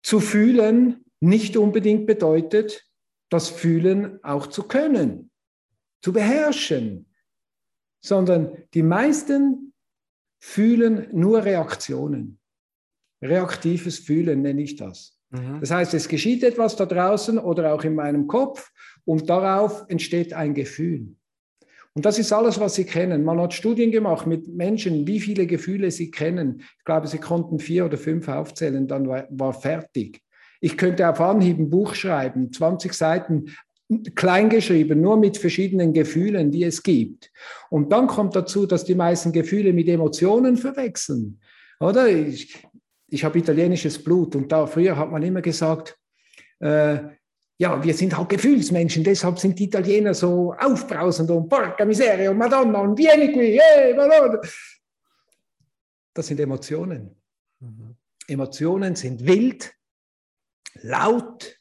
zu 0.04 0.20
fühlen 0.20 1.06
nicht 1.22 1.56
unbedingt 1.56 2.06
bedeutet, 2.06 2.86
das 3.30 3.50
Fühlen 3.50 4.24
auch 4.24 4.48
zu 4.48 4.64
können, 4.64 5.32
zu 6.02 6.12
beherrschen, 6.12 7.10
sondern 8.04 8.58
die 8.74 8.84
meisten 8.84 9.74
fühlen 10.40 11.08
nur 11.14 11.46
Reaktionen. 11.46 12.40
Reaktives 13.22 14.00
Fühlen 14.00 14.42
nenne 14.42 14.62
ich 14.62 14.76
das. 14.76 15.18
Mhm. 15.34 15.60
Das 15.60 15.72
heißt, 15.72 15.94
es 15.94 16.08
geschieht 16.08 16.44
etwas 16.44 16.76
da 16.76 16.86
draußen 16.86 17.38
oder 17.38 17.74
auch 17.74 17.84
in 17.84 17.96
meinem 17.96 18.28
Kopf 18.28 18.72
und 19.06 19.30
darauf 19.30 19.84
entsteht 19.90 20.34
ein 20.34 20.54
Gefühl. 20.54 21.16
Und 21.96 22.06
das 22.06 22.18
ist 22.18 22.32
alles, 22.32 22.60
was 22.60 22.76
Sie 22.76 22.86
kennen. 22.86 23.24
Man 23.24 23.40
hat 23.40 23.54
Studien 23.54 23.92
gemacht 23.92 24.26
mit 24.26 24.48
Menschen, 24.48 25.06
wie 25.06 25.20
viele 25.20 25.46
Gefühle 25.46 25.92
sie 25.92 26.10
kennen. 26.10 26.64
Ich 26.80 26.86
glaube, 26.86 27.08
sie 27.08 27.20
konnten 27.20 27.60
vier 27.60 27.86
oder 27.86 27.98
fünf 27.98 28.28
aufzählen, 28.28 28.88
dann 28.88 29.08
war, 29.08 29.28
war 29.30 29.54
fertig. 29.54 30.22
Ich 30.60 30.78
könnte 30.78 31.08
auf 31.08 31.22
Anhieb 31.22 31.60
ein 31.60 31.70
Buch 31.70 31.94
schreiben, 31.94 32.52
20 32.52 32.94
Seiten 32.94 33.46
kleingeschrieben, 34.16 35.00
nur 35.00 35.18
mit 35.18 35.38
verschiedenen 35.38 35.94
Gefühlen, 35.94 36.52
die 36.52 36.64
es 36.64 36.82
gibt. 36.82 37.32
Und 37.70 37.92
dann 37.92 38.08
kommt 38.08 38.36
dazu, 38.36 38.66
dass 38.66 38.86
die 38.86 38.96
meisten 38.96 39.32
Gefühle 39.32 39.74
mit 39.74 39.88
Emotionen 39.88 40.58
verwechseln. 40.58 41.40
Oder? 41.80 42.08
Ich, 42.08 42.58
ich 43.14 43.24
habe 43.24 43.38
italienisches 43.38 44.04
Blut 44.04 44.36
und 44.36 44.52
da 44.52 44.66
früher 44.66 44.98
hat 44.98 45.12
man 45.12 45.22
immer 45.22 45.42
gesagt, 45.42 46.00
äh, 46.60 46.98
ja, 47.60 47.84
wir 47.84 47.94
sind 47.94 48.18
halt 48.18 48.30
Gefühlsmenschen, 48.30 49.04
deshalb 49.04 49.38
sind 49.38 49.60
die 49.60 49.66
Italiener 49.66 50.16
so 50.16 50.54
aufbrausend 50.54 51.30
und 51.30 51.48
porca 51.48 51.86
miseria 51.86 52.32
und 52.32 52.40
Madonna 52.40 52.80
und 52.80 52.98
vieni 52.98 53.32
qui, 53.32 53.60
hey, 53.62 53.94
Madonna. 53.94 54.42
Das 56.16 56.26
sind 56.26 56.40
Emotionen. 56.40 57.16
Mhm. 57.60 57.96
Emotionen 58.28 58.96
sind 58.96 59.26
wild, 59.28 59.72
laut, 60.82 61.60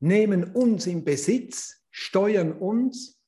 nehmen 0.00 0.52
uns 0.52 0.88
in 0.88 1.04
Besitz, 1.04 1.80
steuern 1.90 2.52
uns 2.52 3.20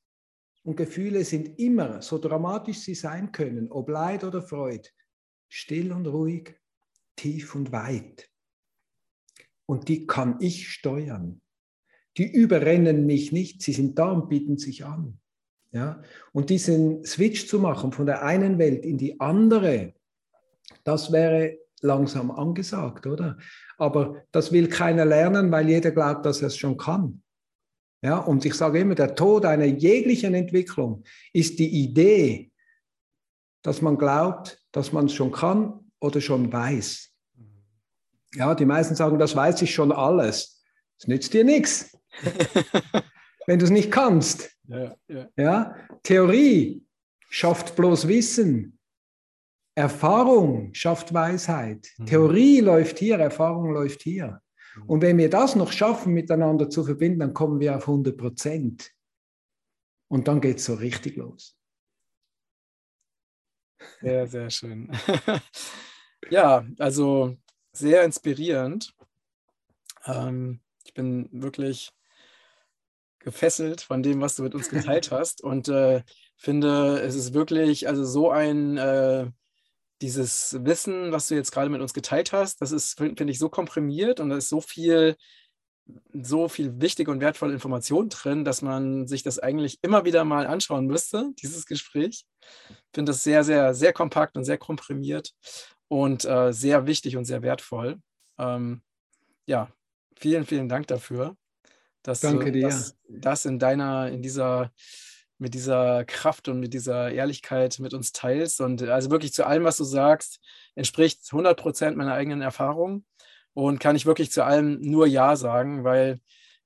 und 0.63 0.75
Gefühle 0.75 1.23
sind 1.23 1.57
immer, 1.57 2.01
so 2.01 2.17
dramatisch 2.17 2.79
sie 2.79 2.95
sein 2.95 3.31
können, 3.31 3.71
ob 3.71 3.87
Leid 3.87 4.25
oder 4.25 4.41
Freude, 4.41 4.89
still 5.47 5.93
und 5.93 6.07
ruhig, 6.07 6.60
tief 7.15 7.55
und 7.55 7.71
weit. 7.71 8.29
Und 9.65 9.87
die 9.87 10.07
kann 10.07 10.37
ich 10.39 10.69
steuern. 10.69 11.41
Die 12.17 12.29
überrennen 12.29 13.05
mich 13.05 13.31
nicht, 13.31 13.61
sie 13.61 13.73
sind 13.73 13.97
da 13.97 14.11
und 14.11 14.29
bieten 14.29 14.57
sich 14.57 14.83
an. 14.85 15.19
Ja? 15.71 16.01
Und 16.33 16.49
diesen 16.49 17.05
Switch 17.05 17.47
zu 17.47 17.59
machen 17.59 17.91
von 17.91 18.05
der 18.05 18.23
einen 18.23 18.57
Welt 18.57 18.85
in 18.85 18.97
die 18.97 19.19
andere, 19.19 19.93
das 20.83 21.11
wäre 21.11 21.57
langsam 21.81 22.31
angesagt, 22.31 23.07
oder? 23.07 23.37
Aber 23.77 24.23
das 24.31 24.51
will 24.51 24.67
keiner 24.67 25.05
lernen, 25.05 25.51
weil 25.51 25.69
jeder 25.69 25.91
glaubt, 25.91 26.25
dass 26.25 26.41
er 26.41 26.47
es 26.47 26.57
schon 26.57 26.77
kann. 26.77 27.23
Ja, 28.03 28.17
und 28.17 28.45
ich 28.45 28.55
sage 28.55 28.79
immer, 28.79 28.95
der 28.95 29.15
Tod 29.15 29.45
einer 29.45 29.65
jeglichen 29.65 30.33
Entwicklung 30.33 31.03
ist 31.33 31.59
die 31.59 31.83
Idee, 31.83 32.51
dass 33.63 33.81
man 33.81 33.97
glaubt, 33.97 34.63
dass 34.71 34.91
man 34.91 35.05
es 35.05 35.13
schon 35.13 35.31
kann 35.31 35.90
oder 36.01 36.19
schon 36.19 36.51
weiß. 36.51 37.09
Ja, 38.35 38.55
die 38.55 38.65
meisten 38.65 38.95
sagen, 38.95 39.19
das 39.19 39.35
weiß 39.35 39.61
ich 39.61 39.73
schon 39.73 39.91
alles. 39.91 40.63
Das 40.99 41.07
nützt 41.07 41.33
dir 41.33 41.43
nichts, 41.43 41.97
wenn 43.47 43.59
du 43.59 43.65
es 43.65 43.71
nicht 43.71 43.91
kannst. 43.91 44.51
Ja, 44.67 44.95
ja. 45.07 45.29
ja, 45.35 45.75
Theorie 46.03 46.85
schafft 47.29 47.75
bloß 47.75 48.07
Wissen. 48.07 48.77
Erfahrung 49.75 50.73
schafft 50.73 51.13
Weisheit. 51.13 51.87
Mhm. 51.97 52.05
Theorie 52.05 52.59
läuft 52.59 52.99
hier, 52.99 53.17
Erfahrung 53.19 53.71
läuft 53.71 54.01
hier. 54.03 54.41
Mhm. 54.75 54.83
Und 54.83 55.01
wenn 55.01 55.17
wir 55.17 55.29
das 55.29 55.55
noch 55.55 55.71
schaffen, 55.71 56.13
miteinander 56.13 56.69
zu 56.69 56.83
verbinden, 56.83 57.19
dann 57.19 57.33
kommen 57.33 57.59
wir 57.59 57.75
auf 57.77 57.87
100 57.87 58.17
Prozent. 58.17 58.91
Und 60.09 60.27
dann 60.27 60.41
geht 60.41 60.57
es 60.57 60.65
so 60.65 60.73
richtig 60.73 61.15
los. 61.15 61.57
Sehr, 64.01 64.27
sehr 64.27 64.49
schön. 64.49 64.91
ja, 66.29 66.65
also 66.79 67.37
sehr 67.71 68.03
inspirierend. 68.03 68.93
Ähm, 70.05 70.59
ich 70.85 70.93
bin 70.93 71.29
wirklich 71.31 71.91
gefesselt 73.19 73.81
von 73.81 74.01
dem, 74.03 74.21
was 74.21 74.35
du 74.35 74.43
mit 74.43 74.55
uns 74.55 74.69
geteilt 74.69 75.11
hast 75.11 75.43
und 75.43 75.67
äh, 75.69 76.03
finde, 76.37 76.99
es 77.01 77.15
ist 77.15 77.33
wirklich 77.33 77.87
also 77.87 78.03
so 78.03 78.31
ein 78.31 78.77
äh, 78.77 79.27
dieses 80.01 80.57
Wissen, 80.65 81.11
was 81.11 81.27
du 81.27 81.35
jetzt 81.35 81.51
gerade 81.51 81.69
mit 81.69 81.81
uns 81.81 81.93
geteilt 81.93 82.33
hast, 82.33 82.61
das 82.61 82.71
ist, 82.71 82.97
finde 82.97 83.25
ich, 83.25 83.37
so 83.37 83.49
komprimiert 83.49 84.19
und 84.19 84.29
da 84.29 84.37
ist 84.37 84.49
so 84.49 84.59
viel, 84.59 85.15
so 86.11 86.49
viel 86.49 86.81
wichtige 86.81 87.11
und 87.11 87.21
wertvolle 87.21 87.53
Information 87.53 88.09
drin, 88.09 88.43
dass 88.43 88.63
man 88.63 89.07
sich 89.07 89.21
das 89.21 89.37
eigentlich 89.37 89.77
immer 89.83 90.03
wieder 90.03 90.25
mal 90.25 90.47
anschauen 90.47 90.87
müsste, 90.87 91.31
dieses 91.41 91.67
Gespräch. 91.67 92.25
Ich 92.69 92.77
finde 92.95 93.11
das 93.11 93.23
sehr, 93.23 93.43
sehr, 93.43 93.75
sehr 93.75 93.93
kompakt 93.93 94.35
und 94.37 94.43
sehr 94.43 94.57
komprimiert 94.57 95.35
und 95.91 96.23
äh, 96.23 96.53
sehr 96.53 96.87
wichtig 96.87 97.17
und 97.17 97.25
sehr 97.25 97.41
wertvoll. 97.41 97.99
Ähm, 98.39 98.81
ja, 99.45 99.67
vielen, 100.15 100.45
vielen 100.45 100.69
Dank 100.69 100.87
dafür, 100.87 101.35
dass 102.01 102.21
Danke 102.21 102.45
du 102.45 102.51
dir. 102.53 102.69
Das, 102.69 102.97
das 103.09 103.45
in 103.45 103.59
deiner, 103.59 104.09
in 104.09 104.21
dieser 104.21 104.71
mit 105.37 105.53
dieser 105.53 106.05
Kraft 106.05 106.47
und 106.47 106.61
mit 106.61 106.73
dieser 106.73 107.11
Ehrlichkeit 107.11 107.79
mit 107.79 107.93
uns 107.93 108.13
teilst. 108.13 108.61
Und 108.61 108.83
also 108.83 109.11
wirklich 109.11 109.33
zu 109.33 109.45
allem, 109.45 109.65
was 109.65 109.75
du 109.75 109.83
sagst, 109.83 110.39
entspricht 110.75 111.23
100 111.29 111.59
Prozent 111.59 111.97
meiner 111.97 112.13
eigenen 112.13 112.41
Erfahrung 112.41 113.03
und 113.53 113.79
kann 113.79 113.97
ich 113.97 114.05
wirklich 114.05 114.31
zu 114.31 114.45
allem 114.45 114.79
nur 114.79 115.07
Ja 115.07 115.35
sagen, 115.35 115.83
weil 115.83 116.21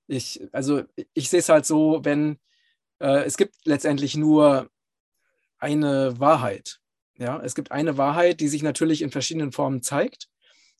ich, 0.06 0.48
also 0.52 0.84
ich 1.16 1.32
sehe 1.32 1.40
es 1.40 1.50
halt 1.50 1.66
so, 1.66 2.02
wenn 2.04 2.38
äh, 3.00 3.24
es 3.24 3.38
gibt 3.38 3.56
letztendlich 3.64 4.18
nur 4.18 4.70
eine 5.58 6.20
Wahrheit. 6.20 6.80
Ja, 7.18 7.42
es 7.44 7.56
gibt 7.56 7.72
eine 7.72 7.98
Wahrheit, 7.98 8.40
die 8.40 8.48
sich 8.48 8.64
natürlich 8.64 9.02
in 9.02 9.12
verschiedenen 9.12 9.52
Formen 9.52 9.82
zeigt. 9.82 10.28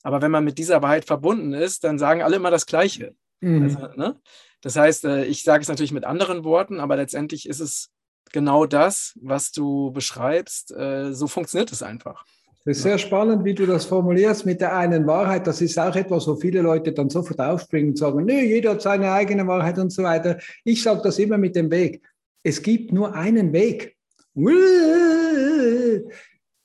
Aber 0.04 0.22
wenn 0.22 0.32
man 0.32 0.44
mit 0.44 0.58
dieser 0.58 0.82
Wahrheit 0.82 1.06
verbunden 1.06 1.54
ist, 1.54 1.84
dann 1.84 1.98
sagen 1.98 2.22
alle 2.22 2.36
immer 2.36 2.52
das 2.52 2.66
Gleiche. 2.66 3.16
Mhm. 3.42 3.64
Also, 3.64 3.80
ne? 3.96 4.20
Das 4.62 4.76
heißt, 4.76 5.06
äh, 5.06 5.26
ich 5.26 5.44
sage 5.44 5.62
es 5.62 5.68
natürlich 5.68 5.92
mit 5.92 6.06
anderen 6.06 6.44
Worten, 6.44 6.80
aber 6.80 6.96
letztendlich 6.96 7.48
ist 7.48 7.60
es 7.60 7.92
genau 8.32 8.66
das, 8.66 9.18
was 9.22 9.52
du 9.52 9.92
beschreibst. 9.92 10.72
Äh, 10.72 11.14
so 11.14 11.28
funktioniert 11.28 11.72
es 11.72 11.84
einfach. 11.84 12.26
Das 12.66 12.78
ist 12.78 12.84
sehr 12.84 12.98
spannend, 12.98 13.46
wie 13.46 13.54
du 13.54 13.68
das 13.68 13.86
formulierst 13.86 14.46
mit 14.48 14.60
der 14.60 14.76
einen 14.76 15.06
Wahrheit. 15.06 15.46
Das 15.46 15.62
ist 15.62 15.78
auch 15.78 15.96
etwas, 15.96 16.28
wo 16.28 16.36
viele 16.36 16.62
Leute 16.62 16.94
dann 16.94 17.12
sofort 17.12 17.40
aufspringen 17.40 17.92
und 17.92 17.98
sagen, 17.98 18.26
nö, 18.26 18.34
jeder 18.34 18.72
hat 18.72 18.82
seine 18.82 19.12
eigene 19.12 19.46
Wahrheit 19.46 19.78
und 19.78 19.92
so 19.92 20.02
weiter. 20.02 20.40
Ich 20.64 20.82
sage 20.82 21.02
das 21.04 21.20
immer 21.20 21.38
mit 21.38 21.56
dem 21.56 21.70
Weg. 21.70 22.02
Es 22.42 22.62
gibt 22.62 22.92
nur 22.92 23.14
einen 23.14 23.54
Weg. 23.54 23.95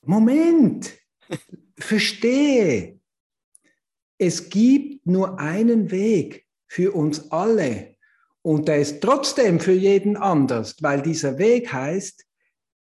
Moment, 0.01 0.93
verstehe. 1.77 2.99
Es 4.17 4.49
gibt 4.49 5.07
nur 5.07 5.39
einen 5.39 5.89
Weg 5.89 6.45
für 6.67 6.91
uns 6.91 7.31
alle. 7.31 7.95
Und 8.41 8.67
der 8.67 8.79
ist 8.79 9.01
trotzdem 9.01 9.59
für 9.59 9.71
jeden 9.71 10.17
anders, 10.17 10.75
weil 10.81 11.01
dieser 11.01 11.37
Weg 11.37 11.71
heißt 11.71 12.25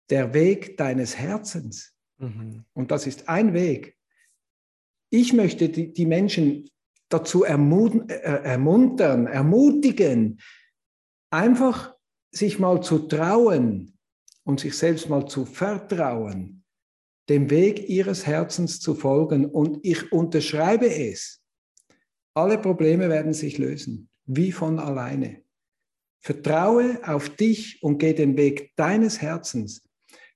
der 0.09 0.33
Weg 0.33 0.77
deines 0.77 1.17
Herzens. 1.17 1.93
Mhm. 2.17 2.63
Und 2.73 2.91
das 2.91 3.05
ist 3.05 3.27
ein 3.27 3.53
Weg. 3.53 3.97
Ich 5.09 5.33
möchte 5.33 5.69
die, 5.69 5.91
die 5.91 6.05
Menschen 6.05 6.69
dazu 7.09 7.43
ermuten, 7.43 8.07
äh, 8.09 8.43
ermuntern, 8.43 9.27
ermutigen, 9.27 10.39
einfach 11.31 11.95
sich 12.31 12.59
mal 12.59 12.81
zu 12.81 12.99
trauen 12.99 13.98
und 14.49 14.59
sich 14.59 14.75
selbst 14.75 15.07
mal 15.09 15.27
zu 15.27 15.45
vertrauen, 15.45 16.63
dem 17.29 17.51
Weg 17.51 17.87
ihres 17.87 18.25
Herzens 18.25 18.79
zu 18.79 18.95
folgen. 18.95 19.45
Und 19.45 19.77
ich 19.83 20.11
unterschreibe 20.11 20.87
es. 20.87 21.43
Alle 22.33 22.57
Probleme 22.57 23.09
werden 23.09 23.33
sich 23.33 23.59
lösen, 23.59 24.09
wie 24.25 24.51
von 24.51 24.79
alleine. 24.79 25.43
Vertraue 26.21 26.99
auf 27.07 27.29
dich 27.29 27.83
und 27.83 27.99
geh 27.99 28.13
den 28.13 28.37
Weg 28.37 28.75
deines 28.75 29.21
Herzens. 29.21 29.87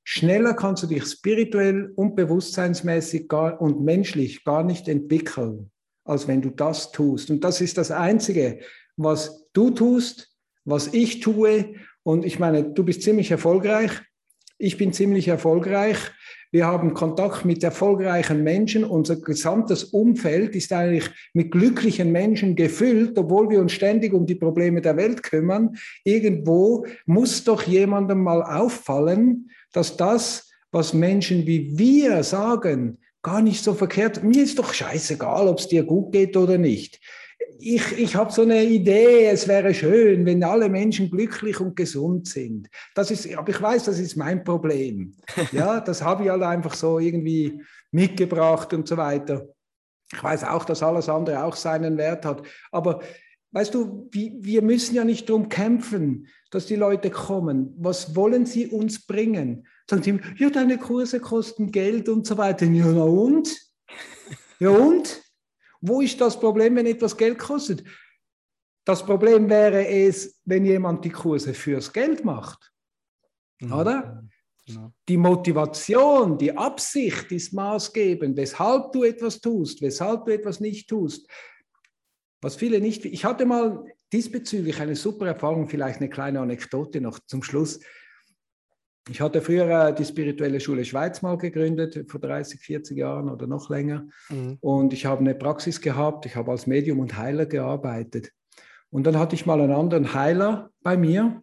Schneller 0.03 0.53
kannst 0.53 0.83
du 0.83 0.87
dich 0.87 1.05
spirituell 1.05 1.91
und 1.95 2.15
bewusstseinsmäßig 2.15 3.27
gar, 3.27 3.59
und 3.59 3.81
menschlich 3.81 4.43
gar 4.43 4.63
nicht 4.63 4.87
entwickeln, 4.87 5.71
als 6.03 6.27
wenn 6.27 6.43
du 6.43 6.51
das 6.51 6.91
tust. 6.91 7.31
Und 7.31 7.43
das 7.43 7.61
ist 7.61 7.79
das 7.79 7.89
Einzige, 7.89 8.59
was 8.95 9.47
du 9.53 9.71
tust, 9.71 10.37
was 10.65 10.93
ich 10.93 11.19
tue. 11.19 11.73
Und 12.03 12.25
ich 12.25 12.39
meine, 12.39 12.63
du 12.63 12.83
bist 12.83 13.01
ziemlich 13.01 13.31
erfolgreich. 13.31 13.91
Ich 14.57 14.77
bin 14.77 14.93
ziemlich 14.93 15.27
erfolgreich. 15.27 15.97
Wir 16.51 16.67
haben 16.67 16.93
Kontakt 16.93 17.45
mit 17.45 17.63
erfolgreichen 17.63 18.43
Menschen. 18.43 18.83
Unser 18.83 19.15
gesamtes 19.15 19.85
Umfeld 19.85 20.55
ist 20.55 20.71
eigentlich 20.71 21.09
mit 21.33 21.51
glücklichen 21.51 22.11
Menschen 22.11 22.55
gefüllt, 22.55 23.17
obwohl 23.17 23.49
wir 23.49 23.59
uns 23.59 23.71
ständig 23.71 24.13
um 24.13 24.27
die 24.27 24.35
Probleme 24.35 24.81
der 24.81 24.95
Welt 24.95 25.23
kümmern. 25.23 25.75
Irgendwo 26.03 26.85
muss 27.05 27.43
doch 27.43 27.63
jemandem 27.63 28.21
mal 28.21 28.43
auffallen, 28.43 29.49
dass 29.71 29.97
das, 29.97 30.51
was 30.71 30.93
Menschen 30.93 31.47
wie 31.47 31.77
wir 31.77 32.23
sagen, 32.23 32.99
gar 33.23 33.41
nicht 33.41 33.63
so 33.63 33.73
verkehrt. 33.73 34.23
Mir 34.23 34.43
ist 34.43 34.59
doch 34.59 34.73
scheißegal, 34.73 35.47
ob 35.47 35.57
es 35.57 35.67
dir 35.67 35.83
gut 35.83 36.11
geht 36.11 36.37
oder 36.37 36.59
nicht 36.59 36.99
ich, 37.59 37.97
ich 37.97 38.15
habe 38.15 38.31
so 38.31 38.41
eine 38.41 38.63
Idee, 38.63 39.27
es 39.27 39.47
wäre 39.47 39.73
schön, 39.73 40.25
wenn 40.25 40.43
alle 40.43 40.69
Menschen 40.69 41.09
glücklich 41.09 41.59
und 41.59 41.75
gesund 41.75 42.27
sind. 42.27 42.69
Das 42.93 43.09
ist, 43.09 43.33
aber 43.35 43.49
ich 43.49 43.61
weiß, 43.61 43.85
das 43.85 43.99
ist 43.99 44.17
mein 44.17 44.43
Problem. 44.43 45.15
Ja, 45.51 45.79
das 45.79 46.01
habe 46.01 46.23
ich 46.23 46.29
halt 46.29 46.43
einfach 46.43 46.73
so 46.73 46.99
irgendwie 46.99 47.61
mitgebracht 47.91 48.73
und 48.73 48.87
so 48.87 48.97
weiter. 48.97 49.47
Ich 50.11 50.23
weiß 50.23 50.43
auch, 50.45 50.65
dass 50.65 50.83
alles 50.83 51.09
andere 51.09 51.43
auch 51.43 51.55
seinen 51.55 51.97
Wert 51.97 52.25
hat. 52.25 52.43
Aber 52.71 53.01
weißt 53.51 53.73
du, 53.73 54.09
wir 54.11 54.61
müssen 54.61 54.95
ja 54.95 55.03
nicht 55.03 55.29
darum 55.29 55.49
kämpfen, 55.49 56.27
dass 56.51 56.65
die 56.65 56.75
Leute 56.75 57.09
kommen. 57.09 57.73
Was 57.77 58.15
wollen 58.15 58.45
sie 58.45 58.67
uns 58.67 59.05
bringen? 59.05 59.67
Sagen 59.89 60.03
sie, 60.03 60.19
ja, 60.37 60.49
deine 60.49 60.77
Kurse 60.77 61.19
kosten 61.19 61.71
Geld 61.71 62.09
und 62.09 62.27
so 62.27 62.37
weiter. 62.37 62.65
Ja, 62.65 62.85
und? 62.85 63.49
Ja, 64.59 64.69
und? 64.69 65.22
Wo 65.85 65.99
ist 65.99 66.19
das 66.21 66.39
Problem, 66.39 66.77
wenn 66.77 66.85
etwas 66.85 67.17
Geld 67.17 67.37
kostet? 67.37 67.83
Das 68.85 69.05
Problem 69.05 69.49
wäre 69.49 69.85
es, 69.85 70.39
wenn 70.45 70.63
jemand 70.63 71.03
die 71.03 71.09
Kurse 71.09 71.53
fürs 71.53 71.91
Geld 71.91 72.23
macht. 72.23 72.71
Mhm. 73.59 73.73
Oder? 73.73 74.23
Genau. 74.65 74.93
Die 75.09 75.17
Motivation, 75.17 76.37
die 76.37 76.55
Absicht 76.55 77.29
ist 77.33 77.51
maßgebend, 77.51 78.37
weshalb 78.37 78.93
du 78.93 79.03
etwas 79.03 79.41
tust, 79.41 79.81
weshalb 79.81 80.23
du 80.23 80.31
etwas 80.31 80.61
nicht 80.61 80.89
tust. 80.89 81.27
Was 82.41 82.55
viele 82.55 82.79
nicht. 82.79 83.03
Ich 83.03 83.25
hatte 83.25 83.45
mal 83.45 83.83
diesbezüglich 84.13 84.79
eine 84.79 84.95
super 84.95 85.27
Erfahrung, 85.27 85.67
vielleicht 85.67 85.99
eine 85.99 86.09
kleine 86.09 86.39
Anekdote 86.39 87.01
noch 87.01 87.19
zum 87.27 87.43
Schluss. 87.43 87.81
Ich 89.09 89.19
hatte 89.19 89.41
früher 89.41 89.91
die 89.91 90.05
Spirituelle 90.05 90.61
Schule 90.61 90.85
Schweiz 90.85 91.21
mal 91.21 91.37
gegründet, 91.37 92.09
vor 92.09 92.21
30, 92.21 92.59
40 92.59 92.97
Jahren 92.97 93.29
oder 93.29 93.47
noch 93.47 93.69
länger. 93.69 94.07
Mhm. 94.29 94.57
Und 94.61 94.93
ich 94.93 95.05
habe 95.05 95.19
eine 95.19 95.35
Praxis 95.35 95.81
gehabt, 95.81 96.25
ich 96.25 96.35
habe 96.35 96.51
als 96.51 96.67
Medium 96.67 96.99
und 96.99 97.17
Heiler 97.17 97.45
gearbeitet. 97.45 98.31
Und 98.89 99.05
dann 99.05 99.19
hatte 99.19 99.35
ich 99.35 99.45
mal 99.45 99.59
einen 99.59 99.73
anderen 99.73 100.13
Heiler 100.13 100.69
bei 100.81 100.95
mir. 100.95 101.41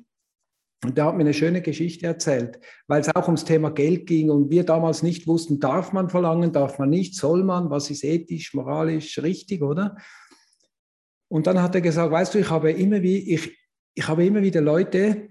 Und 0.82 0.96
der 0.96 1.04
hat 1.04 1.14
mir 1.14 1.20
eine 1.20 1.34
schöne 1.34 1.60
Geschichte 1.60 2.06
erzählt, 2.06 2.58
weil 2.86 3.02
es 3.02 3.14
auch 3.14 3.26
ums 3.26 3.44
Thema 3.44 3.70
Geld 3.70 4.06
ging 4.06 4.30
und 4.30 4.48
wir 4.48 4.64
damals 4.64 5.02
nicht 5.02 5.26
wussten, 5.26 5.60
darf 5.60 5.92
man 5.92 6.08
verlangen, 6.08 6.52
darf 6.52 6.78
man 6.78 6.88
nicht, 6.88 7.16
soll 7.16 7.44
man, 7.44 7.68
was 7.68 7.90
ist 7.90 8.02
ethisch, 8.02 8.54
moralisch 8.54 9.18
richtig, 9.18 9.60
oder? 9.60 9.98
Und 11.28 11.46
dann 11.46 11.60
hat 11.60 11.74
er 11.74 11.82
gesagt, 11.82 12.10
weißt 12.10 12.32
du, 12.32 12.38
ich 12.38 12.48
habe 12.48 12.72
immer, 12.72 13.02
wie, 13.02 13.34
ich, 13.34 13.58
ich 13.94 14.08
habe 14.08 14.24
immer 14.24 14.40
wieder 14.40 14.62
Leute, 14.62 15.28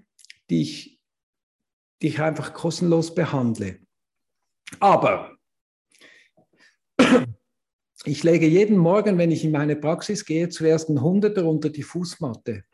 die 0.50 0.62
ich 0.62 0.99
die 2.02 2.08
ich 2.08 2.20
einfach 2.20 2.54
kostenlos 2.54 3.14
behandle. 3.14 3.78
Aber 4.78 5.36
ich 8.04 8.22
lege 8.22 8.46
jeden 8.46 8.78
Morgen, 8.78 9.18
wenn 9.18 9.30
ich 9.30 9.44
in 9.44 9.52
meine 9.52 9.76
Praxis 9.76 10.24
gehe, 10.24 10.48
zuerst 10.48 10.88
einen 10.88 11.02
Hunderter 11.02 11.44
unter 11.46 11.70
die 11.70 11.82
Fußmatte. 11.82 12.64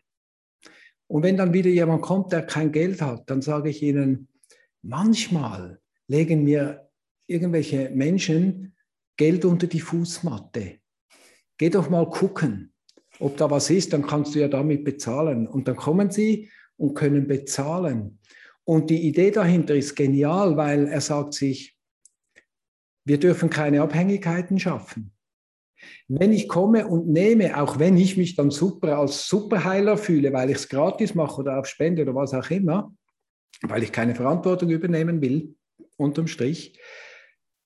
Und 1.09 1.23
wenn 1.23 1.37
dann 1.37 1.53
wieder 1.53 1.71
jemand 1.71 2.03
kommt, 2.03 2.33
der 2.33 2.43
kein 2.43 2.73
Geld 2.73 3.01
hat, 3.01 3.31
dann 3.31 3.41
sage 3.41 3.71
ich 3.71 3.83
ihnen, 3.83 4.29
manchmal 4.83 5.81
legen 6.09 6.45
mir 6.45 6.89
irgendwelche 7.27 7.91
Menschen 7.91 8.77
Geld 9.17 9.45
unter 9.45 9.67
die 9.67 9.81
Fußmatte. 9.81 10.79
Geh 11.59 11.71
doch 11.71 11.89
mal 11.89 12.09
gucken, 12.11 12.73
ob 13.19 13.37
da 13.37 13.51
was 13.51 13.71
ist, 13.71 13.93
dann 13.93 14.07
kannst 14.07 14.35
du 14.35 14.41
ja 14.41 14.49
damit 14.49 14.85
bezahlen. 14.85 15.47
Und 15.47 15.69
dann 15.69 15.77
kommen 15.77 16.11
sie 16.11 16.51
und 16.77 16.95
können 16.95 17.27
bezahlen. 17.27 18.19
Und 18.67 18.91
die 18.91 19.07
Idee 19.07 19.31
dahinter 19.31 19.77
ist 19.77 19.95
genial, 19.95 20.57
weil 20.57 20.89
er 20.89 21.01
sagt 21.01 21.35
sich, 21.35 21.77
wir 23.05 23.19
dürfen 23.21 23.49
keine 23.49 23.81
Abhängigkeiten 23.81 24.59
schaffen. 24.59 25.13
Wenn 26.09 26.33
ich 26.33 26.49
komme 26.49 26.89
und 26.89 27.09
nehme, 27.09 27.61
auch 27.61 27.79
wenn 27.79 27.97
ich 27.97 28.17
mich 28.17 28.35
dann 28.35 28.51
super 28.51 28.99
als 28.99 29.29
Superheiler 29.29 29.97
fühle, 29.97 30.33
weil 30.33 30.51
ich 30.51 30.57
es 30.57 30.69
gratis 30.69 31.15
mache 31.15 31.43
oder 31.43 31.61
auf 31.61 31.67
Spende 31.67 32.03
oder 32.03 32.17
was 32.17 32.35
auch 32.35 32.51
immer, 32.51 32.93
weil 33.63 33.85
ich 33.85 33.93
keine 33.93 34.17
Verantwortung 34.17 34.71
übernehmen 34.71 35.23
will, 35.23 35.55
unterm 35.97 36.27
Strich, 36.27 36.77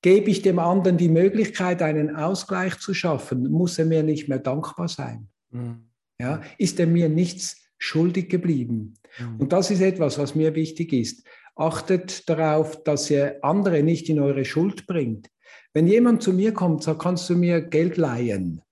gebe 0.02 0.30
ich 0.30 0.42
dem 0.42 0.58
anderen 0.58 0.98
die 0.98 1.08
Möglichkeit, 1.08 1.80
einen 1.80 2.14
Ausgleich 2.14 2.78
zu 2.78 2.92
schaffen, 2.92 3.50
muss 3.50 3.78
er 3.78 3.86
mir 3.86 4.02
nicht 4.02 4.28
mehr 4.28 4.38
dankbar 4.38 4.88
sein. 4.88 5.28
Mhm. 5.50 5.86
Ja, 6.18 6.42
ist 6.58 6.78
er 6.78 6.86
mir 6.86 7.08
nichts 7.08 7.56
schuldig 7.78 8.28
geblieben. 8.28 8.99
Und 9.38 9.52
das 9.52 9.70
ist 9.70 9.80
etwas, 9.80 10.18
was 10.18 10.34
mir 10.34 10.54
wichtig 10.54 10.92
ist. 10.92 11.26
Achtet 11.56 12.28
darauf, 12.28 12.82
dass 12.84 13.10
ihr 13.10 13.44
andere 13.44 13.82
nicht 13.82 14.08
in 14.08 14.20
eure 14.20 14.44
Schuld 14.44 14.86
bringt. 14.86 15.30
Wenn 15.72 15.86
jemand 15.86 16.22
zu 16.22 16.32
mir 16.32 16.52
kommt, 16.54 16.82
sagt, 16.82 17.02
kannst 17.02 17.28
du 17.30 17.36
mir 17.36 17.60
Geld 17.60 17.96
leihen? 17.96 18.62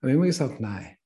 Habe 0.00 0.10
ich 0.10 0.16
immer 0.16 0.26
gesagt, 0.26 0.60
nein. 0.60 0.96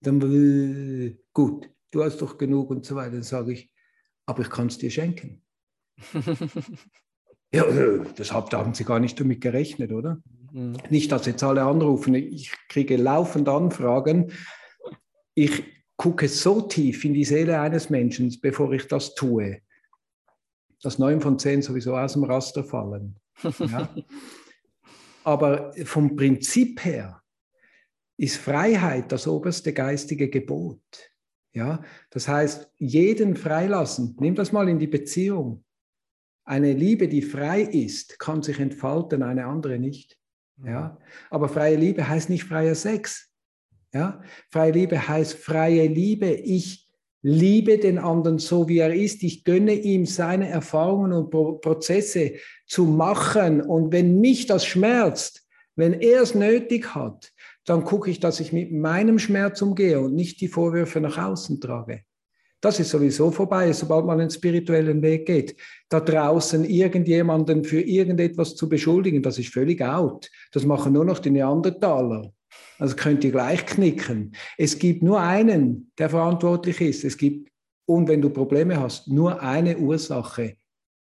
Dann, 0.00 0.20
äh, 0.20 1.16
gut, 1.32 1.70
du 1.90 2.04
hast 2.04 2.22
doch 2.22 2.38
genug 2.38 2.70
und 2.70 2.84
so 2.84 2.94
weiter. 2.94 3.12
Dann 3.12 3.22
sage 3.22 3.52
ich, 3.52 3.72
aber 4.26 4.42
ich 4.42 4.50
kann 4.50 4.68
es 4.68 4.78
dir 4.78 4.90
schenken. 4.90 5.42
ja, 7.52 7.64
äh, 7.64 8.04
das 8.14 8.32
haben 8.32 8.74
Sie 8.74 8.84
gar 8.84 9.00
nicht 9.00 9.18
damit 9.18 9.40
gerechnet, 9.40 9.92
oder? 9.92 10.22
Mhm. 10.52 10.76
Nicht, 10.90 11.10
dass 11.12 11.26
jetzt 11.26 11.42
alle 11.42 11.62
anrufen. 11.62 12.14
Ich 12.14 12.52
kriege 12.68 12.96
laufend 12.96 13.48
Anfragen. 13.48 14.32
Ich 15.34 15.64
gucke 15.98 16.28
so 16.28 16.62
tief 16.62 17.04
in 17.04 17.12
die 17.12 17.24
Seele 17.24 17.60
eines 17.60 17.90
Menschen, 17.90 18.34
bevor 18.40 18.72
ich 18.72 18.86
das 18.86 19.14
tue, 19.14 19.60
dass 20.82 20.98
neun 20.98 21.20
von 21.20 21.38
zehn 21.38 21.60
sowieso 21.60 21.96
aus 21.96 22.14
dem 22.14 22.24
Raster 22.24 22.64
fallen. 22.64 23.16
Ja? 23.58 23.94
Aber 25.24 25.74
vom 25.84 26.16
Prinzip 26.16 26.82
her 26.84 27.20
ist 28.16 28.36
Freiheit 28.36 29.12
das 29.12 29.26
oberste 29.26 29.74
geistige 29.74 30.30
Gebot. 30.30 30.80
Ja? 31.52 31.82
Das 32.10 32.28
heißt, 32.28 32.70
jeden 32.78 33.36
freilassen. 33.36 34.16
Nimm 34.20 34.36
das 34.36 34.52
mal 34.52 34.68
in 34.68 34.78
die 34.78 34.86
Beziehung. 34.86 35.64
Eine 36.44 36.72
Liebe, 36.72 37.08
die 37.08 37.22
frei 37.22 37.62
ist, 37.62 38.18
kann 38.20 38.42
sich 38.42 38.60
entfalten, 38.60 39.22
eine 39.22 39.46
andere 39.46 39.78
nicht. 39.78 40.16
Ja? 40.64 40.98
Aber 41.28 41.48
freie 41.48 41.76
Liebe 41.76 42.08
heißt 42.08 42.30
nicht 42.30 42.44
freier 42.44 42.76
Sex. 42.76 43.27
Ja? 43.92 44.22
Freie 44.50 44.72
Liebe 44.72 45.08
heißt 45.08 45.34
freie 45.34 45.86
Liebe. 45.86 46.30
Ich 46.30 46.88
liebe 47.22 47.78
den 47.78 47.98
anderen 47.98 48.38
so, 48.38 48.68
wie 48.68 48.78
er 48.78 48.94
ist. 48.94 49.22
Ich 49.22 49.44
gönne 49.44 49.74
ihm 49.74 50.06
seine 50.06 50.48
Erfahrungen 50.48 51.12
und 51.12 51.30
Pro 51.30 51.54
Prozesse 51.54 52.34
zu 52.66 52.84
machen. 52.84 53.60
Und 53.60 53.92
wenn 53.92 54.20
mich 54.20 54.46
das 54.46 54.64
schmerzt, 54.64 55.46
wenn 55.76 55.94
er 55.94 56.22
es 56.22 56.34
nötig 56.34 56.94
hat, 56.94 57.32
dann 57.64 57.84
gucke 57.84 58.10
ich, 58.10 58.20
dass 58.20 58.40
ich 58.40 58.52
mit 58.52 58.72
meinem 58.72 59.18
Schmerz 59.18 59.60
umgehe 59.62 60.00
und 60.00 60.14
nicht 60.14 60.40
die 60.40 60.48
Vorwürfe 60.48 61.00
nach 61.00 61.18
außen 61.18 61.60
trage. 61.60 62.02
Das 62.60 62.80
ist 62.80 62.90
sowieso 62.90 63.30
vorbei, 63.30 63.72
sobald 63.72 64.04
man 64.04 64.20
einen 64.20 64.30
spirituellen 64.30 65.00
Weg 65.00 65.26
geht. 65.26 65.54
Da 65.88 66.00
draußen 66.00 66.64
irgendjemanden 66.64 67.62
für 67.62 67.80
irgendetwas 67.80 68.56
zu 68.56 68.68
beschuldigen, 68.68 69.22
das 69.22 69.38
ist 69.38 69.52
völlig 69.52 69.80
out. 69.80 70.28
Das 70.50 70.64
machen 70.64 70.92
nur 70.92 71.04
noch 71.04 71.20
die 71.20 71.30
Neandertaler. 71.30 72.32
Also 72.78 72.96
könnt 72.96 73.24
ihr 73.24 73.32
gleich 73.32 73.66
knicken. 73.66 74.34
Es 74.56 74.78
gibt 74.78 75.02
nur 75.02 75.20
einen, 75.20 75.90
der 75.98 76.10
verantwortlich 76.10 76.80
ist. 76.80 77.04
Es 77.04 77.16
gibt, 77.16 77.50
und 77.86 78.08
wenn 78.08 78.22
du 78.22 78.30
Probleme 78.30 78.80
hast, 78.80 79.08
nur 79.08 79.42
eine 79.42 79.78
Ursache 79.78 80.56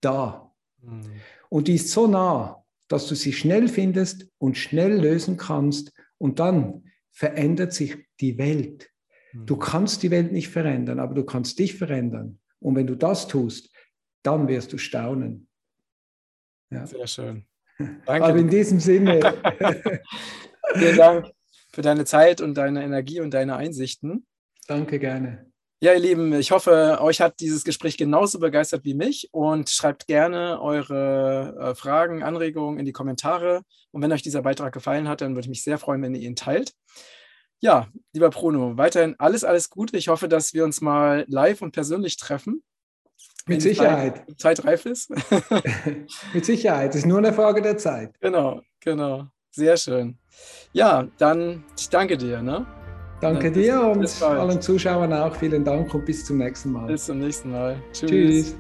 da. 0.01 0.53
Mhm. 0.83 1.03
Und 1.49 1.69
die 1.69 1.75
ist 1.75 1.91
so 1.91 2.07
nah, 2.07 2.65
dass 2.89 3.07
du 3.07 3.15
sie 3.15 3.33
schnell 3.33 3.69
findest 3.69 4.27
und 4.39 4.57
schnell 4.57 5.01
lösen 5.01 5.37
kannst. 5.37 5.93
Und 6.19 6.39
dann 6.39 6.85
verändert 7.13 7.73
sich 7.73 7.97
die 8.21 8.39
Welt. 8.39 8.91
Mhm. 9.33 9.47
Du 9.47 9.57
kannst 9.57 10.03
die 10.03 10.11
Welt 10.11 10.33
nicht 10.33 10.49
verändern, 10.49 10.99
aber 10.99 11.15
du 11.15 11.25
kannst 11.25 11.59
dich 11.59 11.77
verändern. 11.77 12.39
Und 12.61 12.77
wenn 12.77 12.87
du 12.87 12.97
das 12.97 13.29
tust, 13.29 13.71
dann 14.23 14.49
wirst 14.49 14.73
du 14.73 14.79
staunen. 14.79 15.49
Ja. 16.71 16.87
Sehr 16.87 17.07
schön. 17.07 17.47
Danke. 17.79 18.25
Aber 18.25 18.37
in 18.37 18.49
diesem 18.49 18.81
Sinne. 18.81 19.21
Vielen 20.75 20.97
Dank. 20.97 21.31
für 21.73 21.83
deine 21.83 22.05
Zeit 22.05 22.41
und 22.41 22.55
deine 22.55 22.83
Energie 22.83 23.21
und 23.21 23.33
deine 23.33 23.57
Einsichten. 23.57 24.27
Danke 24.67 24.99
gerne. 24.99 25.51
Ja, 25.83 25.95
ihr 25.95 26.01
Lieben, 26.01 26.35
ich 26.35 26.51
hoffe, 26.51 26.99
euch 27.01 27.23
hat 27.23 27.41
dieses 27.41 27.65
Gespräch 27.65 27.97
genauso 27.97 28.39
begeistert 28.39 28.85
wie 28.85 28.93
mich 28.93 29.31
und 29.33 29.71
schreibt 29.71 30.07
gerne 30.07 30.61
eure 30.61 31.57
äh, 31.59 31.75
Fragen, 31.75 32.23
Anregungen 32.23 32.79
in 32.79 32.85
die 32.85 32.93
Kommentare. 32.93 33.63
Und 33.91 34.03
wenn 34.03 34.13
euch 34.13 34.21
dieser 34.21 34.43
Beitrag 34.43 34.75
gefallen 34.75 35.09
hat, 35.09 35.23
dann 35.23 35.31
würde 35.35 35.47
ich 35.47 35.49
mich 35.49 35.63
sehr 35.63 35.79
freuen, 35.79 36.03
wenn 36.03 36.15
ihr 36.15 36.21
ihn 36.21 36.37
teilt. 36.37 36.75
Ja, 37.61 37.89
lieber 38.13 38.29
Bruno, 38.29 38.77
weiterhin 38.77 39.15
alles, 39.19 39.43
alles 39.43 39.71
Gute. 39.71 39.97
Ich 39.97 40.09
hoffe, 40.09 40.29
dass 40.29 40.53
wir 40.53 40.65
uns 40.65 40.83
mal 40.83 41.25
live 41.29 41.63
und 41.63 41.73
persönlich 41.73 42.19
treffen. 42.19 42.63
Mit 43.47 43.63
Sicherheit. 43.63 44.19
Zeit, 44.37 44.59
Zeit 44.59 44.65
reif 44.67 44.85
ist. 44.85 45.11
Mit 46.35 46.45
Sicherheit. 46.45 46.91
Es 46.91 46.97
ist 46.97 47.07
nur 47.07 47.19
eine 47.19 47.33
Frage 47.33 47.63
der 47.63 47.79
Zeit. 47.79 48.15
Genau, 48.21 48.61
genau. 48.81 49.29
Sehr 49.51 49.77
schön. 49.77 50.17
Ja, 50.73 51.07
dann 51.19 51.65
ich 51.79 51.89
danke 51.89 52.17
dir. 52.17 52.41
Ne? 52.43 52.67
Danke 53.21 53.51
bis, 53.51 53.65
dir 53.65 53.81
und 53.83 54.23
allen 54.23 54.63
Zuschauern 54.63 55.13
auch 55.13 55.35
vielen 55.37 55.65
Dank 55.65 55.93
und 55.93 56.05
bis 56.07 56.25
zum 56.25 56.39
nächsten 56.39 56.73
Mal. 56.73 56.87
Bis 56.87 57.07
zum 57.07 57.19
nächsten 57.19 57.51
Mal. 57.51 57.77
Tschüss. 57.93 58.09
Tschüss. 58.11 58.57